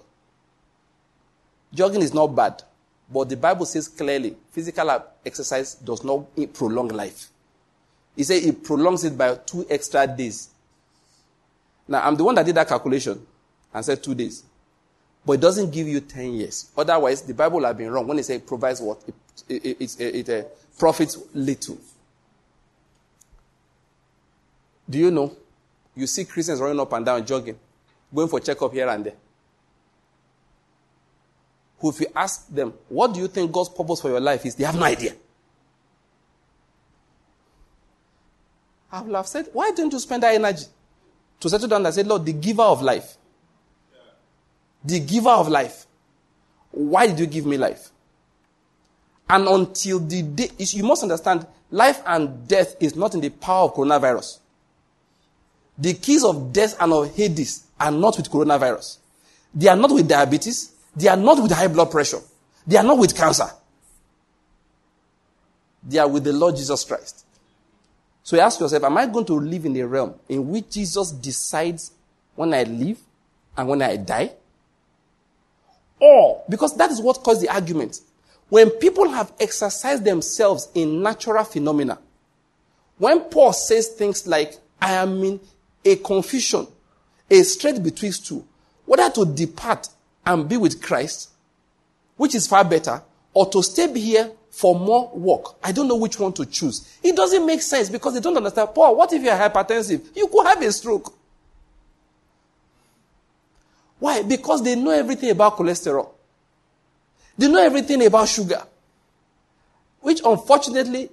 [1.73, 2.61] Jogging is not bad,
[3.11, 7.30] but the Bible says clearly physical exercise does not prolong life.
[8.15, 10.49] He said it prolongs it by two extra days.
[11.88, 13.26] Now, I'm the one that did that calculation
[13.73, 14.44] and said two days.
[15.26, 16.72] But it doesn't give you 10 years.
[16.77, 19.02] Otherwise, the Bible would have been wrong when it says it provides what?
[19.07, 21.77] It, it, it, it, it uh, profits little.
[24.90, 25.35] Do you know?
[25.95, 27.57] You see Christians running up and down, jogging,
[28.14, 29.14] going for checkup here and there.
[31.80, 34.56] Who, if you ask them, what do you think God's purpose for your life is?
[34.56, 35.14] They have no idea.
[38.94, 40.65] I will have said, why don't you spend that energy
[41.40, 43.18] to settle down and say, Lord, the giver of life.
[44.86, 45.88] The giver of life.
[46.70, 47.90] Why did you give me life?
[49.28, 53.64] And until the day, you must understand, life and death is not in the power
[53.65, 54.38] of coronavirus.
[55.76, 58.99] The keys of death and of Hades are not with coronavirus.
[59.56, 60.72] They are not with diabetes.
[60.95, 62.20] They are not with high blood pressure.
[62.68, 63.49] They are not with cancer.
[65.82, 67.26] They are with the Lord Jesus Christ.
[68.24, 71.12] So you ask yourself, am I going to live in a realm in which Jesus
[71.12, 71.91] decides
[72.36, 72.98] when I live
[73.58, 74.32] and when I die?
[76.00, 78.00] Or, because that is what caused the argument.
[78.50, 82.00] When people have exercised themselves in natural phenomena,
[82.98, 85.40] when Paul says things like, I am in
[85.84, 86.68] a confusion,
[87.30, 88.45] a strait between two,
[88.86, 89.90] whether to depart
[90.26, 91.30] and be with Christ,
[92.16, 93.02] which is far better,
[93.34, 95.55] or to stay here for more work.
[95.63, 96.99] I don't know which one to choose.
[97.01, 98.69] It doesn't make sense because they don't understand.
[98.75, 100.15] Paul, what if you're hypertensive?
[100.15, 101.11] You could have a stroke.
[103.97, 104.21] Why?
[104.21, 106.07] Because they know everything about cholesterol.
[107.35, 108.61] They know everything about sugar.
[110.01, 111.09] Which unfortunately,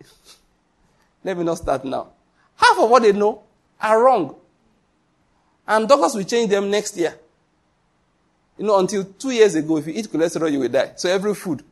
[1.24, 2.08] let me not start now.
[2.56, 3.44] Half of what they know
[3.80, 4.34] are wrong.
[5.68, 7.14] And doctors will change them next year.
[8.58, 10.94] You know, until two years ago, if you eat cholesterol, you will die.
[10.96, 11.62] So every food,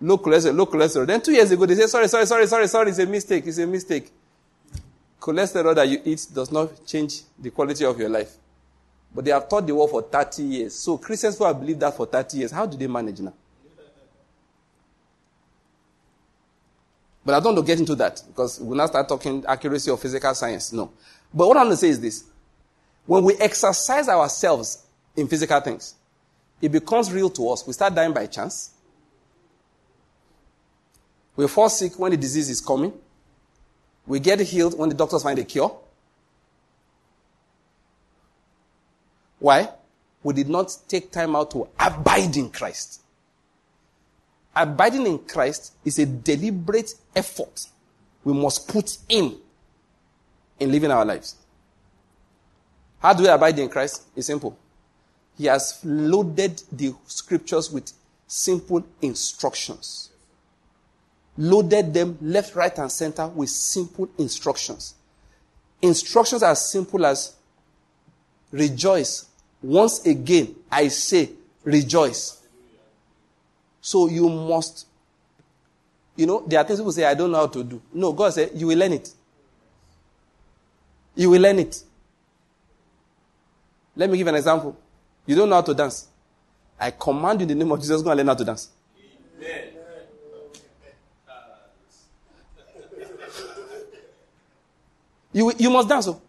[0.00, 1.06] low cholesterol, low cholesterol.
[1.06, 3.58] Then two years ago, they say, sorry, sorry, sorry, sorry, sorry, it's a mistake, it's
[3.58, 4.10] a mistake.
[5.20, 8.32] Cholesterol that you eat does not change the quality of your life.
[9.14, 10.74] But they have taught the world for 30 years.
[10.74, 13.32] So Christians who have believed that for 30 years, how do they manage now?
[17.24, 19.98] But I don't want to get into that because we'll not start talking accuracy of
[19.98, 20.72] physical science.
[20.72, 20.90] No.
[21.32, 22.24] But what I'm going to say is this.
[23.06, 24.84] When we exercise ourselves
[25.16, 25.94] in physical things,
[26.60, 27.66] it becomes real to us.
[27.66, 28.73] We start dying by chance.
[31.36, 32.92] We fall sick when the disease is coming.
[34.06, 35.76] We get healed when the doctors find a cure.
[39.38, 39.68] Why?
[40.22, 43.02] We did not take time out to abide in Christ.
[44.56, 47.66] Abiding in Christ is a deliberate effort
[48.22, 49.36] we must put in
[50.58, 51.36] in living our lives.
[53.00, 54.04] How do we abide in Christ?
[54.16, 54.56] It's simple.
[55.36, 57.92] He has loaded the scriptures with
[58.26, 60.10] simple instructions.
[61.36, 64.94] Loaded them left, right, and center with simple instructions.
[65.82, 67.34] Instructions as simple as
[68.52, 69.26] rejoice.
[69.60, 71.30] Once again, I say
[71.64, 72.40] rejoice.
[73.80, 74.86] So you must,
[76.16, 77.82] you know, there are things people say, I don't know how to do.
[77.92, 79.10] No, God said, you will learn it.
[81.16, 81.82] You will learn it.
[83.96, 84.76] Let me give an example.
[85.26, 86.08] You don't know how to dance.
[86.78, 88.68] I command you in the name of Jesus, go and learn how to dance.
[89.38, 89.73] Amen.
[95.34, 96.06] You, you must dance.
[96.08, 96.22] Oh.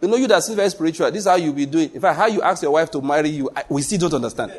[0.00, 1.10] You know, you that seems very spiritual.
[1.10, 1.92] This is how you be doing.
[1.92, 4.52] In fact, how you ask your wife to marry you, I, we still don't understand.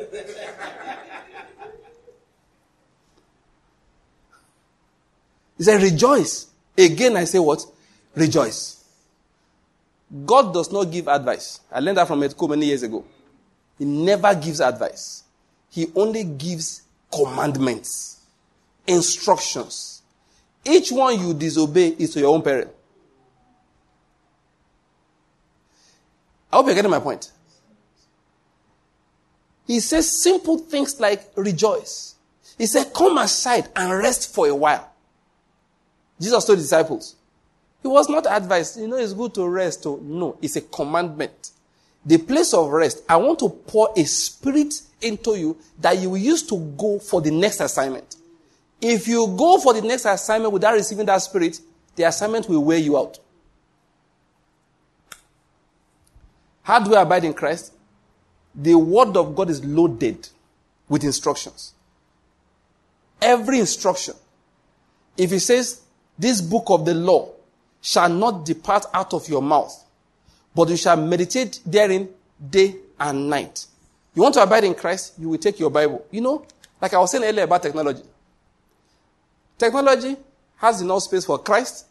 [5.58, 6.46] he said, rejoice.
[6.78, 7.64] Again, I say what?
[8.14, 8.84] Rejoice.
[10.24, 11.60] God does not give advice.
[11.72, 13.04] I learned that from Edco many years ago.
[13.78, 15.24] He never gives advice.
[15.70, 16.82] He only gives
[17.12, 18.20] commandments,
[18.86, 20.02] instructions.
[20.64, 22.72] Each one you disobey is to your own peril.
[26.52, 27.30] I hope you're getting my point.
[29.66, 32.16] He says simple things like rejoice.
[32.58, 34.90] He said, Come aside and rest for a while.
[36.20, 37.16] Jesus told the disciples.
[37.82, 39.86] He was not advised, you know, it's good to rest.
[39.86, 41.52] Oh, no, it's a commandment.
[42.04, 46.18] The place of rest, I want to pour a spirit into you that you will
[46.18, 48.16] use to go for the next assignment.
[48.80, 51.60] If you go for the next assignment without receiving that spirit,
[51.96, 53.18] the assignment will wear you out.
[56.70, 57.72] How do we abide in Christ?
[58.54, 60.28] The word of God is loaded
[60.88, 61.74] with instructions.
[63.20, 64.14] Every instruction.
[65.16, 65.80] If he says,
[66.16, 67.32] This book of the law
[67.80, 69.84] shall not depart out of your mouth,
[70.54, 72.08] but you shall meditate therein
[72.48, 73.66] day and night.
[74.14, 76.06] You want to abide in Christ, you will take your Bible.
[76.12, 76.46] You know,
[76.80, 78.04] like I was saying earlier about technology.
[79.58, 80.16] Technology
[80.58, 81.86] has enough space for Christ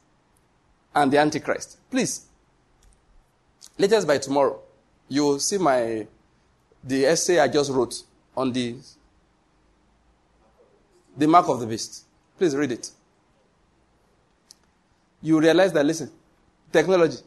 [0.95, 1.79] and the Antichrist.
[1.91, 2.27] Please,
[3.77, 4.61] latest by tomorrow,
[5.09, 6.07] you will see my
[6.83, 8.03] the essay I just wrote
[8.37, 8.75] on the
[11.17, 12.05] the mark of the beast.
[12.37, 12.91] Please read it.
[15.21, 16.09] You realize that listen,
[16.71, 17.17] technology,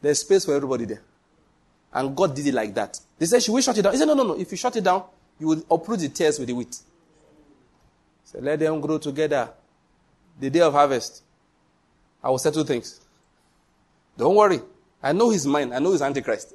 [0.00, 1.02] there's space for everybody there.
[1.92, 2.98] And God did it like that.
[3.18, 3.92] They said, Should we shut it down?
[3.92, 4.38] He said, No, no, no.
[4.38, 5.04] If you shut it down,
[5.38, 6.76] you will uproot the tares with the wheat.
[8.24, 9.50] So let them grow together.
[10.38, 11.22] The day of harvest,
[12.22, 13.00] I will settle things.
[14.16, 14.60] Don't worry.
[15.02, 15.74] I know his mind.
[15.74, 16.54] I know his antichrist.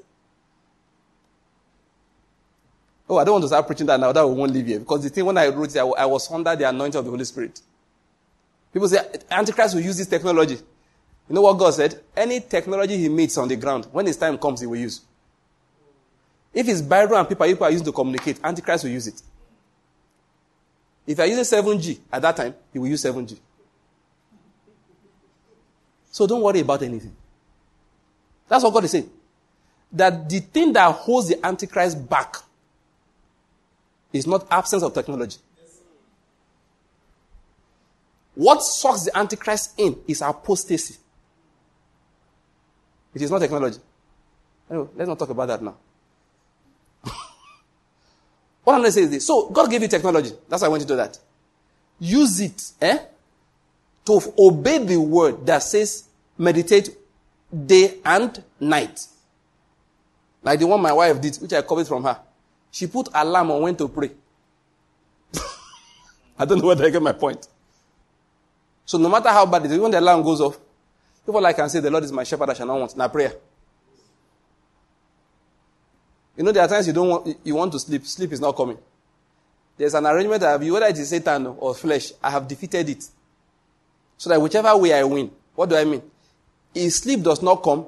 [3.10, 4.12] Oh, I don't want to start preaching that now.
[4.12, 4.80] That we won't leave here.
[4.80, 7.26] Because the thing, when I wrote it, I was under the anointing of the Holy
[7.26, 7.60] Spirit.
[8.72, 9.00] People say,
[9.32, 10.56] Antichrist will use this technology.
[10.56, 12.00] You know what God said?
[12.16, 15.02] Any technology he meets on the ground, when his time comes, he will use.
[16.54, 19.22] If it's Bible and people, people are using to communicate, Antichrist will use it.
[21.08, 23.40] If you are using 7G at that time, he will use 7G.
[26.12, 27.16] So don't worry about anything.
[28.48, 29.10] That's what God is saying.
[29.92, 32.36] That the thing that holds the Antichrist back
[34.12, 35.38] is not absence of technology.
[38.36, 40.96] What sucks the Antichrist in is apostasy.
[43.14, 43.80] It is not technology.
[44.70, 45.76] Anyway, let's not talk about that now.
[48.64, 49.28] what I'm going to say is this.
[49.28, 50.32] So, God gave you technology.
[50.48, 51.20] That's why I want to do that.
[52.00, 53.00] Use it eh,
[54.06, 56.06] to obey the word that says
[56.38, 56.96] meditate
[57.66, 59.06] day and night.
[60.42, 62.20] Like the one my wife did, which I copied from her.
[62.72, 64.12] She put alarm on when to pray.
[66.38, 67.48] I don't know whether I get my point.
[68.86, 70.58] So no matter how bad it is, when the alarm goes off,
[71.26, 72.98] people like can say, The Lord is my shepherd, I shall not want.
[72.98, 73.34] Now prayer.
[76.36, 78.06] You know, there are times you don't want you want to sleep.
[78.06, 78.78] Sleep is not coming.
[79.78, 83.06] There's an arrangement that have, whether it is Satan or flesh, I have defeated it.
[84.18, 86.02] So that whichever way I win, what do I mean?
[86.74, 87.86] If sleep does not come,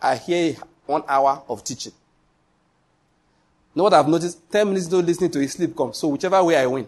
[0.00, 1.92] I hear one hour of teaching.
[3.76, 4.50] Know what I've noticed?
[4.50, 5.92] Ten minutes to listening to his sleep come.
[5.92, 6.86] So whichever way I win.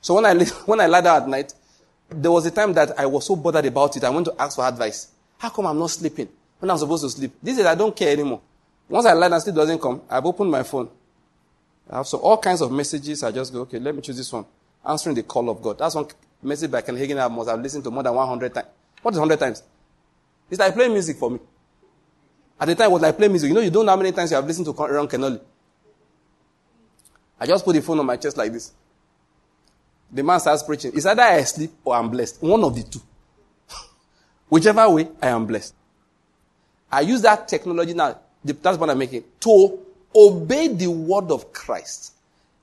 [0.00, 1.54] So when I when I lie down at night,
[2.08, 4.02] there was a time that I was so bothered about it.
[4.02, 5.12] I went to ask for advice.
[5.38, 6.28] How come I'm not sleeping
[6.58, 7.32] when I'm supposed to sleep?
[7.40, 8.40] This is I don't care anymore.
[8.88, 10.02] Once I lie down, sleep doesn't come.
[10.10, 10.88] I've opened my phone.
[11.88, 13.22] I have so all kinds of messages.
[13.22, 14.44] I just go, okay, let me choose this one.
[14.84, 15.78] Answering the call of God.
[15.78, 16.06] That's one
[16.42, 18.66] message by Ken Hagin I must have listened to more than 100 times.
[19.02, 19.62] What is 100 times?
[20.50, 21.38] It's like playing music for me.
[22.58, 23.48] At the time, it was like playing music.
[23.48, 25.40] You know, you don't know how many times you have listened to Ron Kenoly.
[27.40, 28.72] I just put the phone on my chest like this.
[30.12, 30.92] The man starts preaching.
[30.94, 32.42] It's either I sleep or I'm blessed.
[32.42, 33.00] One of the two.
[34.48, 35.74] Whichever way, I am blessed.
[36.92, 38.18] I use that technology now.
[38.44, 39.24] That's what I'm making.
[39.40, 39.78] To
[40.14, 42.14] obey the word of Christ.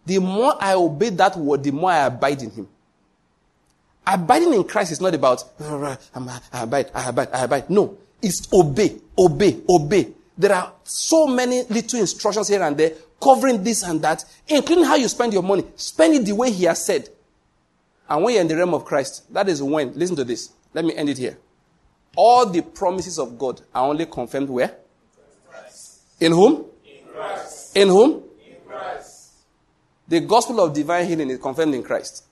[0.05, 2.67] The more I obey that word, the more I abide in Him.
[4.05, 7.69] Abiding in Christ is not about, I abide, I abide, I abide.
[7.69, 7.97] No.
[8.21, 10.13] It's obey, obey, obey.
[10.37, 14.95] There are so many little instructions here and there covering this and that, including how
[14.95, 15.65] you spend your money.
[15.75, 17.09] Spend it the way He has said.
[18.09, 20.51] And when you're in the realm of Christ, that is when, listen to this.
[20.73, 21.37] Let me end it here.
[22.15, 24.75] All the promises of God are only confirmed where?
[26.19, 26.65] In whom?
[26.85, 27.77] In Christ.
[27.77, 28.23] In whom?
[28.47, 29.33] In Christ.
[30.07, 32.23] The gospel of divine healing is confirmed in Christ.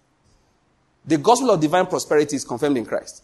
[1.05, 3.23] The gospel of divine prosperity is confirmed in Christ.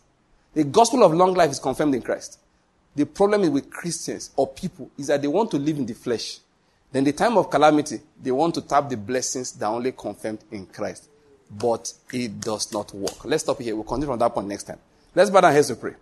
[0.53, 2.39] The gospel of long life is confirmed in Christ.
[2.95, 5.93] The problem is with Christians or people is that they want to live in the
[5.93, 6.39] flesh.
[6.91, 10.39] Then the time of calamity, they want to tap the blessings that are only confirmed
[10.51, 11.07] in Christ
[11.51, 13.25] but it does not work.
[13.25, 13.75] Let's stop here.
[13.75, 14.79] We'll continue from that point next time.
[15.13, 15.95] Let's bow down heads to pray.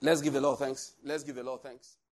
[0.00, 0.92] Let's give the Lord thanks.
[1.04, 1.96] Let's give the Lord thanks.